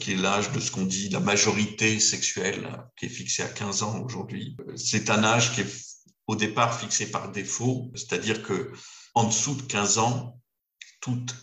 qui 0.00 0.12
est 0.12 0.16
l'âge 0.16 0.52
de 0.52 0.60
ce 0.60 0.70
qu'on 0.70 0.84
dit 0.84 1.08
la 1.08 1.20
majorité 1.20 2.00
sexuelle, 2.00 2.84
qui 2.96 3.06
est 3.06 3.10
fixée 3.10 3.42
à 3.42 3.48
15 3.48 3.82
ans 3.82 4.00
aujourd'hui. 4.02 4.56
C'est 4.76 5.10
un 5.10 5.24
âge 5.24 5.54
qui 5.54 5.62
est 5.62 5.88
au 6.26 6.36
départ 6.36 6.78
fixé 6.78 7.10
par 7.10 7.30
défaut, 7.32 7.90
c'est-à-dire 7.94 8.42
que 8.42 8.72
en 9.14 9.24
dessous 9.24 9.54
de 9.54 9.62
15 9.62 9.98
ans, 9.98 10.40
toute 11.00 11.34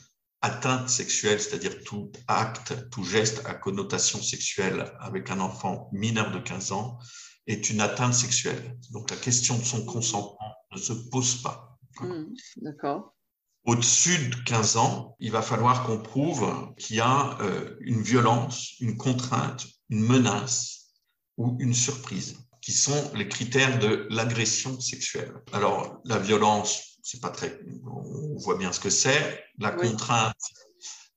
atteinte 0.41 0.89
sexuelle, 0.89 1.41
c'est-à-dire 1.41 1.83
tout 1.83 2.11
acte, 2.27 2.89
tout 2.91 3.03
geste 3.03 3.41
à 3.45 3.55
connotation 3.55 4.21
sexuelle 4.21 4.91
avec 4.99 5.31
un 5.31 5.39
enfant 5.39 5.89
mineur 5.91 6.31
de 6.31 6.39
15 6.39 6.71
ans, 6.71 6.99
est 7.47 7.69
une 7.69 7.81
atteinte 7.81 8.13
sexuelle. 8.13 8.77
Donc 8.91 9.09
la 9.09 9.17
question 9.17 9.57
de 9.57 9.63
son 9.63 9.85
consentement 9.85 10.55
ne 10.71 10.77
se 10.77 10.93
pose 10.93 11.41
pas. 11.41 11.77
Mmh, 12.01 12.33
d'accord. 12.57 13.15
Au-dessus 13.65 14.29
de 14.29 14.35
15 14.45 14.77
ans, 14.77 15.15
il 15.19 15.31
va 15.31 15.41
falloir 15.41 15.85
qu'on 15.85 15.97
prouve 15.97 16.73
qu'il 16.77 16.97
y 16.97 16.99
a 16.99 17.35
euh, 17.41 17.75
une 17.81 18.03
violence, 18.03 18.73
une 18.79 18.95
contrainte, 18.95 19.65
une 19.89 20.01
menace 20.01 20.91
ou 21.37 21.57
une 21.59 21.73
surprise, 21.73 22.37
qui 22.61 22.71
sont 22.71 23.11
les 23.15 23.27
critères 23.27 23.79
de 23.79 24.05
l'agression 24.11 24.79
sexuelle. 24.79 25.33
Alors, 25.51 25.99
la 26.05 26.19
violence, 26.19 26.99
c'est 27.01 27.19
pas 27.19 27.31
très, 27.31 27.59
on 27.87 28.37
voit 28.37 28.57
bien 28.57 28.71
ce 28.71 28.79
que 28.79 28.91
c'est. 28.91 29.43
La 29.57 29.71
contrainte, 29.71 30.35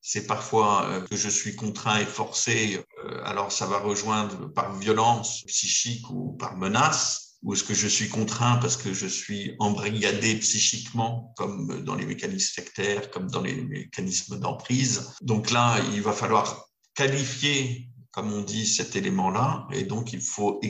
c'est 0.01 0.27
parfois 0.27 0.87
euh, 0.87 1.01
que 1.03 1.17
je 1.17 1.29
suis 1.29 1.55
contraint 1.55 1.99
et 1.99 2.07
forcé. 2.07 2.83
Euh, 3.05 3.21
alors, 3.25 3.53
ça 3.53 3.67
va 3.67 3.79
rejoindre 3.79 4.51
par 4.55 4.75
violence 4.79 5.45
psychique 5.45 6.09
ou 6.09 6.33
par 6.33 6.57
menace 6.57 7.28
ou 7.43 7.55
est-ce 7.55 7.65
que 7.65 7.75
je 7.75 7.87
suis 7.87 8.09
contraint 8.09 8.57
parce 8.57 8.77
que 8.77 8.93
je 8.93 9.07
suis 9.07 9.55
embrigadé 9.59 10.37
psychiquement, 10.37 11.33
comme 11.37 11.85
dans 11.85 11.95
les 11.95 12.07
mécanismes 12.07 12.55
sectaires, 12.55 13.11
comme 13.11 13.31
dans 13.31 13.43
les 13.43 13.55
mécanismes 13.55 14.39
d'emprise? 14.39 15.11
Donc 15.23 15.51
là, 15.51 15.79
il 15.93 16.03
va 16.03 16.13
falloir 16.13 16.69
qualifier, 16.95 17.91
comme 18.11 18.33
on 18.33 18.43
dit, 18.43 18.67
cet 18.67 18.97
élément-là, 18.97 19.69
et 19.73 19.85
donc 19.85 20.13
il 20.13 20.21
faut 20.21 20.61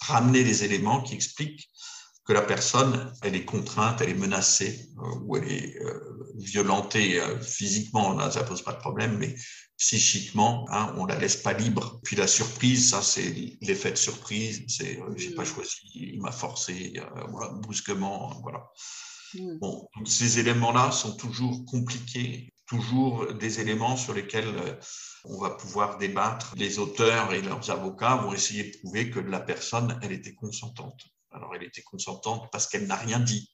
ramener 0.00 0.44
les 0.44 0.64
éléments 0.64 1.02
qui 1.02 1.14
expliquent 1.14 1.70
que 2.26 2.34
la 2.34 2.42
personne, 2.42 3.12
elle 3.22 3.34
est 3.34 3.44
contrainte, 3.44 4.00
elle 4.00 4.10
est 4.10 4.14
menacée, 4.14 4.88
euh, 4.98 5.18
ou 5.24 5.36
elle 5.36 5.50
est 5.50 5.76
euh, 5.80 5.98
violentée 6.36 7.20
euh, 7.20 7.40
physiquement, 7.40 8.12
là, 8.14 8.30
ça 8.30 8.44
pose 8.44 8.62
pas 8.62 8.72
de 8.72 8.78
problème, 8.78 9.16
mais 9.18 9.34
psychiquement, 9.80 10.66
hein, 10.70 10.94
on 10.98 11.06
la 11.06 11.18
laisse 11.18 11.36
pas 11.36 11.54
libre. 11.54 12.00
Puis 12.04 12.14
la 12.14 12.26
surprise, 12.26 12.90
ça 12.90 13.00
c'est 13.00 13.56
l'effet 13.62 13.90
de 13.90 13.96
surprise, 13.96 14.62
c'est 14.68 15.00
euh, 15.00 15.14
j'ai 15.16 15.34
pas 15.34 15.42
mm. 15.42 15.46
choisi, 15.46 15.78
il 15.94 16.20
m'a 16.20 16.32
forcé, 16.32 16.92
euh, 16.96 17.24
voilà, 17.30 17.48
brusquement, 17.54 18.38
voilà. 18.42 18.68
Mm. 19.32 19.58
Bon, 19.58 19.88
ces 20.04 20.38
éléments-là 20.38 20.92
sont 20.92 21.16
toujours 21.16 21.64
compliqués, 21.64 22.52
toujours 22.66 23.32
des 23.32 23.60
éléments 23.60 23.96
sur 23.96 24.12
lesquels 24.12 24.54
euh, 24.54 24.74
on 25.24 25.40
va 25.40 25.50
pouvoir 25.50 25.96
débattre. 25.96 26.52
Les 26.56 26.78
auteurs 26.78 27.32
et 27.32 27.40
leurs 27.40 27.70
avocats 27.70 28.16
vont 28.16 28.34
essayer 28.34 28.64
de 28.64 28.78
prouver 28.80 29.08
que 29.08 29.18
la 29.18 29.40
personne, 29.40 29.98
elle 30.02 30.12
était 30.12 30.34
consentante. 30.34 31.06
Alors 31.30 31.54
elle 31.54 31.62
était 31.62 31.82
consentante 31.82 32.50
parce 32.52 32.66
qu'elle 32.66 32.86
n'a 32.86 32.96
rien 32.96 33.18
dit, 33.18 33.50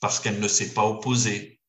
parce 0.00 0.18
qu'elle 0.18 0.40
ne 0.40 0.48
s'est 0.48 0.74
pas 0.74 0.86
opposée, 0.86 1.60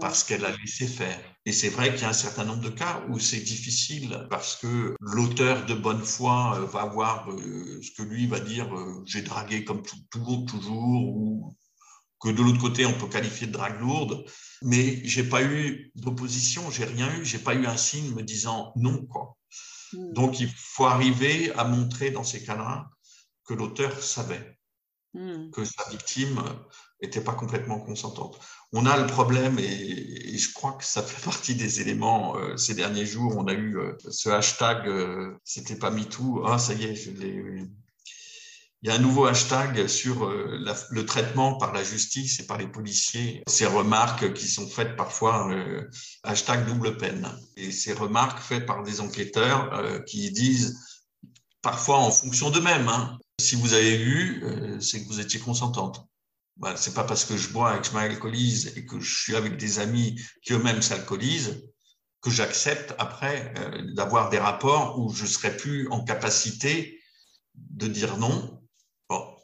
parce 0.00 0.24
qu'elle 0.24 0.44
a 0.44 0.50
laissé 0.56 0.88
faire. 0.88 1.35
Et 1.46 1.52
c'est 1.52 1.68
vrai 1.68 1.92
qu'il 1.92 2.02
y 2.02 2.04
a 2.04 2.08
un 2.08 2.12
certain 2.12 2.44
nombre 2.44 2.60
de 2.62 2.70
cas 2.70 3.04
où 3.08 3.20
c'est 3.20 3.38
difficile 3.38 4.26
parce 4.28 4.56
que 4.56 4.96
l'auteur 4.98 5.64
de 5.64 5.74
bonne 5.74 6.02
foi 6.02 6.58
euh, 6.58 6.66
va 6.66 6.86
voir 6.86 7.30
euh, 7.30 7.80
ce 7.80 7.92
que 7.92 8.02
lui 8.02 8.26
va 8.26 8.40
dire 8.40 8.76
euh, 8.76 9.04
j'ai 9.06 9.22
dragué 9.22 9.64
comme 9.64 9.82
tout, 9.82 9.96
toujours, 10.10 10.44
toujours, 10.44 11.16
ou 11.16 11.56
que 12.20 12.30
de 12.30 12.42
l'autre 12.42 12.60
côté 12.60 12.84
on 12.84 12.98
peut 12.98 13.06
qualifier 13.06 13.46
de 13.46 13.52
drague 13.52 13.80
lourde, 13.80 14.24
mais 14.62 15.00
j'ai 15.04 15.22
pas 15.22 15.44
eu 15.44 15.92
d'opposition, 15.94 16.68
j'ai 16.72 16.84
rien 16.84 17.14
eu, 17.16 17.24
j'ai 17.24 17.38
pas 17.38 17.54
eu 17.54 17.64
un 17.66 17.76
signe 17.76 18.12
me 18.12 18.22
disant 18.22 18.72
non 18.74 19.06
quoi. 19.06 19.36
Hmm. 19.92 20.14
Donc 20.14 20.40
il 20.40 20.48
faut 20.48 20.86
arriver 20.86 21.52
à 21.52 21.62
montrer 21.62 22.10
dans 22.10 22.24
ces 22.24 22.42
cas-là 22.42 22.88
que 23.44 23.54
l'auteur 23.54 24.02
savait 24.02 24.58
hmm. 25.14 25.50
que 25.50 25.64
sa 25.64 25.88
victime 25.90 26.42
n'était 27.00 27.20
pas 27.20 27.34
complètement 27.34 27.78
consentante 27.78 28.40
on 28.76 28.84
a 28.84 28.98
le 28.98 29.06
problème, 29.06 29.58
et, 29.58 30.36
je 30.36 30.52
crois 30.52 30.72
que 30.72 30.84
ça 30.84 31.02
fait 31.02 31.24
partie 31.24 31.54
des 31.54 31.80
éléments, 31.80 32.36
euh, 32.36 32.58
ces 32.58 32.74
derniers 32.74 33.06
jours, 33.06 33.34
on 33.38 33.46
a 33.46 33.54
eu 33.54 33.78
euh, 33.78 33.96
ce 34.10 34.28
hashtag, 34.28 34.86
euh, 34.86 35.34
c'était 35.44 35.76
pas 35.76 35.90
MeToo, 35.90 36.44
ah 36.46 36.58
ça 36.58 36.74
y 36.74 36.84
est. 36.84 37.06
Il 38.82 38.90
y 38.90 38.90
a 38.90 38.94
un 38.94 38.98
nouveau 38.98 39.24
hashtag 39.24 39.86
sur 39.86 40.28
le 40.28 41.06
traitement 41.06 41.56
par 41.56 41.72
la 41.72 41.82
justice 41.82 42.38
et 42.38 42.46
par 42.46 42.58
les 42.58 42.68
policiers. 42.68 43.42
Ces 43.48 43.66
remarques 43.66 44.34
qui 44.34 44.46
sont 44.46 44.68
faites 44.68 44.94
parfois, 44.94 45.50
hashtag 46.22 46.66
double 46.66 46.98
peine. 46.98 47.26
Et 47.56 47.72
ces 47.72 47.94
remarques 47.94 48.38
faites 48.38 48.66
par 48.66 48.84
des 48.84 49.00
enquêteurs 49.00 50.04
qui 50.04 50.30
disent, 50.30 50.78
parfois 51.62 51.96
en 51.96 52.10
fonction 52.10 52.50
d'eux-mêmes, 52.50 52.88
hein, 52.88 53.18
si 53.40 53.56
vous 53.56 53.72
avez 53.72 53.96
vu, 53.96 54.44
c'est 54.78 55.02
que 55.02 55.08
vous 55.08 55.20
étiez 55.20 55.40
consentante. 55.40 56.06
Bah, 56.56 56.74
c'est 56.76 56.94
pas 56.94 57.04
parce 57.04 57.24
que 57.24 57.36
je 57.36 57.50
bois 57.50 57.76
et 57.76 57.80
que 57.80 57.86
je 57.86 57.92
m'alcoolise 57.92 58.72
et 58.76 58.86
que 58.86 58.98
je 58.98 59.22
suis 59.22 59.36
avec 59.36 59.58
des 59.58 59.78
amis 59.78 60.18
qui 60.42 60.54
eux-mêmes 60.54 60.80
s'alcoolisent 60.80 61.62
que 62.22 62.30
j'accepte 62.30 62.94
après 62.98 63.52
euh, 63.58 63.94
d'avoir 63.94 64.30
des 64.30 64.38
rapports 64.38 64.98
où 64.98 65.12
je 65.12 65.26
serai 65.26 65.56
plus 65.56 65.86
en 65.90 66.02
capacité 66.02 67.00
de 67.54 67.86
dire 67.86 68.16
non. 68.16 68.62
Bon. 69.08 69.36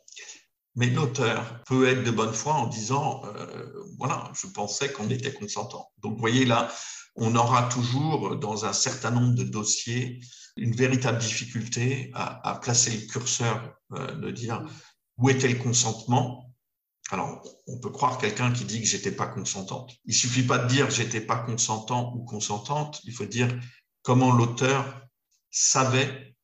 Mais 0.75 0.87
l'auteur 0.87 1.63
peut 1.67 1.87
être 1.87 2.03
de 2.03 2.11
bonne 2.11 2.33
foi 2.33 2.55
en 2.55 2.67
disant 2.67 3.23
euh, 3.27 3.85
voilà, 3.99 4.33
je 4.35 4.47
pensais 4.47 4.91
qu'on 4.91 5.11
était 5.11 5.35
consentant. 5.35 5.93
Donc, 5.99 6.15
vous 6.15 6.21
voyez 6.21 6.47
là, 6.47 6.73
on 7.15 7.37
aura 7.37 7.69
toujours 7.69 8.37
dans 8.37 8.65
un 8.65 8.73
certain 8.73 9.11
nombre 9.11 9.35
de 9.35 9.45
dossiers 9.45 10.21
une 10.57 10.75
véritable 10.75 11.19
difficulté 11.19 12.11
à, 12.15 12.59
placer 12.61 12.91
le 12.91 13.07
curseur, 13.07 13.75
euh, 13.93 14.15
de 14.15 14.31
dire 14.31 14.63
où 15.19 15.31
était 15.31 15.49
le 15.49 15.59
consentement 15.59 16.52
alors, 17.11 17.43
on 17.67 17.79
peut 17.79 17.91
croire 17.91 18.17
quelqu'un 18.17 18.53
qui 18.53 18.65
dit 18.65 18.81
que 18.81 18.87
j'étais 18.87 19.13
pas 19.13 19.27
consentante. 19.27 19.97
Il 20.07 20.15
suffit 20.15 20.45
pas 20.45 20.59
de 20.59 20.69
dire 20.69 20.91
j'étais 20.91 21.21
pas 21.21 21.37
consentant 21.37 22.15
ou 22.15 22.25
consentante. 22.25 23.01
Il 23.05 23.13
faut 23.13 23.27
dire 23.27 23.49
comment 24.03 24.33
l'auteur 24.33 25.03
savait 25.51 26.35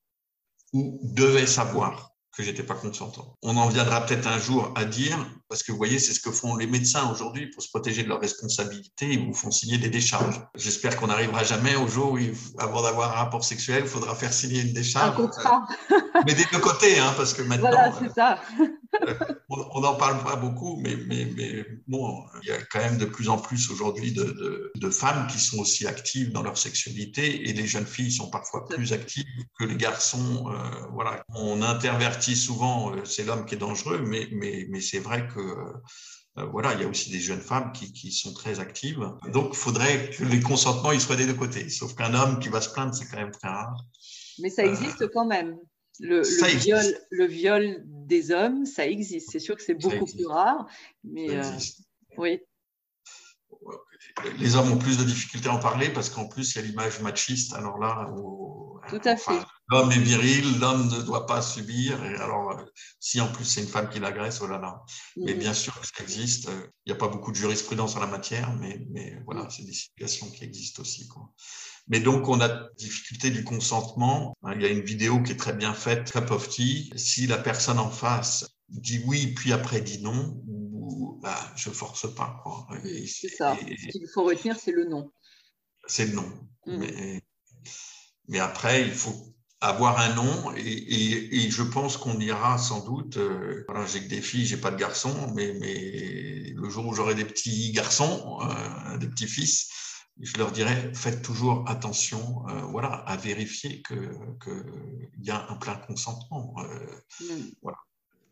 ou 0.72 1.00
devait 1.02 1.46
savoir 1.46 2.12
que 2.38 2.44
j'étais 2.44 2.62
pas 2.62 2.74
consentant. 2.74 3.34
On 3.42 3.56
en 3.56 3.68
viendra 3.68 4.06
peut-être 4.06 4.28
un 4.28 4.38
jour 4.38 4.72
à 4.76 4.84
dire, 4.84 5.18
parce 5.48 5.64
que 5.64 5.72
vous 5.72 5.78
voyez, 5.78 5.98
c'est 5.98 6.14
ce 6.14 6.20
que 6.20 6.30
font 6.30 6.54
les 6.54 6.68
médecins 6.68 7.10
aujourd'hui 7.10 7.48
pour 7.48 7.64
se 7.64 7.68
protéger 7.68 8.04
de 8.04 8.08
leurs 8.08 8.20
responsabilités, 8.20 9.08
ils 9.10 9.26
vous 9.26 9.34
font 9.34 9.50
signer 9.50 9.76
des 9.76 9.88
décharges. 9.88 10.40
J'espère 10.54 10.96
qu'on 10.96 11.08
n'arrivera 11.08 11.42
jamais 11.42 11.74
au 11.74 11.88
jour 11.88 12.12
où, 12.12 12.18
avant 12.58 12.82
d'avoir 12.82 13.10
un 13.10 13.24
rapport 13.24 13.42
sexuel, 13.42 13.82
il 13.86 13.88
faudra 13.88 14.14
faire 14.14 14.32
signer 14.32 14.60
une 14.60 14.72
décharge. 14.72 15.18
Un 15.18 15.22
contrat. 15.26 15.66
Mais 16.26 16.34
des 16.34 16.44
deux 16.52 16.60
côtés, 16.60 17.00
hein, 17.00 17.12
parce 17.16 17.34
que 17.34 17.42
maintenant. 17.48 17.70
Voilà, 17.70 17.92
c'est 17.98 18.14
ça. 18.14 18.40
on 19.48 19.80
n'en 19.80 19.94
parle 19.96 20.22
pas 20.22 20.36
beaucoup, 20.36 20.76
mais, 20.76 20.96
mais, 21.06 21.30
mais, 21.36 21.66
bon, 21.86 22.24
il 22.42 22.48
y 22.48 22.52
a 22.52 22.58
quand 22.70 22.78
même 22.78 22.98
de 22.98 23.04
plus 23.04 23.28
en 23.28 23.38
plus 23.38 23.70
aujourd'hui 23.70 24.12
de, 24.12 24.24
de, 24.24 24.72
de, 24.74 24.90
femmes 24.90 25.26
qui 25.26 25.38
sont 25.38 25.58
aussi 25.58 25.86
actives 25.86 26.32
dans 26.32 26.42
leur 26.42 26.56
sexualité 26.56 27.48
et 27.48 27.52
les 27.52 27.66
jeunes 27.66 27.86
filles 27.86 28.12
sont 28.12 28.30
parfois 28.30 28.66
plus 28.66 28.92
actives 28.92 29.24
que 29.58 29.64
les 29.64 29.76
garçons. 29.76 30.50
Euh, 30.50 30.86
voilà, 30.92 31.22
on 31.34 31.62
intervertit 31.62 32.36
souvent, 32.36 32.94
euh, 32.94 33.04
c'est 33.04 33.24
l'homme 33.24 33.44
qui 33.44 33.54
est 33.54 33.58
dangereux, 33.58 34.02
mais, 34.04 34.28
mais, 34.32 34.66
mais 34.70 34.80
c'est 34.80 35.00
vrai 35.00 35.28
que 35.28 35.40
euh, 35.40 36.44
voilà, 36.46 36.74
il 36.74 36.80
y 36.80 36.84
a 36.84 36.88
aussi 36.88 37.10
des 37.10 37.20
jeunes 37.20 37.40
femmes 37.40 37.72
qui, 37.72 37.92
qui 37.92 38.12
sont 38.12 38.32
très 38.32 38.60
actives. 38.60 39.04
Donc, 39.32 39.50
il 39.52 39.56
faudrait 39.56 40.10
que 40.10 40.24
les 40.24 40.40
consentements 40.40 40.92
ils 40.92 41.00
soient 41.00 41.16
des 41.16 41.26
deux 41.26 41.34
côtés. 41.34 41.68
Sauf 41.68 41.94
qu'un 41.94 42.14
homme 42.14 42.38
qui 42.38 42.48
va 42.48 42.60
se 42.60 42.70
plaindre, 42.72 42.94
c'est 42.94 43.06
quand 43.06 43.16
même 43.16 43.32
très 43.32 43.48
rare. 43.48 43.74
Mais 44.38 44.50
ça 44.50 44.64
existe 44.64 45.08
quand 45.12 45.26
même. 45.26 45.56
Le, 46.00 46.20
le, 46.20 46.58
viol, 46.58 46.84
le, 47.10 47.26
viol, 47.26 47.84
des 48.08 48.32
hommes, 48.32 48.66
ça 48.66 48.86
existe. 48.86 49.30
C'est 49.30 49.38
sûr 49.38 49.56
que 49.56 49.62
c'est 49.62 49.74
beaucoup 49.74 50.06
plus 50.06 50.26
rare, 50.26 50.66
mais 51.04 51.30
euh, 51.30 51.42
oui. 52.16 52.40
Les 54.38 54.56
hommes 54.56 54.72
ont 54.72 54.78
plus 54.78 54.98
de 54.98 55.04
difficultés 55.04 55.48
à 55.48 55.54
en 55.54 55.60
parler 55.60 55.90
parce 55.90 56.10
qu'en 56.10 56.26
plus, 56.26 56.54
il 56.54 56.56
y 56.56 56.64
a 56.64 56.66
l'image 56.66 57.00
machiste. 57.00 57.54
Alors 57.54 57.78
là, 57.78 58.06
tout 58.88 59.00
à 59.04 59.16
fait. 59.16 59.40
L'homme 59.70 59.92
est 59.92 59.98
viril, 59.98 60.58
l'homme 60.58 60.88
ne 60.88 61.02
doit 61.02 61.26
pas 61.26 61.42
subir. 61.42 62.02
Et 62.04 62.14
alors, 62.16 62.52
euh, 62.52 62.64
si 63.00 63.20
en 63.20 63.30
plus 63.30 63.44
c'est 63.44 63.60
une 63.60 63.68
femme 63.68 63.90
qui 63.90 64.00
l'agresse, 64.00 64.40
oh 64.40 64.46
là 64.46 64.58
là. 64.58 64.82
Mais 65.16 65.34
mm. 65.34 65.38
bien 65.38 65.54
sûr 65.54 65.78
que 65.78 65.86
ça 65.86 66.02
existe. 66.02 66.48
Il 66.86 66.90
n'y 66.90 66.92
a 66.92 66.96
pas 66.98 67.08
beaucoup 67.08 67.30
de 67.30 67.36
jurisprudence 67.36 67.96
en 67.96 68.00
la 68.00 68.06
matière, 68.06 68.54
mais, 68.54 68.86
mais 68.90 69.20
voilà, 69.26 69.44
mm. 69.44 69.50
c'est 69.50 69.64
des 69.64 69.72
situations 69.72 70.30
qui 70.30 70.44
existent 70.44 70.82
aussi. 70.82 71.06
Quoi. 71.08 71.30
Mais 71.88 72.00
donc, 72.00 72.28
on 72.28 72.40
a 72.40 72.68
difficulté 72.76 73.30
du 73.30 73.44
consentement. 73.44 74.36
Il 74.54 74.62
y 74.62 74.66
a 74.66 74.68
une 74.68 74.82
vidéo 74.82 75.22
qui 75.22 75.32
est 75.32 75.36
très 75.36 75.54
bien 75.54 75.72
faite, 75.72 76.12
Cup 76.12 76.30
of 76.30 76.48
Tea. 76.48 76.90
Si 76.96 77.26
la 77.26 77.38
personne 77.38 77.78
en 77.78 77.90
face 77.90 78.46
dit 78.68 79.02
oui, 79.06 79.28
puis 79.28 79.52
après 79.52 79.80
dit 79.80 80.02
non, 80.02 80.42
bah, 81.22 81.52
je 81.56 81.70
force 81.70 82.12
pas. 82.14 82.42
C'est 83.06 83.28
ça. 83.28 83.56
Ce 83.56 83.98
qu'il 83.98 84.08
faut 84.12 84.24
retenir, 84.24 84.56
c'est 84.58 84.72
le 84.72 84.84
non. 84.84 85.10
C'est 85.86 86.06
le 86.06 86.12
non. 86.12 86.28
Mm. 86.66 86.76
Mais, 86.78 87.22
mais, 88.28 88.38
après, 88.38 88.82
il 88.82 88.92
faut 88.92 89.34
avoir 89.60 89.98
un 89.98 90.14
nom 90.14 90.54
et, 90.56 90.60
et, 90.62 91.50
je 91.50 91.62
pense 91.62 91.96
qu'on 91.96 92.20
ira 92.20 92.58
sans 92.58 92.84
doute. 92.84 93.16
Euh, 93.16 93.64
voilà, 93.66 93.86
j'ai 93.86 94.00
que 94.04 94.08
des 94.08 94.20
filles, 94.20 94.46
j'ai 94.46 94.58
pas 94.58 94.70
de 94.70 94.76
garçons, 94.76 95.32
mais, 95.34 95.54
mais 95.60 96.52
le 96.54 96.68
jour 96.68 96.86
où 96.86 96.94
j'aurai 96.94 97.14
des 97.14 97.24
petits 97.24 97.72
garçons, 97.72 98.38
euh, 98.42 98.98
des 98.98 99.08
petits 99.08 99.26
fils, 99.26 99.68
je 100.20 100.36
leur 100.38 100.52
dirais, 100.52 100.92
faites 100.94 101.22
toujours 101.22 101.68
attention 101.68 102.48
euh, 102.48 102.62
voilà, 102.62 102.88
à 102.88 103.16
vérifier 103.16 103.82
qu'il 103.82 104.10
que 104.40 104.64
y 105.20 105.30
a 105.30 105.50
un 105.50 105.56
plein 105.56 105.76
consentement. 105.76 106.54
Euh, 106.58 107.24
voilà. 107.62 107.78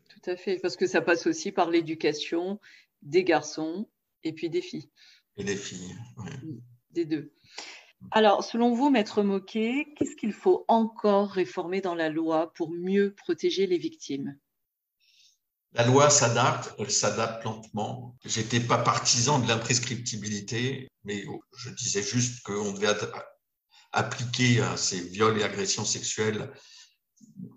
Tout 0.09 0.29
à 0.29 0.35
fait, 0.35 0.59
parce 0.59 0.75
que 0.75 0.87
ça 0.87 1.01
passe 1.01 1.27
aussi 1.27 1.51
par 1.51 1.69
l'éducation 1.69 2.59
des 3.01 3.23
garçons 3.23 3.87
et 4.23 4.33
puis 4.33 4.49
des 4.49 4.61
filles. 4.61 4.89
Et 5.37 5.43
des 5.43 5.55
filles, 5.55 5.95
oui. 6.17 6.31
Mm. 6.43 6.61
Des 6.91 7.05
deux. 7.05 7.33
Alors, 8.11 8.43
selon 8.43 8.73
vous, 8.73 8.89
Maître 8.89 9.23
Moquet, 9.23 9.87
qu'est-ce 9.95 10.15
qu'il 10.15 10.33
faut 10.33 10.65
encore 10.67 11.29
réformer 11.29 11.81
dans 11.81 11.95
la 11.95 12.09
loi 12.09 12.53
pour 12.53 12.71
mieux 12.71 13.13
protéger 13.13 13.67
les 13.67 13.77
victimes? 13.77 14.37
La 15.73 15.85
loi 15.85 16.09
s'adapte, 16.09 16.73
elle 16.79 16.91
s'adapte 16.91 17.43
lentement. 17.43 18.15
J'étais 18.25 18.59
pas 18.59 18.77
partisan 18.77 19.39
de 19.39 19.47
l'imprescriptibilité, 19.47 20.87
mais 21.03 21.25
je 21.57 21.69
disais 21.69 22.01
juste 22.01 22.41
qu'on 22.43 22.71
devait 22.71 22.95
appliquer 23.91 24.61
à 24.61 24.77
ces 24.77 25.01
viols 25.01 25.39
et 25.39 25.43
agressions 25.43 25.85
sexuelles 25.85 26.51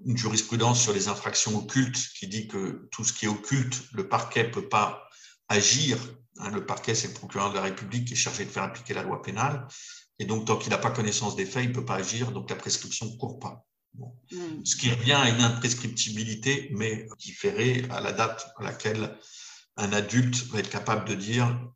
une 0.06 0.16
jurisprudence 0.16 0.82
sur 0.82 0.92
les 0.92 1.08
infractions 1.08 1.56
occultes 1.56 2.08
qui 2.18 2.26
dit 2.26 2.48
que 2.48 2.88
tout 2.90 3.04
ce 3.04 3.12
qui 3.12 3.26
est 3.26 3.28
occulte, 3.28 3.82
le 3.92 4.08
parquet 4.08 4.50
peut 4.50 4.68
pas 4.68 5.08
agir. 5.48 5.98
Hein, 6.38 6.50
le 6.50 6.64
parquet, 6.64 6.94
c'est 6.94 7.08
le 7.08 7.14
procureur 7.14 7.50
de 7.50 7.56
la 7.56 7.62
République 7.62 8.06
qui 8.06 8.14
est 8.14 8.16
chargé 8.16 8.44
de 8.44 8.50
faire 8.50 8.62
appliquer 8.62 8.94
la 8.94 9.02
loi 9.02 9.20
pénale. 9.22 9.66
Et 10.18 10.24
donc, 10.24 10.46
tant 10.46 10.56
qu'il 10.56 10.70
n'a 10.70 10.78
pas 10.78 10.90
connaissance 10.90 11.36
des 11.36 11.46
faits, 11.46 11.64
il 11.64 11.70
ne 11.70 11.74
peut 11.74 11.84
pas 11.84 11.96
agir, 11.96 12.32
donc 12.32 12.48
la 12.50 12.56
prescription 12.56 13.06
ne 13.06 13.16
court 13.16 13.38
pas. 13.38 13.66
Hmm. 13.95 14.64
Ce 14.64 14.76
qui 14.76 14.91
revient 14.91 15.12
à 15.12 15.28
une 15.28 15.41
imprescriptibilité, 15.41 16.70
mais 16.72 17.09
différée 17.18 17.84
à 17.91 18.01
la 18.01 18.12
date 18.12 18.53
à 18.57 18.62
laquelle 18.62 19.16
un 19.76 19.93
adulte 19.93 20.47
va 20.49 20.61
être 20.61 20.70
capable 20.70 21.09
de 21.09 21.14
dire, 21.14 21.68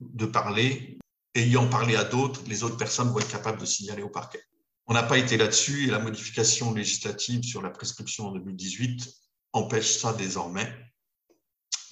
de 0.00 0.26
parler, 0.26 0.98
ayant 1.34 1.68
parlé 1.68 1.96
à 1.96 2.04
d'autres, 2.04 2.42
les 2.46 2.62
autres 2.62 2.76
personnes 2.76 3.10
vont 3.10 3.18
être 3.18 3.30
capables 3.30 3.60
de 3.60 3.66
signaler 3.66 4.02
au 4.02 4.08
parquet. 4.08 4.42
On 4.86 4.94
n'a 4.94 5.02
pas 5.02 5.18
été 5.18 5.36
là-dessus 5.36 5.84
et 5.84 5.90
la 5.90 5.98
modification 5.98 6.72
législative 6.74 7.42
sur 7.44 7.62
la 7.62 7.70
prescription 7.70 8.26
en 8.26 8.32
2018 8.32 9.08
empêche 9.52 9.98
ça 9.98 10.12
désormais. 10.12 10.72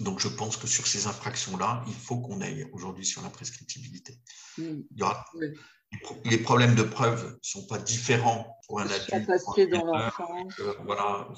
Donc 0.00 0.20
je 0.20 0.28
pense 0.28 0.56
que 0.56 0.66
sur 0.66 0.86
ces 0.86 1.06
infractions-là, 1.06 1.84
il 1.88 1.94
faut 1.94 2.20
qu'on 2.20 2.40
aille 2.40 2.68
aujourd'hui 2.72 3.04
sur 3.04 3.22
la 3.22 3.30
prescriptibilité. 3.30 4.18
Hmm. 4.56 4.82
Il 4.90 4.98
y 4.98 5.02
aura, 5.02 5.24
les 6.24 6.38
problèmes 6.38 6.74
de 6.74 6.82
preuve 6.82 7.24
ne 7.24 7.38
sont 7.42 7.66
pas 7.66 7.78
différents 7.78 8.58
pour 8.66 8.80
un 8.80 8.86
adulte. 8.86 9.30
Euh, 10.60 10.74
voilà, 10.84 11.28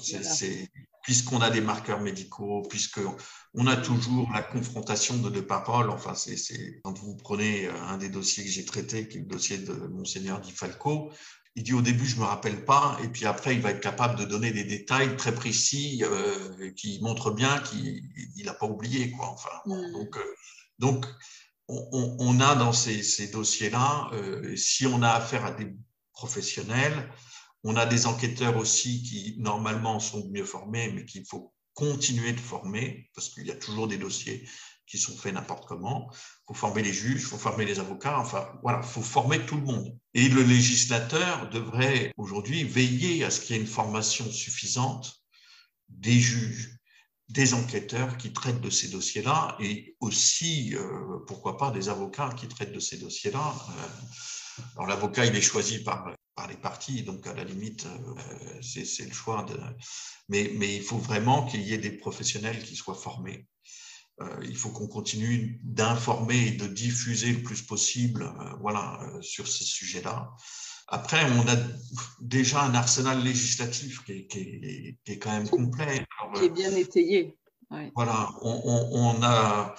puisqu'on 1.03 1.41
a 1.41 1.49
des 1.49 1.61
marqueurs 1.61 2.01
médicaux, 2.01 2.61
puisqu'on 2.69 3.67
a 3.67 3.77
toujours 3.77 4.29
la 4.33 4.41
confrontation 4.41 5.17
de 5.17 5.29
deux 5.29 5.45
paroles. 5.45 5.89
Enfin, 5.89 6.13
c'est, 6.15 6.81
quand 6.83 6.97
vous 6.99 7.15
prenez 7.15 7.67
euh, 7.67 7.81
un 7.87 7.97
des 7.97 8.09
dossiers 8.09 8.43
que 8.43 8.49
j'ai 8.49 8.65
traité, 8.65 9.07
qui 9.07 9.17
est 9.17 9.21
le 9.21 9.27
dossier 9.27 9.57
de 9.57 9.73
Monseigneur 9.73 10.41
Di 10.41 10.51
Falco, 10.51 11.11
il 11.55 11.63
dit 11.63 11.73
au 11.73 11.81
début, 11.81 12.05
je 12.05 12.15
ne 12.15 12.21
me 12.21 12.25
rappelle 12.25 12.63
pas, 12.63 12.97
et 13.03 13.09
puis 13.09 13.25
après, 13.25 13.55
il 13.55 13.61
va 13.61 13.71
être 13.71 13.81
capable 13.81 14.17
de 14.17 14.23
donner 14.23 14.51
des 14.51 14.63
détails 14.63 15.17
très 15.17 15.33
précis 15.33 16.01
euh, 16.05 16.71
qui 16.77 16.99
montrent 17.01 17.31
bien 17.31 17.59
qu'il 17.59 18.45
n'a 18.45 18.53
pas 18.53 18.67
oublié. 18.67 19.11
Quoi. 19.11 19.27
Enfin, 19.27 19.49
mm. 19.65 19.91
donc, 19.93 20.17
donc 20.79 21.05
on, 21.67 22.39
a 22.39 22.55
dans 22.55 22.73
ces, 22.73 23.27
dossiers-là, 23.31 24.09
euh, 24.13 24.55
si 24.55 24.85
on 24.85 25.01
a 25.01 25.09
affaire 25.09 25.45
à 25.45 25.51
des 25.51 25.73
professionnels, 26.13 27.09
on 27.63 27.75
a 27.75 27.85
des 27.85 28.07
enquêteurs 28.07 28.57
aussi 28.57 29.03
qui 29.03 29.35
normalement 29.39 29.99
sont 29.99 30.29
mieux 30.31 30.45
formés, 30.45 30.91
mais 30.91 31.05
qu'il 31.05 31.25
faut 31.25 31.53
continuer 31.73 32.33
de 32.33 32.39
former, 32.39 33.09
parce 33.15 33.29
qu'il 33.29 33.45
y 33.45 33.51
a 33.51 33.55
toujours 33.55 33.87
des 33.87 33.97
dossiers 33.97 34.47
qui 34.87 34.97
sont 34.97 35.15
faits 35.15 35.33
n'importe 35.33 35.65
comment. 35.67 36.09
Il 36.11 36.17
faut 36.47 36.53
former 36.53 36.81
les 36.81 36.91
juges, 36.91 37.21
il 37.21 37.25
faut 37.25 37.37
former 37.37 37.65
les 37.65 37.79
avocats, 37.79 38.19
enfin 38.19 38.45
voilà, 38.61 38.81
il 38.83 38.89
faut 38.89 39.01
former 39.01 39.45
tout 39.45 39.55
le 39.55 39.63
monde. 39.63 39.97
Et 40.13 40.27
le 40.27 40.43
législateur 40.43 41.49
devrait 41.49 42.11
aujourd'hui 42.17 42.65
veiller 42.65 43.23
à 43.23 43.31
ce 43.31 43.39
qu'il 43.39 43.55
y 43.55 43.59
ait 43.59 43.61
une 43.61 43.67
formation 43.67 44.29
suffisante 44.29 45.21
des 45.87 46.19
juges, 46.19 46.77
des 47.31 47.53
enquêteurs 47.53 48.17
qui 48.17 48.33
traitent 48.33 48.59
de 48.61 48.69
ces 48.69 48.89
dossiers-là 48.89 49.55
et 49.59 49.95
aussi, 50.01 50.75
euh, 50.75 51.19
pourquoi 51.27 51.57
pas, 51.57 51.71
des 51.71 51.87
avocats 51.87 52.33
qui 52.37 52.47
traitent 52.47 52.73
de 52.73 52.79
ces 52.79 52.97
dossiers-là. 52.97 53.55
Euh, 53.69 54.61
alors 54.75 54.87
l'avocat, 54.87 55.25
il 55.25 55.35
est 55.35 55.41
choisi 55.41 55.79
par, 55.83 56.13
les 56.49 56.57
partis, 56.57 57.03
donc 57.03 57.27
à 57.27 57.33
la 57.33 57.43
limite, 57.43 57.85
euh, 57.85 58.61
c'est 58.61 59.05
le 59.05 59.13
choix. 59.13 59.43
De... 59.43 59.57
Mais, 60.27 60.51
mais 60.57 60.75
il 60.75 60.81
faut 60.81 60.97
vraiment 60.97 61.45
qu'il 61.45 61.61
y 61.61 61.73
ait 61.73 61.77
des 61.77 61.91
professionnels 61.91 62.61
qui 62.63 62.75
soient 62.75 62.95
formés. 62.95 63.47
il 64.43 64.57
faut 64.57 64.71
qu'on 64.71 64.87
continue 64.87 65.59
d'informer 65.63 66.47
et 66.47 66.51
de 66.51 66.67
diffuser 66.67 67.31
le 67.31 67.43
plus 67.43 67.61
possible 67.61 68.33
voilà, 68.59 68.99
sur 69.21 69.47
ces 69.47 69.63
sujets-là. 69.63 70.31
Après, 70.93 71.23
on 71.23 71.47
a 71.47 71.55
déjà 72.19 72.63
un 72.63 72.75
arsenal 72.75 73.23
législatif 73.23 74.03
qui 74.03 74.27
est, 75.07 75.17
quand 75.19 75.31
même 75.31 75.47
complet. 75.47 76.05
qui 76.35 76.43
est 76.43 76.49
bien 76.49 76.75
étayé. 76.75 77.37
Voilà, 77.95 78.29
on, 78.41 79.23
a 79.23 79.73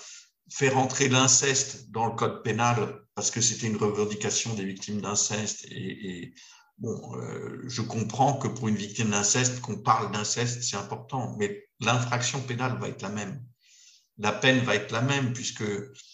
fait 0.50 0.70
rentrer 0.70 1.10
l'inceste 1.10 1.90
dans 1.90 2.06
le 2.06 2.12
code 2.12 2.42
pénal 2.42 3.02
parce 3.14 3.30
que 3.30 3.42
c'était 3.42 3.66
une 3.66 3.76
revendication 3.76 4.54
des 4.54 4.64
victimes 4.64 5.02
d'inceste. 5.02 5.66
Et, 5.70 6.32
bon, 6.78 6.98
euh, 7.18 7.62
je 7.68 7.82
comprends 7.82 8.38
que 8.38 8.48
pour 8.48 8.68
une 8.68 8.76
victime 8.76 9.10
d'inceste, 9.10 9.60
qu'on 9.60 9.82
parle 9.82 10.12
d'inceste, 10.12 10.62
c'est 10.62 10.76
important, 10.76 11.36
mais 11.38 11.68
l'infraction 11.80 12.40
pénale 12.40 12.78
va 12.80 12.88
être 12.88 13.02
la 13.02 13.10
même. 13.10 13.44
La 14.16 14.32
peine 14.32 14.60
va 14.60 14.76
être 14.76 14.92
la 14.92 15.02
même 15.02 15.34
puisque 15.34 15.64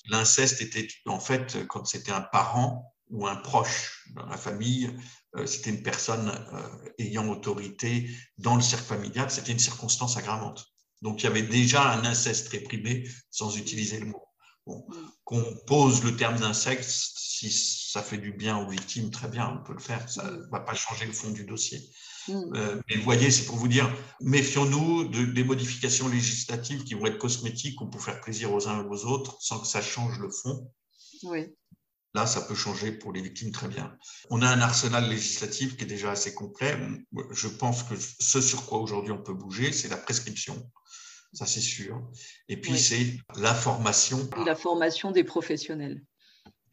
l'inceste 0.08 0.60
était 0.60 0.88
en 1.06 1.20
fait 1.20 1.68
quand 1.68 1.84
c'était 1.84 2.10
un 2.10 2.20
parent 2.20 2.92
ou 3.10 3.26
un 3.26 3.36
proche 3.36 4.08
dans 4.14 4.26
la 4.26 4.36
famille, 4.36 4.90
euh, 5.36 5.46
c'était 5.46 5.70
une 5.70 5.82
personne 5.82 6.28
euh, 6.28 6.90
ayant 6.98 7.28
autorité 7.28 8.08
dans 8.38 8.56
le 8.56 8.62
cercle 8.62 8.86
familial, 8.86 9.30
c'était 9.30 9.52
une 9.52 9.58
circonstance 9.58 10.16
aggravante. 10.16 10.66
Donc 11.02 11.22
il 11.22 11.24
y 11.24 11.28
avait 11.28 11.42
déjà 11.42 11.92
un 11.92 12.04
inceste 12.04 12.48
réprimé 12.48 13.08
sans 13.30 13.56
utiliser 13.56 14.00
le 14.00 14.06
mot. 14.06 14.24
Qu'on 15.24 15.44
pose 15.66 16.04
le 16.04 16.14
terme 16.14 16.38
d'inceste, 16.38 17.16
si 17.16 17.50
ça 17.50 18.02
fait 18.02 18.18
du 18.18 18.32
bien 18.32 18.58
aux 18.58 18.68
victimes, 18.68 19.10
très 19.10 19.28
bien, 19.28 19.58
on 19.58 19.64
peut 19.64 19.72
le 19.72 19.78
faire, 19.78 20.06
ça 20.10 20.30
ne 20.30 20.50
va 20.50 20.60
pas 20.60 20.74
changer 20.74 21.06
le 21.06 21.12
fond 21.12 21.30
du 21.30 21.44
dossier. 21.44 21.80
Mm. 22.28 22.54
Euh, 22.54 22.80
mais 22.88 22.96
vous 22.96 23.02
voyez, 23.02 23.30
c'est 23.30 23.46
pour 23.46 23.56
vous 23.56 23.68
dire, 23.68 23.90
méfions-nous 24.20 25.08
de, 25.08 25.24
des 25.24 25.44
modifications 25.44 26.08
législatives 26.08 26.84
qui 26.84 26.94
vont 26.94 27.06
être 27.06 27.18
cosmétiques 27.18 27.80
ou 27.80 27.86
pour 27.86 28.02
faire 28.02 28.20
plaisir 28.20 28.52
aux 28.52 28.68
uns 28.68 28.84
et 28.84 28.86
aux 28.86 29.06
autres 29.06 29.38
sans 29.40 29.60
que 29.60 29.66
ça 29.66 29.80
change 29.80 30.18
le 30.18 30.30
fond. 30.30 30.70
Oui. 31.22 31.46
Là, 32.14 32.26
ça 32.26 32.40
peut 32.40 32.54
changer 32.54 32.92
pour 32.92 33.12
les 33.12 33.20
victimes 33.20 33.52
très 33.52 33.68
bien. 33.68 33.96
On 34.30 34.40
a 34.42 34.48
un 34.48 34.60
arsenal 34.60 35.08
législatif 35.08 35.76
qui 35.76 35.84
est 35.84 35.86
déjà 35.86 36.10
assez 36.10 36.34
complet. 36.34 36.76
Je 37.32 37.48
pense 37.48 37.82
que 37.82 37.94
ce 37.96 38.40
sur 38.40 38.66
quoi 38.66 38.78
aujourd'hui 38.78 39.12
on 39.12 39.22
peut 39.22 39.34
bouger, 39.34 39.72
c'est 39.72 39.88
la 39.88 39.98
prescription. 39.98 40.70
Ça, 41.34 41.44
c'est 41.46 41.60
sûr. 41.60 42.10
Et 42.48 42.58
puis, 42.58 42.78
c'est 42.78 43.18
la 43.36 43.54
formation. 43.54 44.28
La 44.46 44.56
formation 44.56 45.10
des 45.10 45.24
professionnels 45.24 46.02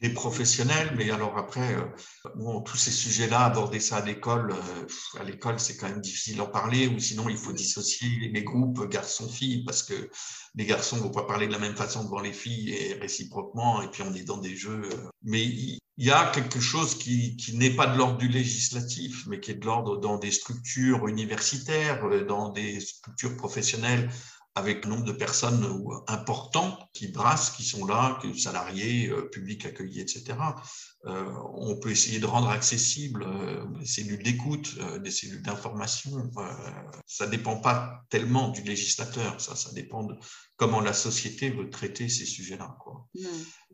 des 0.00 0.10
professionnels, 0.10 0.92
mais 0.96 1.10
alors 1.10 1.38
après, 1.38 1.74
euh, 1.74 1.84
bon, 2.34 2.60
tous 2.60 2.76
ces 2.76 2.90
sujets-là, 2.90 3.46
aborder 3.46 3.80
ça 3.80 3.96
à 3.96 4.04
l'école, 4.04 4.52
euh, 4.52 5.20
à 5.20 5.24
l'école, 5.24 5.58
c'est 5.58 5.76
quand 5.76 5.88
même 5.88 6.00
difficile 6.00 6.36
d'en 6.36 6.46
parler, 6.46 6.88
ou 6.88 6.98
sinon 6.98 7.28
il 7.28 7.36
faut 7.38 7.52
dissocier 7.52 8.30
les 8.32 8.42
groupes 8.42 8.88
garçons-filles, 8.90 9.64
parce 9.64 9.82
que 9.82 10.10
les 10.54 10.66
garçons 10.66 10.96
ne 10.96 11.02
vont 11.02 11.10
pas 11.10 11.24
parler 11.24 11.46
de 11.46 11.52
la 11.52 11.58
même 11.58 11.76
façon 11.76 12.04
devant 12.04 12.20
les 12.20 12.34
filles 12.34 12.74
et 12.74 12.94
réciproquement, 12.94 13.80
et 13.80 13.90
puis 13.90 14.02
on 14.02 14.12
est 14.14 14.24
dans 14.24 14.38
des 14.38 14.54
jeux. 14.54 14.82
Euh. 14.84 15.08
Mais 15.22 15.44
il 15.44 15.80
y 15.96 16.10
a 16.10 16.26
quelque 16.26 16.60
chose 16.60 16.98
qui, 16.98 17.36
qui 17.36 17.56
n'est 17.56 17.74
pas 17.74 17.86
de 17.86 17.96
l'ordre 17.96 18.18
du 18.18 18.28
législatif, 18.28 19.26
mais 19.28 19.40
qui 19.40 19.52
est 19.52 19.54
de 19.54 19.64
l'ordre 19.64 19.96
dans 19.96 20.18
des 20.18 20.30
structures 20.30 21.08
universitaires, 21.08 22.02
dans 22.26 22.50
des 22.50 22.80
structures 22.80 23.34
professionnelles 23.36 24.10
avec 24.56 24.86
un 24.86 24.88
nombre 24.88 25.04
de 25.04 25.12
personnes 25.12 25.62
euh, 25.64 25.98
importants 26.08 26.78
qui 26.94 27.08
brassent, 27.08 27.50
qui 27.50 27.62
sont 27.62 27.84
là, 27.84 28.18
que 28.22 28.32
salariés, 28.36 29.08
euh, 29.08 29.28
publics 29.28 29.66
accueillis, 29.66 30.00
etc. 30.00 30.24
Euh, 31.04 31.30
on 31.54 31.76
peut 31.76 31.90
essayer 31.90 32.18
de 32.18 32.26
rendre 32.26 32.48
accessibles 32.48 33.26
des 33.78 33.86
cellules 33.86 34.22
d'écoute, 34.22 34.76
des 35.02 35.10
cellules 35.10 35.42
d'information. 35.42 36.30
ça 37.06 37.26
ne 37.26 37.30
dépend 37.30 37.56
pas 37.56 38.02
tellement 38.08 38.48
du 38.48 38.62
législateur, 38.62 39.40
ça, 39.40 39.54
ça 39.54 39.70
dépend 39.72 40.02
de 40.04 40.16
comment 40.56 40.80
la 40.80 40.94
société 40.94 41.50
veut 41.50 41.70
traiter 41.70 42.08
ces 42.08 42.24
sujets-là. 42.24 42.76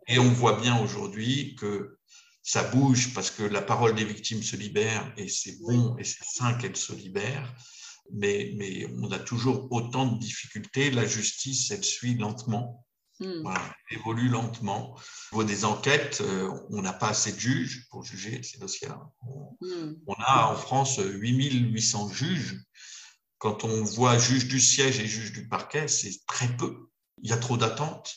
Et 0.09 0.19
on 0.19 0.31
voit 0.33 0.61
bien 0.61 0.79
aujourd'hui 0.83 1.55
que 1.55 1.97
ça 2.43 2.65
bouge 2.65 3.15
parce 3.15 3.31
que 3.31 3.45
la 3.45 3.63
parole 3.63 3.95
des 3.95 4.05
victimes 4.05 4.43
se 4.43 4.57
libère 4.57 5.15
et 5.17 5.29
c'est 5.29 5.59
bon 5.61 5.97
et 5.97 6.05
c'est 6.05 6.25
sain 6.25 6.55
qu'elle 6.55 6.77
se 6.77 6.93
libère 6.93 7.55
mais, 8.11 8.53
mais 8.57 8.87
on 9.01 9.11
a 9.13 9.19
toujours 9.19 9.69
autant 9.71 10.07
de 10.07 10.19
difficultés. 10.19 10.91
La 10.91 11.07
justice, 11.07 11.71
elle 11.71 11.85
suit 11.85 12.15
lentement. 12.15 12.85
Hmm. 13.21 13.47
elle 13.91 13.99
évolue 13.99 14.29
lentement. 14.29 14.99
Au 15.33 15.43
niveau 15.43 15.45
des 15.45 15.65
enquêtes, 15.65 16.23
euh, 16.23 16.51
on 16.71 16.83
n'a 16.83 16.93
pas 16.93 17.09
assez 17.09 17.33
de 17.33 17.39
juges 17.39 17.87
pour 17.91 18.05
juger 18.05 18.43
ces 18.43 18.59
dossiers-là. 18.59 19.01
On, 19.21 19.57
hmm. 19.61 19.95
on, 20.07 20.15
a 20.15 20.47
en 20.47 20.57
France 20.57 20.99
8800 20.99 22.11
juges. 22.11 22.61
Quand 23.39 23.65
on 23.65 23.85
voit 23.85 24.19
juge 24.19 24.49
du 24.49 24.61
siège 24.61 24.99
et 24.99 25.07
juge 25.07 25.33
du 25.33 25.47
parquet, 25.49 25.89
c'est 25.89 26.25
très 26.27 26.49
peu. 26.57 26.89
Il 27.23 27.31
y 27.31 27.33
a 27.33 27.37
trop 27.37 27.57
d'attentes. 27.57 28.13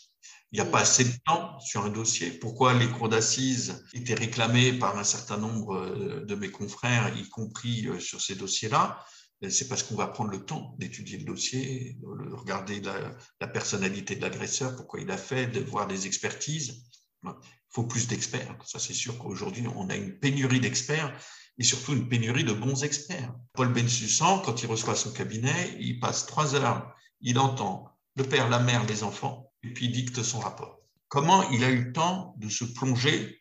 Il 0.51 0.59
n'y 0.59 0.61
a 0.61 0.69
hmm. 0.69 0.71
pas 0.71 0.79
assez 0.79 1.03
de 1.03 1.17
temps 1.25 1.59
sur 1.59 1.83
un 1.86 1.89
dossier. 1.89 2.31
Pourquoi 2.31 2.73
les 2.73 2.88
cours 2.88 3.09
d'assises 3.09 3.83
étaient 3.93 4.15
réclamées 4.15 4.73
par 4.73 4.97
un 4.97 5.03
certain 5.03 5.38
nombre 5.38 5.75
euh, 5.75 6.25
de 6.25 6.36
mes 6.36 6.49
confrères, 6.49 7.15
y 7.15 7.27
compris 7.29 7.88
euh, 7.88 7.99
sur 7.99 8.21
ces 8.21 8.36
dossiers-là? 8.36 9.05
C'est 9.50 9.68
parce 9.68 9.84
qu'on 9.84 9.96
va 9.96 10.08
prendre 10.08 10.32
le 10.32 10.43
temps 10.43 10.76
d'étudier 10.78 11.18
le 11.18 11.26
dossier, 11.26 11.98
de 12.02 12.34
regarder 12.34 12.82
la, 12.82 13.48
personnalité 13.48 14.16
de 14.16 14.22
l'agresseur, 14.22 14.76
pourquoi 14.76 15.00
il 15.00 15.12
a 15.12 15.18
fait, 15.18 15.48
de 15.48 15.60
voir 15.60 15.88
des 15.88 16.08
expertises. 16.08 16.84
Il 17.24 17.32
faut 17.70 17.84
plus 17.84 18.08
d'experts. 18.08 18.56
Ça, 18.66 18.80
c'est 18.80 18.93
sûr 18.93 19.18
qu'aujourd'hui, 19.18 19.66
on 19.76 19.89
a 19.89 19.96
une 19.96 20.20
pénurie 20.20 20.60
d'experts 20.60 21.18
et 21.58 21.64
surtout 21.64 21.93
une 21.93 22.08
pénurie 22.08 22.43
de 22.43 22.54
bons 22.54 22.84
experts. 22.84 23.34
Paul 23.54 23.72
Bensussan, 23.74 24.41
quand 24.43 24.62
il 24.62 24.68
reçoit 24.68 24.96
son 24.96 25.12
cabinet, 25.12 25.76
il 25.80 26.00
passe 26.00 26.26
trois 26.26 26.56
heures, 26.56 26.93
il 27.22 27.39
entend 27.39 27.89
le 28.16 28.24
père, 28.24 28.50
la 28.50 28.60
mère, 28.60 28.86
les 28.86 29.04
enfants, 29.04 29.52
et 29.64 29.74
puis 29.74 29.86
il 29.86 29.91
dicte 29.91 30.22
son 30.24 30.39
rapport. 30.39 30.80
Comment 31.08 31.50
il 31.52 31.64
a 31.64 31.70
eu 31.70 31.86
le 31.86 31.93
temps 31.93 32.36
de 32.38 32.50
se 32.50 32.66
plonger 32.66 33.39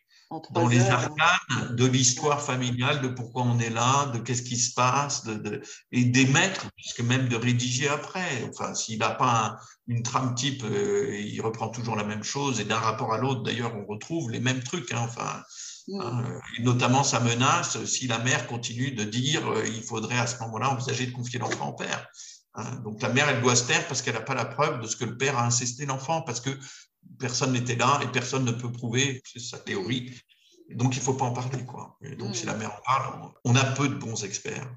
dans 0.51 0.67
les 0.67 0.81
arcanes 0.89 1.75
de 1.75 1.85
l'histoire 1.85 2.41
familiale, 2.41 3.01
de 3.01 3.07
pourquoi 3.07 3.43
on 3.43 3.59
est 3.59 3.69
là, 3.69 4.07
de 4.07 4.19
qu'est-ce 4.19 4.41
qui 4.41 4.57
se 4.57 4.73
passe, 4.73 5.23
de, 5.23 5.61
et 5.91 6.05
d'émettre, 6.05 6.67
puisque 6.75 7.01
même 7.01 7.27
de 7.27 7.35
rédiger 7.35 7.87
après. 7.87 8.43
Enfin, 8.49 8.73
s'il 8.73 8.99
n'a 8.99 9.11
pas 9.11 9.57
une 9.87 10.01
trame 10.01 10.33
type, 10.33 10.63
euh, 10.63 11.15
il 11.15 11.39
reprend 11.41 11.69
toujours 11.69 11.95
la 11.95 12.03
même 12.03 12.23
chose, 12.23 12.59
et 12.59 12.65
d'un 12.65 12.79
rapport 12.79 13.13
à 13.13 13.17
l'autre, 13.17 13.43
d'ailleurs, 13.43 13.75
on 13.75 13.85
retrouve 13.85 14.31
les 14.31 14.39
mêmes 14.39 14.63
trucs. 14.63 14.91
Hein, 14.91 15.01
enfin, 15.03 15.43
mm. 15.87 16.01
hein, 16.01 16.23
notamment 16.61 17.03
sa 17.03 17.19
menace, 17.19 17.83
si 17.85 18.07
la 18.07 18.17
mère 18.19 18.47
continue 18.47 18.91
de 18.91 19.03
dire 19.03 19.47
euh, 19.47 19.63
il 19.67 19.83
faudrait 19.83 20.17
à 20.17 20.27
ce 20.27 20.39
moment-là 20.43 20.71
envisager 20.71 21.05
de 21.05 21.11
confier 21.11 21.39
l'enfant 21.39 21.69
au 21.69 21.73
père. 21.73 22.07
Hein. 22.57 22.77
donc 22.85 23.01
la 23.01 23.09
mère, 23.09 23.27
elle 23.27 23.41
doit 23.41 23.55
se 23.55 23.67
taire 23.67 23.85
parce 23.87 24.01
qu'elle 24.01 24.13
n'a 24.13 24.21
pas 24.21 24.33
la 24.33 24.45
preuve 24.45 24.79
de 24.79 24.87
ce 24.87 24.95
que 24.95 25.03
le 25.03 25.17
père 25.17 25.37
a 25.37 25.45
incesté 25.45 25.85
l'enfant, 25.85 26.21
parce 26.21 26.39
que 26.39 26.51
personne 27.19 27.53
n'était 27.53 27.75
là 27.75 27.99
et 28.03 28.07
personne 28.07 28.45
ne 28.45 28.51
peut 28.51 28.71
prouver, 28.71 29.21
sa 29.37 29.59
théorie. 29.59 30.13
Donc, 30.71 30.95
il 30.95 30.99
ne 30.99 31.03
faut 31.03 31.13
pas 31.13 31.25
en 31.25 31.33
parler. 31.33 31.63
Quoi. 31.65 31.97
donc, 32.17 32.35
si 32.35 32.45
la 32.45 32.55
mère 32.55 32.73
en 32.73 32.81
parle, 32.85 33.31
on 33.43 33.55
a 33.55 33.63
peu 33.63 33.87
de 33.87 33.95
bons 33.95 34.23
experts. 34.23 34.69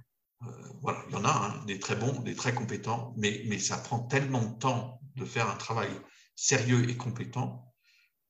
Euh, 0.47 0.51
voilà, 0.82 1.03
il 1.09 1.14
y 1.14 1.16
en 1.16 1.24
a 1.24 1.30
hein, 1.30 1.64
des 1.66 1.78
très 1.78 1.97
bons, 1.97 2.20
des 2.20 2.34
très 2.34 2.55
compétents, 2.55 3.12
mais, 3.16 3.43
mais 3.47 3.59
ça 3.59 3.76
prend 3.76 4.01
tellement 4.01 4.43
de 4.43 4.59
temps 4.59 5.01
de 5.16 5.24
faire 5.24 5.51
un 5.51 5.57
travail 5.57 5.91
sérieux 6.36 6.89
et 6.89 6.97
compétent 6.97 7.64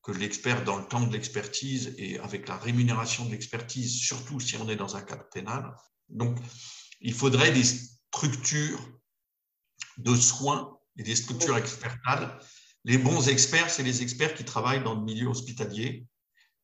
que 0.02 0.12
l'expert, 0.12 0.64
dans 0.64 0.78
le 0.78 0.86
temps 0.86 1.06
de 1.06 1.12
l'expertise 1.12 1.94
et 1.98 2.18
avec 2.20 2.48
la 2.48 2.56
rémunération 2.56 3.26
de 3.26 3.32
l'expertise, 3.32 3.98
surtout 3.98 4.40
si 4.40 4.56
on 4.56 4.68
est 4.68 4.76
dans 4.76 4.96
un 4.96 5.02
cadre 5.02 5.28
pénal, 5.30 5.74
donc 6.08 6.38
il 7.00 7.12
faudrait 7.12 7.52
des 7.52 7.64
structures 7.64 8.80
de 9.98 10.14
soins 10.16 10.78
et 10.96 11.02
des 11.02 11.16
structures 11.16 11.58
expertales 11.58 12.38
les 12.88 12.96
bons 12.96 13.28
experts, 13.28 13.68
c'est 13.68 13.82
les 13.82 14.00
experts 14.02 14.34
qui 14.34 14.46
travaillent 14.46 14.82
dans 14.82 14.94
le 14.94 15.02
milieu 15.02 15.26
hospitalier, 15.28 16.06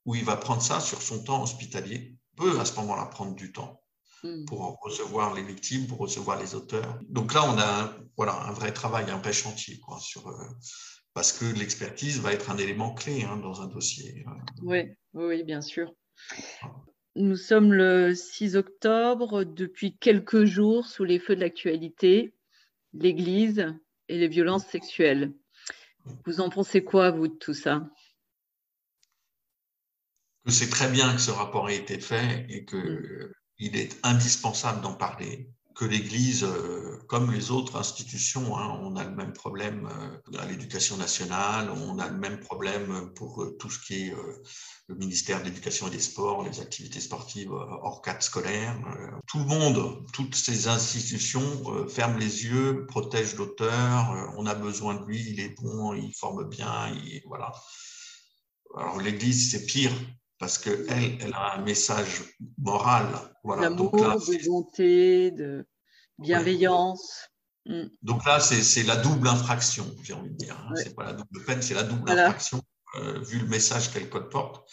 où 0.06 0.14
il 0.14 0.24
va 0.24 0.36
prendre 0.36 0.62
ça 0.62 0.80
sur 0.80 1.02
son 1.02 1.22
temps 1.22 1.42
hospitalier, 1.42 2.16
peut 2.34 2.58
à 2.58 2.64
ce 2.64 2.74
moment-là 2.76 3.04
prendre 3.06 3.34
du 3.34 3.52
temps 3.52 3.82
hmm. 4.22 4.46
pour 4.46 4.78
recevoir 4.82 5.34
les 5.34 5.42
victimes, 5.42 5.86
pour 5.86 5.98
recevoir 5.98 6.40
les 6.40 6.54
auteurs. 6.54 6.98
Donc 7.10 7.34
là, 7.34 7.44
on 7.44 7.58
a 7.58 7.82
un, 7.82 7.96
voilà, 8.16 8.40
un 8.40 8.52
vrai 8.52 8.72
travail, 8.72 9.10
un 9.10 9.18
vrai 9.18 9.34
chantier, 9.34 9.78
quoi, 9.80 9.98
sur, 10.00 10.26
euh, 10.26 10.32
parce 11.12 11.30
que 11.32 11.44
l'expertise 11.44 12.20
va 12.20 12.32
être 12.32 12.50
un 12.50 12.56
élément 12.56 12.94
clé 12.94 13.24
hein, 13.24 13.36
dans 13.36 13.60
un 13.60 13.66
dossier. 13.66 14.24
Oui, 14.62 14.96
oui, 15.12 15.42
bien 15.44 15.60
sûr. 15.60 15.92
Nous 17.16 17.36
sommes 17.36 17.74
le 17.74 18.14
6 18.14 18.56
octobre, 18.56 19.44
depuis 19.44 19.98
quelques 19.98 20.44
jours, 20.46 20.86
sous 20.86 21.04
les 21.04 21.18
feux 21.18 21.36
de 21.36 21.40
l'actualité, 21.42 22.32
l'Église 22.94 23.66
et 24.08 24.16
les 24.16 24.28
violences 24.28 24.66
sexuelles. 24.66 25.34
Vous 26.26 26.40
en 26.40 26.50
pensez 26.50 26.84
quoi, 26.84 27.10
vous, 27.10 27.28
de 27.28 27.34
tout 27.34 27.54
ça? 27.54 27.88
C'est 30.46 30.68
très 30.68 30.90
bien 30.90 31.14
que 31.14 31.20
ce 31.20 31.30
rapport 31.30 31.70
ait 31.70 31.76
été 31.76 31.98
fait 31.98 32.46
et 32.50 32.64
qu'il 32.66 32.80
mm. 32.80 33.74
est 33.74 33.98
indispensable 34.02 34.82
d'en 34.82 34.94
parler 34.94 35.53
que 35.74 35.84
l'Église, 35.84 36.44
euh, 36.44 36.98
comme 37.08 37.32
les 37.32 37.50
autres 37.50 37.76
institutions, 37.76 38.56
hein, 38.56 38.78
on 38.82 38.94
a 38.96 39.04
le 39.04 39.10
même 39.10 39.32
problème 39.32 39.88
euh, 40.32 40.38
à 40.38 40.46
l'éducation 40.46 40.96
nationale, 40.96 41.68
on 41.70 41.98
a 41.98 42.08
le 42.08 42.16
même 42.16 42.38
problème 42.38 43.12
pour 43.14 43.42
euh, 43.42 43.56
tout 43.58 43.70
ce 43.70 43.80
qui 43.80 44.06
est 44.06 44.14
le 44.86 44.94
ministère 44.94 45.40
de 45.40 45.46
l'Éducation 45.46 45.88
et 45.88 45.90
des 45.90 46.00
Sports, 46.00 46.44
les 46.44 46.60
activités 46.60 47.00
sportives 47.00 47.52
hors 47.52 48.02
cadre 48.02 48.22
scolaire. 48.22 48.76
Tout 49.26 49.38
le 49.38 49.46
monde, 49.46 50.06
toutes 50.12 50.34
ces 50.34 50.68
institutions 50.68 51.88
ferment 51.88 52.18
les 52.18 52.44
yeux, 52.44 52.86
protègent 52.86 53.36
l'auteur, 53.36 54.32
on 54.36 54.46
a 54.46 54.54
besoin 54.54 54.94
de 54.94 55.04
lui, 55.06 55.24
il 55.30 55.40
est 55.40 55.60
bon, 55.60 55.94
il 55.94 56.14
forme 56.14 56.48
bien, 56.48 56.94
voilà. 57.26 57.52
Alors 58.76 59.00
l'Église, 59.00 59.50
c'est 59.50 59.66
pire 59.66 59.92
parce 60.38 60.58
qu'elle, 60.58 61.18
elle 61.20 61.32
a 61.34 61.54
un 61.54 61.62
message 61.62 62.22
moral. 62.58 63.06
Voilà. 63.42 63.62
D'amour, 63.62 63.92
de 63.92 64.46
bonté, 64.46 65.30
de 65.30 65.66
bienveillance. 66.18 67.28
Mm. 67.66 67.84
Donc 68.02 68.24
là, 68.24 68.40
c'est 68.40 68.82
la 68.82 68.96
double 68.96 69.28
infraction, 69.28 69.86
j'ai 70.02 70.12
envie 70.12 70.30
de 70.30 70.36
dire. 70.36 70.56
Ce 70.76 70.84
C'est 70.84 70.94
pas 70.94 71.04
la 71.04 71.12
double 71.12 71.44
peine, 71.44 71.62
c'est 71.62 71.74
la 71.74 71.82
double 71.82 72.10
infraction, 72.10 72.62
euh, 72.96 73.20
vu 73.20 73.38
le 73.38 73.46
message 73.46 73.92
qu'elle 73.92 74.08
porte. 74.08 74.68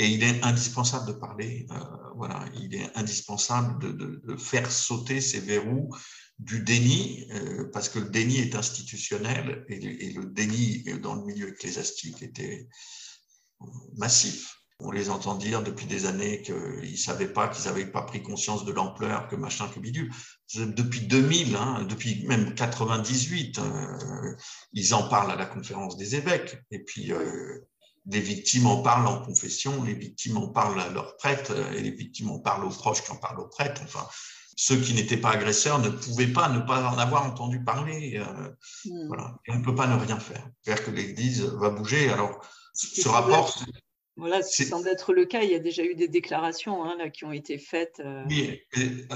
Et 0.00 0.06
il 0.06 0.22
est 0.22 0.44
indispensable 0.44 1.08
de 1.08 1.12
parler, 1.12 1.66
euh, 1.72 1.76
voilà, 2.14 2.44
il 2.54 2.72
est 2.74 2.96
indispensable 2.96 3.82
de, 3.82 4.20
de, 4.24 4.36
faire 4.36 4.70
sauter 4.70 5.20
ces 5.20 5.40
verrous 5.40 5.92
du 6.38 6.62
déni, 6.62 7.26
euh, 7.32 7.68
parce 7.72 7.88
que 7.88 7.98
le 7.98 8.08
déni 8.08 8.38
est 8.38 8.54
institutionnel 8.54 9.64
et, 9.68 9.74
et, 9.74 10.12
le 10.12 10.26
déni 10.26 10.84
dans 11.00 11.16
le 11.16 11.24
milieu 11.24 11.48
ecclésiastique 11.48 12.22
était 12.22 12.68
massif. 13.96 14.57
On 14.80 14.92
les 14.92 15.10
entend 15.10 15.34
dire 15.34 15.64
depuis 15.64 15.86
des 15.86 16.06
années 16.06 16.40
qu'ils 16.40 16.92
ne 16.92 16.96
savaient 16.96 17.32
pas, 17.32 17.48
qu'ils 17.48 17.64
n'avaient 17.64 17.90
pas 17.90 18.02
pris 18.02 18.22
conscience 18.22 18.64
de 18.64 18.70
l'ampleur, 18.70 19.26
que 19.26 19.34
machin, 19.34 19.66
que 19.66 19.80
bidule. 19.80 20.12
Depuis 20.54 21.00
2000, 21.00 21.56
hein, 21.56 21.84
depuis 21.88 22.24
même 22.28 22.54
98, 22.54 23.58
euh, 23.58 24.36
ils 24.72 24.94
en 24.94 25.08
parlent 25.08 25.32
à 25.32 25.36
la 25.36 25.46
conférence 25.46 25.96
des 25.96 26.14
évêques. 26.14 26.58
Et 26.70 26.78
puis, 26.78 27.12
euh, 27.12 27.58
les 28.06 28.20
victimes 28.20 28.68
en 28.68 28.80
parlent 28.80 29.08
en 29.08 29.20
confession, 29.20 29.82
les 29.82 29.94
victimes 29.94 30.36
en 30.36 30.48
parlent 30.48 30.80
à 30.80 30.90
leurs 30.90 31.16
prêtres, 31.16 31.56
et 31.74 31.80
les 31.80 31.90
victimes 31.90 32.30
en 32.30 32.38
parlent 32.38 32.64
aux 32.64 32.70
proches 32.70 33.02
qui 33.02 33.10
en 33.10 33.16
parlent 33.16 33.40
aux 33.40 33.48
prêtres. 33.48 33.82
Enfin, 33.82 34.06
ceux 34.54 34.80
qui 34.80 34.94
n'étaient 34.94 35.16
pas 35.16 35.32
agresseurs 35.32 35.80
ne 35.80 35.88
pouvaient 35.88 36.28
pas 36.28 36.48
ne 36.48 36.60
pas 36.60 36.88
en 36.88 36.98
avoir 36.98 37.26
entendu 37.26 37.64
parler. 37.64 38.22
Hmm. 38.84 39.08
Voilà. 39.08 39.34
Et 39.46 39.52
on 39.52 39.58
ne 39.58 39.64
peut 39.64 39.74
pas 39.74 39.88
ne 39.88 39.98
rien 39.98 40.20
faire. 40.20 40.48
Faire 40.64 40.84
que 40.84 40.92
l'Église 40.92 41.42
va 41.42 41.70
bouger. 41.70 42.10
Alors, 42.10 42.40
ce 42.74 43.08
rapport. 43.08 43.58
Voilà, 44.18 44.42
ce 44.42 44.56
qui 44.56 44.68
semble 44.68 44.88
être 44.88 45.12
le 45.12 45.24
cas. 45.24 45.42
Il 45.42 45.50
y 45.50 45.54
a 45.54 45.60
déjà 45.60 45.82
eu 45.84 45.94
des 45.94 46.08
déclarations 46.08 46.84
hein, 46.84 46.96
là, 46.98 47.08
qui 47.08 47.24
ont 47.24 47.32
été 47.32 47.56
faites. 47.58 48.02
Oui, 48.28 48.60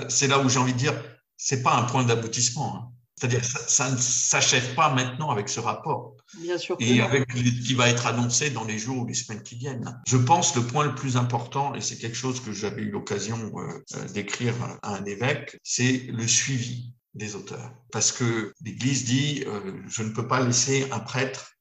c'est 0.09 0.29
là 0.29 0.39
où 0.39 0.49
j'ai 0.49 0.59
envie 0.59 0.73
de 0.73 0.79
dire, 0.79 0.95
c'est 1.37 1.63
pas 1.63 1.75
un 1.75 1.83
point 1.83 2.05
d'aboutissement. 2.05 2.77
Hein. 2.77 2.93
C'est-à-dire 3.23 3.45
ça, 3.45 3.61
ça 3.69 3.91
ne 3.91 3.97
s'achève 3.97 4.75
pas 4.75 4.93
maintenant 4.93 5.31
avec 5.31 5.49
ce 5.49 5.61
rapport. 5.61 6.17
Bien 6.41 6.59
sûr. 6.59 6.77
Et 6.81 7.01
avec 7.01 7.31
ce 7.31 7.39
qui 7.39 7.75
va 7.75 7.89
être 7.89 8.07
annoncé 8.07 8.51
dans 8.51 8.65
les 8.65 8.79
jours 8.79 8.99
ou 8.99 9.07
les 9.07 9.15
semaines 9.15 9.45
qui 9.45 9.55
viennent. 9.55 9.97
Je 10.09 10.17
pense 10.17 10.57
le 10.57 10.63
point 10.63 10.85
le 10.85 10.95
plus 10.97 11.17
important, 11.17 11.73
et 11.75 11.81
c'est 11.81 11.99
quelque 11.99 12.17
chose 12.17 12.41
que 12.41 12.53
j'avais 12.53 12.83
eu 12.83 12.91
l'occasion 12.91 13.53
euh, 13.57 13.85
euh, 13.95 14.09
d'écrire 14.09 14.55
à 14.83 14.97
un 14.97 15.05
évêque, 15.05 15.57
c'est 15.63 16.07
le 16.09 16.27
suivi 16.27 16.95
des 17.15 17.37
auteurs. 17.37 17.73
Parce 17.93 18.11
que 18.11 18.53
l'Église 18.65 19.05
dit, 19.05 19.45
euh, 19.47 19.73
je 19.87 20.03
ne 20.03 20.11
peux 20.11 20.27
pas 20.27 20.41
laisser 20.41 20.89
un 20.91 20.99
prêtre, 20.99 21.53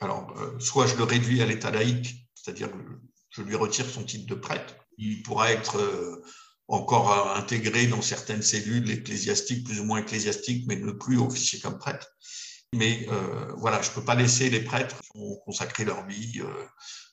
alors 0.00 0.34
soit 0.58 0.86
je 0.86 0.96
le 0.96 1.04
réduis 1.04 1.42
à 1.42 1.46
l'état 1.46 1.70
laïque, 1.70 2.29
c'est-à-dire 2.42 2.70
je 3.30 3.42
lui 3.42 3.54
retire 3.54 3.88
son 3.88 4.04
titre 4.04 4.26
de 4.26 4.34
prêtre, 4.34 4.74
il 4.98 5.22
pourra 5.22 5.52
être 5.52 5.78
encore 6.68 7.36
intégré 7.36 7.86
dans 7.86 8.02
certaines 8.02 8.42
cellules 8.42 8.90
ecclésiastiques, 8.90 9.66
plus 9.66 9.80
ou 9.80 9.84
moins 9.84 9.98
ecclésiastiques, 9.98 10.64
mais 10.68 10.76
ne 10.76 10.92
plus 10.92 11.18
officier 11.18 11.60
comme 11.60 11.78
prêtre. 11.78 12.06
Mais 12.72 13.08
euh, 13.10 13.52
voilà, 13.56 13.82
je 13.82 13.90
ne 13.90 13.94
peux 13.94 14.04
pas 14.04 14.14
laisser 14.14 14.48
les 14.48 14.60
prêtres 14.60 15.00
qui 15.00 15.10
ont 15.18 15.36
consacré 15.44 15.84
leur 15.84 16.06
vie 16.06 16.40
euh, 16.40 16.66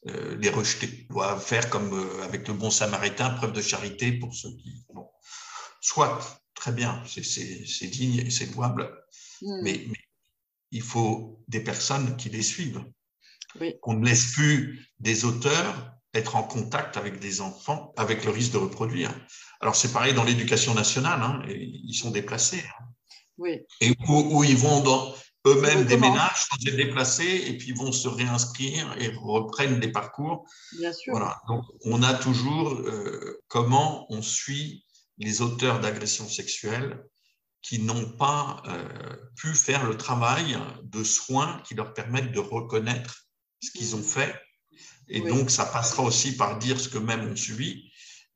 euh, 0.08 0.38
les 0.38 0.50
rejeter. 0.50 1.08
Faire 1.40 1.70
comme 1.72 1.94
avec 2.24 2.48
le 2.48 2.54
bon 2.54 2.70
samaritain, 2.70 3.32
preuve 3.32 3.54
de 3.54 3.62
charité 3.62 4.12
pour 4.12 4.36
ceux 4.36 4.52
qui. 4.52 4.86
Bon. 4.94 5.10
Soit, 5.82 6.20
très 6.54 6.72
bien, 6.72 7.04
c'est 7.08 7.88
digne 7.88 8.20
et 8.20 8.30
c'est 8.30 8.54
louable, 8.54 8.92
hmm. 9.42 9.62
mais, 9.64 9.88
il 10.72 10.82
faut 10.82 11.42
des 11.48 11.62
personnes 11.62 12.18
qui 12.18 12.30
les 12.30 12.42
suivent. 12.42 12.84
Qu'on 13.82 13.96
ne 13.96 14.06
laisse 14.06 14.34
plus 14.34 14.88
des 15.00 15.26
auteurs 15.26 15.98
être 16.14 16.36
en 16.36 16.44
contact 16.44 16.98
avec 16.98 17.20
des 17.20 17.42
enfants 17.42 17.94
avec 17.98 18.26
le 18.26 18.32
risque 18.32 18.54
de 18.54 18.58
reproduire. 18.58 19.14
Alors 19.62 19.76
c'est 19.76 19.92
pareil 19.92 20.14
dans 20.14 20.24
l'éducation 20.24 20.74
nationale, 20.74 21.22
hein, 21.22 21.42
ils 21.48 21.94
sont 21.94 22.12
déplacés. 22.12 22.64
Hein. 22.80 22.86
Oui. 23.38 23.60
Et 23.82 23.94
où, 24.08 24.44
ils 24.44 24.58
vont 24.58 24.82
dans 24.82 25.14
eux-mêmes 25.46 25.86
déménagent, 25.86 26.48
sont 26.50 26.76
déplacés 26.76 27.44
et 27.48 27.58
puis 27.58 27.72
vont 27.72 27.92
se 27.92 28.08
réinscrire 28.08 28.96
et 29.00 29.10
reprennent 29.16 29.80
des 29.80 29.92
parcours. 29.92 30.46
Bien 30.80 30.92
sûr. 30.92 31.14
Voilà. 31.14 31.40
Donc 31.48 31.64
on 31.86 32.02
a 32.04 32.14
toujours 32.16 32.74
euh, 32.74 33.42
comment 33.48 34.06
on 34.10 34.22
suit 34.22 34.84
les 35.18 35.42
auteurs 35.42 35.80
d'agressions 35.80 36.28
sexuelles 36.28 37.04
qui 37.62 37.80
n'ont 37.80 38.12
pas 38.12 38.62
euh, 38.68 39.16
pu 39.36 39.54
faire 39.54 39.86
le 39.86 39.98
travail 39.98 40.58
de 40.84 41.04
soins 41.04 41.62
qui 41.68 41.76
leur 41.76 41.94
permettent 41.94 42.32
de 42.32 42.40
reconnaître 42.40 43.27
ce 43.62 43.72
qu'ils 43.72 43.96
ont 43.96 44.00
mm. 44.00 44.04
fait. 44.04 44.36
Et 45.10 45.22
donc, 45.22 45.50
ça 45.50 45.66
passera 45.66 46.04
aussi 46.04 46.36
par 46.36 46.60
dire 46.60 46.80
ce 46.80 46.90
que 46.90 46.98
même 46.98 47.32
ont 47.32 47.36
subi. 47.36 47.90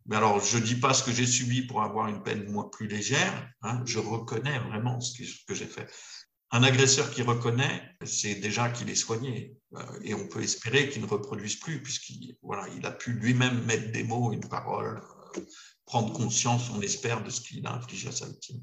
Mais 0.05 0.15
alors, 0.15 0.43
je 0.43 0.57
ne 0.57 0.63
dis 0.63 0.75
pas 0.75 0.93
ce 0.93 1.03
que 1.03 1.11
j'ai 1.11 1.27
subi 1.27 1.61
pour 1.63 1.83
avoir 1.83 2.07
une 2.07 2.23
peine 2.23 2.49
moins, 2.49 2.69
plus 2.69 2.87
légère. 2.87 3.49
Hein. 3.61 3.81
je 3.85 3.99
reconnais 3.99 4.57
vraiment 4.59 4.99
ce 4.99 5.21
que, 5.45 5.53
j'ai 5.53 5.67
fait. 5.67 5.87
Un 6.51 6.63
agresseur 6.63 7.11
qui 7.11 7.21
reconnaît, 7.21 7.81
c'est 8.03 8.35
déjà 8.35 8.69
qu'il 8.69 8.89
est 8.89 8.95
soigné. 8.95 9.55
Euh, 9.75 9.99
et 10.03 10.13
on 10.13 10.27
peut 10.27 10.41
espérer 10.41 10.89
qu'il 10.89 11.01
ne 11.01 11.07
reproduise 11.07 11.57
plus, 11.57 11.81
puisqu'il 11.83 12.35
voilà, 12.41 12.67
il 12.75 12.85
a 12.85 12.91
pu 12.91 13.13
lui-même 13.13 13.63
mettre 13.65 13.91
des 13.91 14.03
mots, 14.03 14.33
une 14.33 14.47
parole, 14.47 15.01
euh, 15.37 15.41
prendre 15.85 16.11
conscience, 16.13 16.69
on 16.71 16.81
espère, 16.81 17.23
de 17.23 17.29
ce 17.29 17.41
qu'il 17.41 17.65
a 17.67 17.73
infligé 17.73 18.07
à 18.07 18.11
sa 18.11 18.27
victime. 18.27 18.61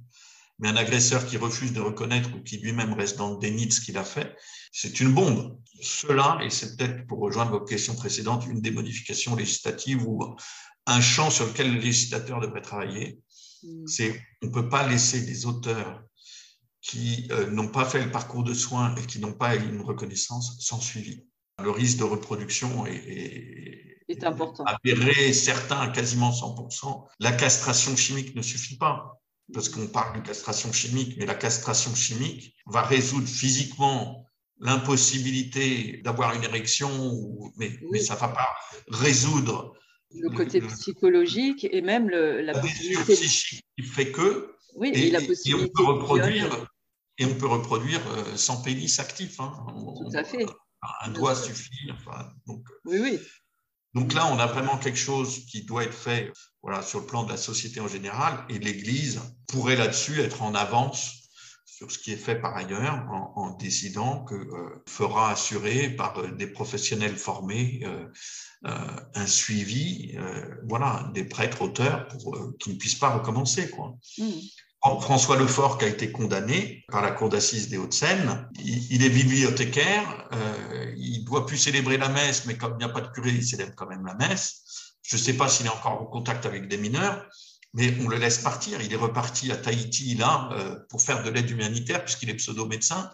Mais 0.59 0.68
un 0.68 0.76
agresseur 0.76 1.24
qui 1.26 1.36
refuse 1.36 1.72
de 1.72 1.80
reconnaître 1.80 2.30
ou 2.34 2.42
qui 2.42 2.59
lui-même 2.59 2.92
reste 2.92 3.16
dans 3.16 3.32
le 3.32 3.38
déni 3.38 3.66
de 3.66 3.72
ce 3.72 3.80
qu'il 3.80 3.96
a 3.96 4.04
fait, 4.04 4.36
c'est 4.72 5.00
une 5.00 5.14
bombe. 5.14 5.59
Cela, 5.80 6.38
et 6.42 6.50
c'est 6.50 6.76
peut-être 6.76 7.06
pour 7.06 7.20
rejoindre 7.20 7.52
votre 7.52 7.66
question 7.66 7.94
précédente, 7.94 8.46
une 8.46 8.61
des 8.61 8.72
modifications 8.72 9.36
législatives 9.36 10.02
ou 10.04 10.36
un 10.86 11.00
champ 11.00 11.30
sur 11.30 11.46
lequel 11.46 11.74
le 11.74 11.80
législateur 11.80 12.40
devrait 12.40 12.62
travailler, 12.62 13.20
mm. 13.62 13.86
c'est 13.86 14.20
on 14.42 14.46
ne 14.46 14.52
peut 14.52 14.68
pas 14.68 14.86
laisser 14.86 15.24
des 15.24 15.46
auteurs 15.46 16.02
qui 16.80 17.28
euh, 17.30 17.50
n'ont 17.50 17.68
pas 17.68 17.84
fait 17.84 18.02
le 18.02 18.11
parcours 18.11 18.42
de 18.42 18.54
soins 18.54 18.94
et 18.96 19.06
qui 19.06 19.18
n'ont 19.20 19.34
pas 19.34 19.54
une 19.56 19.82
reconnaissance 19.82 20.56
sans 20.61 20.80
suivi. 20.80 21.26
Le 21.62 21.70
risque 21.70 21.98
de 21.98 22.04
reproduction 22.04 22.86
est, 22.86 23.98
est, 24.09 24.24
important. 24.24 24.64
Avéré, 24.64 25.32
certain, 25.32 25.88
quasiment 25.88 26.30
100%. 26.30 27.06
La 27.18 27.32
castration 27.32 27.96
chimique 27.96 28.34
ne 28.36 28.42
suffit 28.42 28.78
pas, 28.78 29.18
parce 29.53 29.68
qu'on 29.68 29.86
parle 29.86 30.20
de 30.20 30.26
castration 30.26 30.72
chimique, 30.72 31.16
mais 31.18 31.26
la 31.26 31.34
castration 31.34 31.94
chimique 31.94 32.55
va 32.66 32.82
résoudre 32.82 33.26
physiquement 33.26 34.26
l'impossibilité 34.61 36.01
d'avoir 36.05 36.34
une 36.34 36.44
érection, 36.44 36.90
mais, 37.57 37.78
mais 37.90 38.01
ça 38.01 38.14
ne 38.14 38.20
va 38.20 38.28
pas 38.28 38.49
résoudre 38.88 39.74
le 40.14 40.30
côté 40.30 40.61
psychologique 40.61 41.66
et 41.70 41.80
même 41.80 42.09
le, 42.09 42.40
la, 42.40 42.59
possibilité 42.59 43.14
psychique 43.14 43.64
qui 43.76 43.84
fait 43.84 44.11
que 44.11 44.55
oui, 44.74 44.90
et, 44.94 45.11
la 45.11 45.20
possibilité 45.20 45.55
on 45.55 45.68
peut 45.68 45.84
reproduire 45.84 46.66
et 47.18 47.24
on 47.24 47.34
peut 47.34 47.46
reproduire 47.46 48.01
euh, 48.11 48.36
sans 48.36 48.62
pénis 48.62 48.99
actif. 48.99 49.40
Hein. 49.40 49.53
Tout 49.99 50.16
à 50.16 50.24
fait. 50.24 50.46
Un 51.03 51.11
doigt 51.11 51.34
suffit. 51.34 51.90
Enfin, 51.90 52.32
donc, 52.46 52.64
oui, 52.84 52.99
oui. 53.01 53.18
Donc 53.95 54.12
là, 54.14 54.26
on 54.32 54.39
a 54.39 54.47
vraiment 54.47 54.76
quelque 54.78 54.99
chose 54.99 55.47
qui 55.47 55.64
doit 55.64 55.84
être 55.84 55.95
fait 55.95 56.32
sur 56.82 57.01
le 57.01 57.07
plan 57.07 57.24
de 57.24 57.30
la 57.30 57.39
société 57.39 57.80
en 57.80 57.89
général, 57.89 58.45
et 58.49 58.59
l'Église 58.59 59.20
pourrait 59.47 59.76
là-dessus 59.76 60.20
être 60.20 60.43
en 60.43 60.55
avance 60.55 61.18
sur 61.78 61.93
ce 61.93 61.99
qui 61.99 62.12
est 62.12 62.16
fait 62.16 62.34
par 62.34 62.57
ailleurs 62.57 63.07
en, 63.36 63.57
décidant 63.57 64.24
que 64.24 64.34
euh, 64.34 64.82
fera 64.89 65.30
assurer 65.30 65.91
par 65.91 66.18
euh, 66.18 66.32
des 66.32 66.49
professionnels 66.49 67.16
formés 67.16 67.84
euh, 67.84 68.09
un 69.14 69.26
suivi, 69.28 70.18
voilà, 70.68 71.09
des 71.14 71.22
prêtres 71.22 71.62
auteurs 71.62 72.09
pour 72.09 72.36
qu'ils 72.59 72.72
ne 72.72 72.78
puissent 72.78 72.97
pas 72.97 73.11
recommencer. 73.11 73.70
Mmh. 74.18 74.24
François 74.83 75.37
Lefort, 75.37 75.79
qui 75.79 75.85
a 75.85 75.89
été 75.89 76.12
condamné 76.12 76.85
par 76.89 77.03
la 77.03 77.11
Cour 77.11 77.29
d'assises 77.29 77.68
des 77.68 77.79
Hauts-de-Seine, 77.79 78.49
il, 78.59 79.05
est 79.05 79.11
bibliothécaire, 79.11 80.29
il 80.97 81.24
doit 81.24 81.47
plus 81.47 81.57
célébrer 81.57 81.99
la 81.99 82.09
messe, 82.09 82.47
mais 82.47 82.57
comme 82.57 82.74
il 82.74 82.79
n'y 82.79 82.85
a 82.85 82.89
pas 82.89 83.01
de 83.01 83.09
curé, 83.09 83.31
il 83.31 83.45
célèbre 83.45 83.72
quand 83.76 83.89
même 83.89 84.07
la 84.07 84.14
messe. 84.14 84.62
Je 85.03 85.16
ne 85.16 85.20
sais 85.20 85.33
pas 85.33 85.49
s'il 85.49 85.66
est 85.66 85.70
encore 85.70 86.01
en 86.01 86.05
contact 86.05 86.47
avec 86.47 86.68
des 86.68 86.76
mineurs, 86.76 87.26
mais 87.74 87.95
on 88.05 88.09
le 88.09 88.16
laisse 88.16 88.39
partir. 88.39 88.81
Il 88.83 88.93
est 88.93 88.97
reparti 88.97 89.51
à 89.53 89.57
Tahiti, 89.57 90.14
là, 90.14 90.51
euh, 90.53 90.79
pour 90.89 91.03
faire 91.03 91.22
de 91.22 91.31
l'aide 91.31 91.49
humanitaire, 91.49 92.05
puisqu'il 92.05 92.31
est 92.31 92.35
pseudo-médecin. 92.35 93.11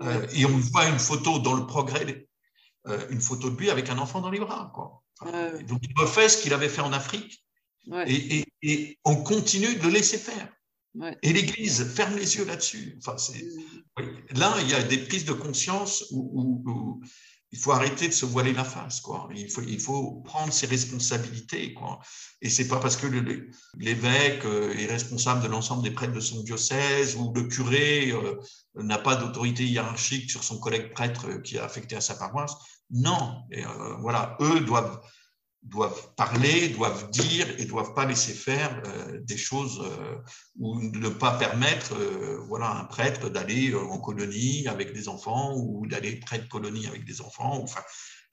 Euh, 0.00 0.26
et 0.32 0.44
on 0.46 0.56
voit 0.56 0.86
une 0.86 0.98
photo 0.98 1.38
dans 1.38 1.54
le 1.54 1.66
progrès, 1.66 2.26
euh, 2.86 3.06
une 3.10 3.20
photo 3.20 3.50
de 3.50 3.58
lui 3.58 3.70
avec 3.70 3.90
un 3.90 3.98
enfant 3.98 4.20
dans 4.20 4.30
les 4.30 4.40
bras. 4.40 4.72
Quoi. 4.74 5.02
donc, 5.66 5.80
il 5.82 6.00
refait 6.00 6.28
ce 6.28 6.42
qu'il 6.42 6.52
avait 6.52 6.68
fait 6.68 6.82
en 6.82 6.92
Afrique. 6.92 7.44
Et, 8.06 8.98
on 9.04 9.16
continue 9.16 9.74
de 9.74 9.82
le 9.82 9.90
laisser 9.90 10.16
faire. 10.16 10.48
Et 11.22 11.32
l'Église 11.32 11.84
ferme 11.94 12.16
les 12.16 12.36
yeux 12.36 12.44
là-dessus. 12.44 12.98
Enfin, 12.98 13.16
mm. 13.16 14.38
Là, 14.38 14.54
il 14.60 14.70
y 14.70 14.74
a 14.74 14.82
des 14.82 14.98
prises 14.98 15.24
de 15.24 15.32
conscience 15.32 16.04
où 16.10 17.00
il 17.54 17.60
faut 17.60 17.70
arrêter 17.70 18.08
de 18.08 18.12
se 18.12 18.26
voiler 18.26 18.52
la 18.52 18.64
face, 18.64 19.00
quoi. 19.00 19.28
Il 19.32 19.48
faut, 19.48 19.62
il 19.62 19.78
faut 19.78 20.22
prendre 20.24 20.52
ses 20.52 20.66
responsabilités, 20.66 21.72
quoi. 21.72 22.00
Et 22.42 22.50
c'est 22.50 22.66
pas 22.66 22.80
parce 22.80 22.96
que 22.96 23.06
l'évêque 23.76 24.44
euh, 24.44 24.76
est 24.76 24.86
responsable 24.86 25.40
de 25.40 25.46
l'ensemble 25.46 25.84
des 25.84 25.92
prêtres 25.92 26.12
de 26.12 26.18
son 26.18 26.42
diocèse 26.42 27.14
ou 27.14 27.32
le 27.32 27.44
curé 27.44 28.10
euh, 28.10 28.40
n'a 28.74 28.98
pas 28.98 29.14
d'autorité 29.14 29.64
hiérarchique 29.64 30.32
sur 30.32 30.42
son 30.42 30.58
collègue 30.58 30.90
prêtre 30.92 31.28
euh, 31.28 31.38
qui 31.42 31.54
est 31.54 31.60
affecté 31.60 31.94
à 31.94 32.00
sa 32.00 32.16
paroisse. 32.16 32.56
Non, 32.90 33.44
et, 33.52 33.62
voilà, 34.00 34.36
eux 34.40 34.60
doivent 34.60 35.00
doivent 35.64 36.14
parler, 36.14 36.68
doivent 36.68 37.10
dire 37.10 37.48
et 37.58 37.64
doivent 37.64 37.94
pas 37.94 38.04
laisser 38.04 38.34
faire 38.34 38.82
euh, 38.86 39.20
des 39.22 39.36
choses 39.36 39.80
euh, 39.82 40.16
ou 40.58 40.80
ne 40.80 41.08
pas 41.08 41.38
permettre 41.38 41.94
euh, 41.94 42.38
voilà 42.46 42.70
un 42.70 42.84
prêtre 42.84 43.30
d'aller 43.30 43.74
en 43.74 43.98
colonie 43.98 44.68
avec 44.68 44.92
des 44.92 45.08
enfants 45.08 45.54
ou 45.56 45.86
d'aller 45.86 46.16
près 46.16 46.38
de 46.38 46.46
colonie 46.46 46.86
avec 46.86 47.04
des 47.04 47.22
enfants 47.22 47.60
enfin 47.62 47.80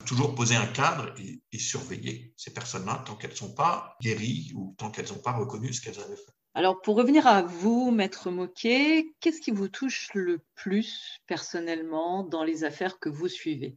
toujours 0.04 0.34
poser 0.34 0.56
un 0.56 0.66
cadre 0.66 1.14
et, 1.18 1.58
surveiller 1.58 2.34
ces 2.36 2.52
personnes-là 2.52 3.02
tant 3.06 3.14
qu'elles 3.14 3.36
sont 3.36 3.54
pas 3.54 3.96
guéries 4.02 4.52
ou 4.54 4.74
tant 4.76 4.90
qu'elles 4.90 5.08
n'ont 5.08 5.22
pas 5.22 5.32
reconnu 5.32 5.72
ce 5.72 5.80
qu'elles 5.80 6.00
avaient 6.00 6.16
fait. 6.16 6.32
Alors 6.54 6.82
pour 6.82 6.96
revenir 6.96 7.26
à 7.26 7.42
vous, 7.42 7.90
maître 7.92 8.30
Moquet, 8.30 9.06
qu'est-ce 9.20 9.40
qui 9.40 9.52
vous 9.52 9.68
touche 9.68 10.10
le 10.12 10.40
plus 10.54 11.18
personnellement 11.26 12.24
dans 12.24 12.44
les 12.44 12.64
affaires 12.64 12.98
que 12.98 13.08
vous 13.08 13.28
suivez? 13.28 13.76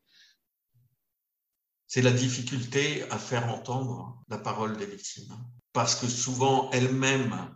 C'est 1.95 2.01
la 2.01 2.11
difficulté 2.11 3.09
à 3.09 3.17
faire 3.17 3.47
entendre 3.47 4.21
la 4.27 4.37
parole 4.37 4.75
des 4.75 4.85
victimes. 4.85 5.33
Parce 5.71 5.95
que 5.95 6.07
souvent, 6.07 6.69
elles-mêmes, 6.71 7.55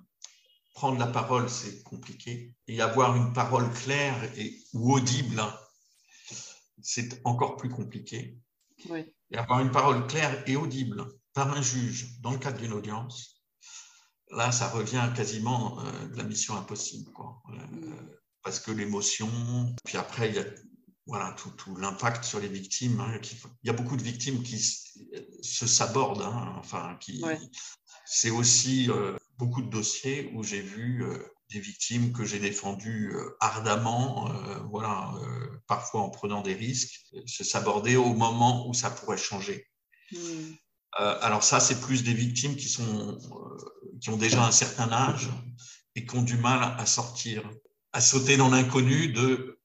prendre 0.74 0.98
la 0.98 1.08
parole, 1.08 1.50
c'est 1.50 1.84
compliqué. 1.84 2.54
Et 2.66 2.80
avoir 2.80 3.18
une 3.18 3.34
parole 3.34 3.70
claire 3.74 4.16
et, 4.38 4.58
ou 4.72 4.94
audible, 4.94 5.44
c'est 6.82 7.20
encore 7.26 7.58
plus 7.58 7.68
compliqué. 7.68 8.40
Et 9.30 9.38
avoir 9.38 9.60
une 9.60 9.72
parole 9.72 10.08
claire 10.08 10.42
et 10.48 10.56
audible 10.56 11.06
par 11.34 11.52
un 11.52 11.62
juge 11.62 12.22
dans 12.22 12.32
le 12.32 12.38
cadre 12.38 12.60
d'une 12.60 12.72
audience, 12.72 13.44
là, 14.32 14.54
ça 14.54 14.70
revient 14.70 15.10
quasiment 15.18 15.84
de 15.84 16.16
la 16.16 16.24
mission 16.24 16.56
impossible. 16.56 17.12
Quoi. 17.12 17.44
Mm. 17.50 18.10
parce 18.42 18.62
que 18.62 18.72
l'émotion, 18.72 19.30
puis 19.84 19.98
après, 19.98 20.30
il 20.30 20.36
y 20.36 20.40
a 20.40 20.46
voilà, 21.10 21.32
tout, 21.32 21.50
tout 21.50 21.76
l'impact 21.76 22.24
sur 22.24 22.40
les 22.40 22.48
victimes. 22.48 23.02
Hein, 23.02 23.20
il 23.64 23.68
y 23.68 23.70
a 23.72 23.74
beaucoup 23.74 23.98
de 23.98 24.04
victimes 24.04 24.44
qui 24.44 24.60
se 24.60 25.66
sabordent. 25.68 26.22
Hein, 26.22 26.54
enfin, 26.60 26.98
qui, 27.02 27.24
C'est 28.06 28.30
aussi 28.30 28.90
euh, 28.92 29.18
beaucoup 29.40 29.64
de 29.64 29.70
dossiers 29.70 30.32
où 30.36 30.44
j'ai 30.44 30.62
vu 30.62 31.04
euh, 31.04 31.18
des 31.50 31.60
victimes 31.60 32.14
que 32.14 32.26
j'ai 32.26 32.38
défendues 32.38 33.16
euh, 33.16 33.36
ardemment, 33.40 34.32
voilà, 34.70 35.12
parfois 35.68 36.02
en 36.02 36.12
prenant 36.12 36.42
des 36.42 36.54
risques, 36.54 37.02
se 37.26 37.44
saborder 37.44 37.96
au 37.96 38.14
moment 38.14 38.70
où 38.70 38.76
ça 38.76 38.92
pourrait 38.92 39.18
changer. 39.18 39.66
Hmm. 40.12 40.54
alors 41.22 41.44
ça, 41.44 41.60
c'est 41.60 41.82
plus 41.82 42.04
des 42.04 42.14
victimes 42.14 42.56
qui, 42.56 42.68
sont, 42.68 43.18
qui 44.00 44.10
ont 44.10 44.18
déjà 44.18 44.46
un 44.46 44.52
certain 44.52 44.92
âge 44.92 45.30
et 45.96 46.06
qui 46.06 46.16
ont 46.16 46.24
du 46.24 46.38
mal 46.38 46.76
à 46.80 46.86
sortir, 46.86 47.50
à 47.94 48.02
sauter 48.02 48.38
dans 48.38 48.50
l'inconnu 48.50 49.10
de 49.10 49.59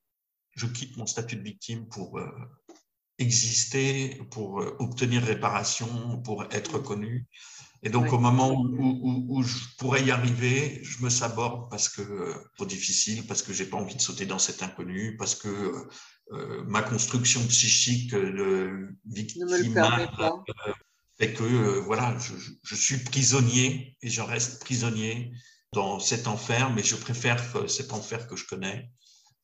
je 0.57 0.67
quitte 0.67 0.97
mon 0.97 1.07
statut 1.07 1.37
de 1.37 1.43
victime 1.43 1.87
pour 1.89 2.19
euh, 2.19 2.31
exister, 3.19 4.21
pour 4.31 4.61
euh, 4.61 4.77
obtenir 4.79 5.23
réparation, 5.23 6.21
pour 6.23 6.45
être 6.51 6.79
connu. 6.79 7.27
Et 7.83 7.91
donc, 7.91 8.15
au 8.15 8.19
moment 8.19 8.51
où, 8.55 9.43
je 9.43 9.59
pourrais 9.77 10.03
y 10.03 10.11
arriver, 10.11 10.81
je 10.83 11.05
me 11.05 11.11
saborde 11.11 11.69
parce 11.69 11.91
que 11.91 12.01
euh, 12.01 12.35
trop 12.57 12.65
difficile, 12.65 13.27
parce 13.27 13.43
que 13.43 13.53
j'ai 13.53 13.67
pas 13.67 13.77
envie 13.77 13.95
de 13.95 14.01
sauter 14.01 14.25
dans 14.25 14.39
cet 14.39 14.63
inconnu, 14.63 15.17
parce 15.19 15.35
que 15.35 15.89
ma 16.67 16.81
construction 16.81 17.47
psychique 17.49 18.15
de 18.15 18.89
victime 19.05 19.47
fait 21.19 21.35
que 21.35 21.79
voilà, 21.81 22.17
je, 22.19 22.33
je, 22.63 22.75
suis 22.75 22.97
prisonnier 23.05 23.99
et 24.01 24.09
je 24.09 24.23
reste 24.23 24.63
prisonnier 24.63 25.33
dans 25.75 26.01
cet 26.01 26.27
enfer, 26.27 26.73
mais 26.73 26.83
je 26.83 26.97
préfère 26.97 27.39
cet 27.69 27.93
enfer 27.93 28.27
que 28.27 28.37
je 28.37 28.47
connais 28.47 28.91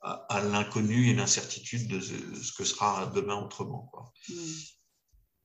à, 0.03 0.41
l'inconnu 0.53 1.11
et 1.11 1.15
l'incertitude 1.15 1.89
de 1.89 2.01
ce 2.01 2.53
que 2.53 2.65
sera 2.65 3.07
demain 3.15 3.37
autrement. 3.37 3.93
Hmm. 4.29 4.35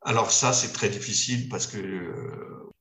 Alors 0.01 0.32
ça, 0.32 0.53
c'est 0.53 0.72
très 0.72 0.89
difficile 0.89 1.49
parce 1.49 1.68
que 1.68 1.78
euh, 1.78 2.72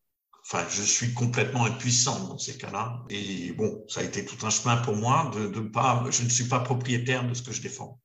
enfin, 0.44 0.64
je 0.68 0.82
suis 0.82 1.14
complètement 1.14 1.64
impuissant 1.64 2.28
dans 2.28 2.38
ces 2.38 2.56
cas-là. 2.58 3.04
Et 3.10 3.52
bon, 3.52 3.84
ça 3.88 4.00
a 4.00 4.04
été 4.04 4.24
tout 4.24 4.46
un 4.46 4.50
chemin 4.50 4.76
pour 4.78 4.94
moi 4.94 5.30
de, 5.34 5.48
de 5.48 5.60
pas, 5.60 6.04
je 6.10 6.22
ne 6.22 6.28
suis 6.28 6.44
pas 6.44 6.60
propriétaire 6.60 7.26
de 7.26 7.34
ce 7.34 7.42
que 7.42 7.52
je 7.52 7.62
défends. 7.62 8.00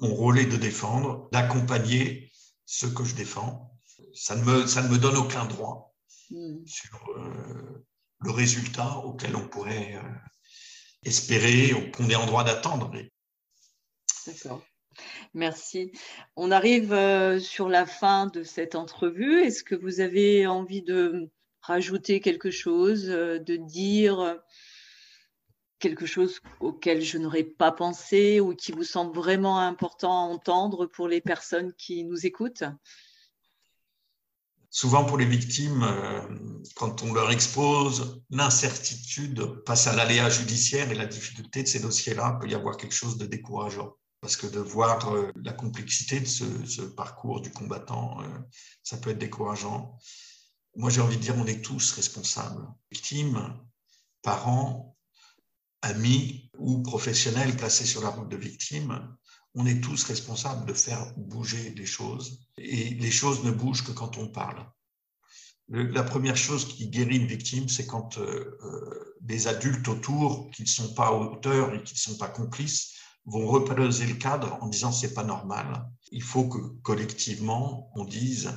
Mon 0.00 0.12
rôle 0.12 0.40
est 0.40 0.46
de 0.46 0.56
défendre, 0.56 1.28
d'accompagner 1.32 2.32
ce 2.66 2.86
que 2.86 3.04
je 3.04 3.14
défends. 3.14 3.70
Ça 4.12 4.34
ne 4.34 4.44
me, 4.44 4.66
ça 4.66 4.82
ne 4.82 4.88
me 4.88 4.98
donne 4.98 5.16
aucun 5.16 5.46
droit 5.46 5.94
hmm. 6.30 6.66
sur 6.66 6.98
euh, 7.16 7.84
le 8.20 8.30
résultat 8.30 8.98
auquel 8.98 9.36
on 9.36 9.48
pourrait 9.48 9.94
euh, 9.94 10.02
espérer 11.04 11.90
qu'on 11.92 12.08
est 12.08 12.14
en 12.14 12.26
droit 12.26 12.44
d'attendre. 12.44 12.92
D'accord. 14.26 14.62
Merci. 15.34 15.90
On 16.36 16.50
arrive 16.50 16.92
euh, 16.92 17.40
sur 17.40 17.68
la 17.68 17.86
fin 17.86 18.26
de 18.26 18.42
cette 18.42 18.74
entrevue. 18.74 19.42
Est-ce 19.42 19.64
que 19.64 19.74
vous 19.74 20.00
avez 20.00 20.46
envie 20.46 20.82
de 20.82 21.30
rajouter 21.60 22.20
quelque 22.20 22.50
chose, 22.50 23.10
euh, 23.10 23.38
de 23.38 23.56
dire 23.56 24.40
quelque 25.80 26.06
chose 26.06 26.40
auquel 26.60 27.02
je 27.02 27.18
n'aurais 27.18 27.44
pas 27.44 27.72
pensé 27.72 28.40
ou 28.40 28.54
qui 28.54 28.72
vous 28.72 28.84
semble 28.84 29.14
vraiment 29.14 29.58
important 29.58 30.12
à 30.12 30.32
entendre 30.32 30.86
pour 30.86 31.08
les 31.08 31.20
personnes 31.20 31.74
qui 31.74 32.04
nous 32.04 32.24
écoutent? 32.24 32.64
Souvent 34.74 35.04
pour 35.04 35.18
les 35.18 35.24
victimes, 35.24 35.84
euh, 35.84 36.20
quand 36.74 37.04
on 37.04 37.14
leur 37.14 37.30
expose 37.30 38.24
l'incertitude 38.28 39.62
face 39.68 39.86
à 39.86 39.94
l'aléa 39.94 40.28
judiciaire 40.28 40.90
et 40.90 40.96
la 40.96 41.06
difficulté 41.06 41.62
de 41.62 41.68
ces 41.68 41.78
dossiers-là, 41.78 42.38
peut 42.40 42.48
y 42.48 42.56
avoir 42.56 42.76
quelque 42.76 42.94
chose 42.94 43.16
de 43.16 43.24
décourageant. 43.24 43.94
Parce 44.20 44.36
que 44.36 44.48
de 44.48 44.58
voir 44.58 45.14
euh, 45.14 45.30
la 45.36 45.52
complexité 45.52 46.18
de 46.18 46.26
ce, 46.26 46.82
parcours 46.82 47.40
du 47.40 47.52
combattant, 47.52 48.20
euh, 48.22 48.26
ça 48.82 48.96
peut 48.96 49.10
être 49.10 49.18
décourageant. 49.18 49.96
Moi, 50.74 50.90
j'ai 50.90 51.00
envie 51.00 51.18
de 51.18 51.22
dire, 51.22 51.36
on 51.38 51.46
est 51.46 51.64
tous 51.64 51.92
responsables. 51.92 52.66
Victimes, 52.90 53.56
parents, 54.22 54.96
amis 55.82 56.50
ou 56.58 56.82
professionnels 56.82 57.56
placés 57.56 57.86
sur 57.86 58.02
la 58.02 58.08
route 58.08 58.28
de 58.28 58.36
victimes, 58.36 59.16
on 59.54 59.66
est 59.66 59.80
tous 59.80 60.04
responsables 60.04 60.66
de 60.66 60.74
faire 60.74 61.12
bouger 61.16 61.74
les 61.76 61.86
choses. 61.86 62.40
Et 62.58 62.90
les 62.90 63.10
choses 63.10 63.44
ne 63.44 63.50
bougent 63.50 63.84
que 63.84 63.92
quand 63.92 64.18
on 64.18 64.28
parle. 64.28 64.66
la 65.68 66.02
première 66.02 66.36
chose 66.36 66.66
qui 66.66 66.88
guérit 66.88 67.16
une 67.16 67.26
victime, 67.26 67.68
c'est 67.68 67.86
quand 67.86 68.18
euh, 68.18 68.58
euh, 68.62 69.16
des 69.20 69.46
adultes 69.46 69.88
autour 69.88 70.50
qui 70.50 70.62
ne 70.62 70.68
sont 70.68 70.92
pas 70.94 71.12
auteurs 71.12 71.72
et 71.74 71.82
qui 71.82 71.94
ne 71.94 71.98
sont 71.98 72.18
pas 72.18 72.28
complices 72.28 72.94
vont 73.26 73.46
reposer 73.46 74.06
le 74.06 74.14
cadre 74.14 74.58
en 74.60 74.68
disant 74.68 74.92
c'est 74.92 75.14
pas 75.14 75.24
normal. 75.24 75.88
Il 76.12 76.22
faut 76.22 76.48
que 76.48 76.58
collectivement 76.82 77.90
on 77.94 78.04
dise 78.04 78.52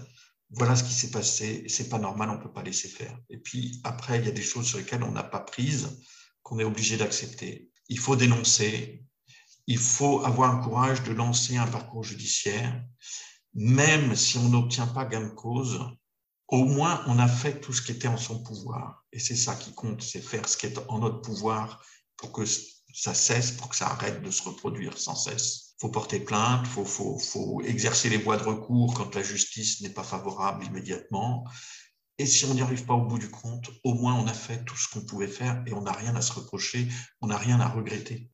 voilà 0.51 0.75
ce 0.75 0.83
qui 0.83 0.93
s'est 0.93 1.11
passé, 1.11 1.65
c'est 1.67 1.89
pas 1.89 1.99
normal, 1.99 2.29
on 2.29 2.39
peut 2.39 2.51
pas 2.51 2.63
laisser 2.63 2.87
faire. 2.87 3.17
Et 3.29 3.37
puis 3.37 3.81
après, 3.83 4.19
il 4.19 4.25
y 4.25 4.29
a 4.29 4.31
des 4.31 4.41
choses 4.41 4.67
sur 4.67 4.77
lesquelles 4.77 5.03
on 5.03 5.11
n'a 5.11 5.23
pas 5.23 5.41
prise, 5.41 6.01
qu'on 6.41 6.59
est 6.59 6.63
obligé 6.63 6.97
d'accepter. 6.97 7.69
Il 7.89 7.99
faut 7.99 8.15
dénoncer, 8.15 9.03
il 9.68 9.78
faut 9.78 10.26
avoir 10.26 10.55
un 10.55 10.63
courage 10.63 11.03
de 11.03 11.11
lancer 11.11 11.57
un 11.57 11.68
parcours 11.68 12.03
judiciaire, 12.03 12.82
même 13.53 14.15
si 14.15 14.38
on 14.38 14.49
n'obtient 14.49 14.88
pas 14.88 15.05
gain 15.05 15.22
de 15.22 15.30
cause, 15.30 15.82
au 16.47 16.63
moins 16.63 17.03
on 17.07 17.20
a 17.20 17.28
fait 17.28 17.59
tout 17.59 17.74
ce 17.74 17.82
qui 17.82 17.91
était 17.91 18.07
en 18.07 18.18
son 18.18 18.41
pouvoir. 18.41 19.03
Et 19.11 19.20
c'est 19.20 19.36
ça 19.36 19.55
qui 19.55 19.74
compte, 19.74 20.01
c'est 20.01 20.22
faire 20.22 20.47
ce 20.47 20.55
qui 20.55 20.68
est 20.68 20.80
en 20.88 20.99
notre 20.99 21.22
pouvoir 21.22 21.84
pour 22.15 22.32
que 22.32 22.43
ça 22.93 23.13
cesse, 23.13 23.51
pour 23.51 23.70
que 23.70 23.76
ça 23.76 23.88
arrête 23.88 24.22
de 24.24 24.32
se 24.32 24.43
reproduire 24.43 24.97
sans 24.97 25.15
cesse. 25.15 25.74
Il 25.74 25.82
faut 25.82 25.89
porter 25.89 26.22
plainte, 26.22 26.65
il 26.65 26.86
faut, 26.86 27.20
faut 27.20 27.61
exercer 27.61 28.09
les 28.09 28.18
voies 28.18 28.38
de 28.38 28.43
recours 28.43 28.93
quand 28.93 29.13
la 29.15 29.22
justice 29.22 29.82
n'est 29.82 29.93
pas 29.93 30.03
favorable 30.03 30.65
immédiatement. 30.65 31.45
Et 32.18 32.26
si 32.26 32.45
on 32.45 32.53
n'y 32.53 32.61
arrive 32.61 32.86
pas 32.86 32.95
au 32.95 33.05
bout 33.05 33.20
du 33.20 33.30
compte, 33.30 33.70
au 33.84 33.93
moins 33.93 34.15
on 34.15 34.28
a 34.28 34.34
fait 34.34 34.63
tout 34.63 34.78
ce 34.78 34.88
qu'on 34.88 35.05
pouvait 35.05 35.28
faire 35.28 35.61
et 35.68 35.74
on 35.74 35.82
n'a 35.82 35.91
rien 35.91 36.15
à 36.15 36.22
se 36.22 36.32
reprocher, 36.32 36.88
on 37.22 37.28
n'a 37.28 37.38
rien 37.38 37.59
à 37.59 37.68
regretter 37.68 38.32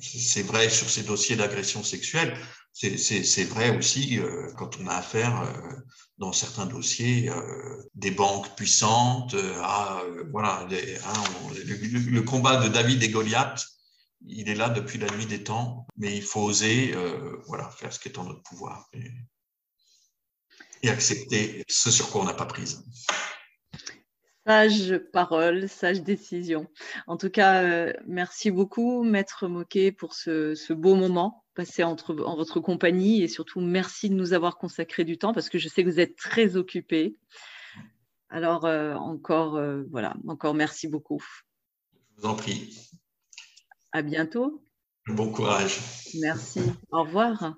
c'est 0.00 0.42
vrai 0.42 0.68
sur 0.68 0.88
ces 0.88 1.02
dossiers 1.02 1.36
d'agression 1.36 1.82
sexuelle, 1.82 2.36
c'est 2.72 3.44
vrai 3.44 3.76
aussi 3.76 4.18
euh, 4.18 4.52
quand 4.56 4.78
on 4.80 4.86
a 4.86 4.94
affaire 4.94 5.42
euh, 5.42 5.76
dans 6.18 6.32
certains 6.32 6.66
dossiers 6.66 7.30
euh, 7.30 7.82
des 7.94 8.10
banques 8.10 8.54
puissantes 8.56 9.34
à 9.62 10.02
voilà 10.30 10.66
hein, 10.70 11.22
le, 11.54 12.20
combat 12.22 12.62
de 12.62 12.68
David 12.68 13.02
et 13.02 13.10
Goliath, 13.10 13.66
il 14.26 14.48
est 14.48 14.54
là 14.54 14.68
depuis 14.68 14.98
la 14.98 15.08
nuit 15.10 15.26
des 15.26 15.44
temps, 15.44 15.86
mais 15.96 16.16
il 16.16 16.22
faut 16.22 16.42
oser 16.42 16.94
voilà 17.46 17.70
faire 17.70 17.92
ce 17.92 18.00
qui 18.00 18.08
est 18.08 18.18
en 18.18 18.24
notre 18.24 18.42
pouvoir 18.42 18.88
et 20.82 20.88
accepter 20.88 21.64
ce 21.68 21.90
sur 21.90 22.10
quoi 22.10 22.22
on 22.22 22.24
n'a 22.24 22.34
pas 22.34 22.46
prise. 22.46 22.84
Sage 24.46 24.98
parole, 25.12 25.68
sage 25.68 26.02
décision. 26.02 26.68
En 27.06 27.16
tout 27.16 27.30
cas, 27.30 27.62
euh, 27.62 27.92
merci 28.06 28.50
beaucoup, 28.50 29.02
Maître 29.02 29.48
Moquet, 29.48 29.90
pour 29.90 30.14
ce, 30.14 30.72
beau 30.72 30.96
moment 30.96 31.44
passé 31.54 31.82
entre, 31.82 32.14
en 32.24 32.36
votre 32.36 32.60
compagnie 32.60 33.22
et 33.22 33.28
surtout 33.28 33.60
merci 33.60 34.10
de 34.10 34.14
nous 34.14 34.32
avoir 34.34 34.58
consacré 34.58 35.04
du 35.04 35.18
temps 35.18 35.32
parce 35.32 35.48
que 35.48 35.58
je 35.58 35.68
sais 35.68 35.84
que 35.84 35.88
vous 35.88 36.00
êtes 36.00 36.16
très 36.16 36.56
occupé. 36.56 37.16
Alors, 38.28 38.66
euh, 38.66 38.94
encore, 38.94 39.56
euh, 39.56 39.84
voilà, 39.90 40.14
encore 40.28 40.54
merci 40.54 40.88
beaucoup. 40.88 41.24
Je 42.16 42.22
vous 42.22 42.28
en 42.28 42.34
prie. 42.34 42.90
À 43.92 44.02
bientôt. 44.02 44.62
Bon 45.06 45.30
courage. 45.30 45.78
Merci. 46.20 46.60
Au 46.90 47.02
revoir. 47.02 47.54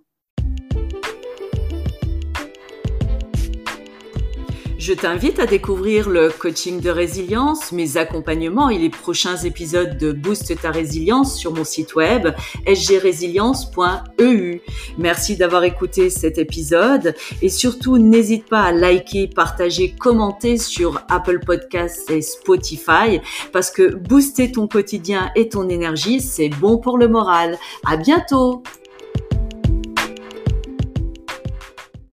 Je 4.79 4.93
t'invite 4.93 5.39
à 5.39 5.47
découvrir 5.47 6.11
le 6.11 6.29
coaching 6.29 6.81
de 6.81 6.91
résilience, 6.91 7.73
mes 7.73 7.97
accompagnements 7.97 8.69
et 8.69 8.77
les 8.77 8.91
prochains 8.91 9.39
épisodes 9.39 9.97
de 9.97 10.13
Boost 10.13 10.61
ta 10.61 10.71
résilience 10.71 11.39
sur 11.39 11.55
mon 11.55 11.65
site 11.65 11.95
web 11.95 12.29
sgrésilience.eu. 12.67 14.61
Merci 14.99 15.37
d'avoir 15.37 15.65
écouté 15.65 16.11
cet 16.11 16.37
épisode 16.37 17.15
et 17.41 17.49
surtout 17.49 17.97
n'hésite 17.97 18.47
pas 18.47 18.65
à 18.65 18.73
liker, 18.73 19.29
partager, 19.29 19.95
commenter 19.99 20.59
sur 20.59 21.01
Apple 21.09 21.41
Podcasts 21.45 22.11
et 22.11 22.21
Spotify 22.21 23.21
parce 23.53 23.71
que 23.71 23.95
booster 23.95 24.53
ton 24.53 24.69
quotidien 24.69 25.31
et 25.37 25.49
ton 25.49 25.71
énergie, 25.71 26.21
c'est 26.21 26.51
bon 26.51 26.77
pour 26.77 26.99
le 26.99 27.09
moral. 27.09 27.59
À 27.87 27.97
bientôt! 27.97 28.63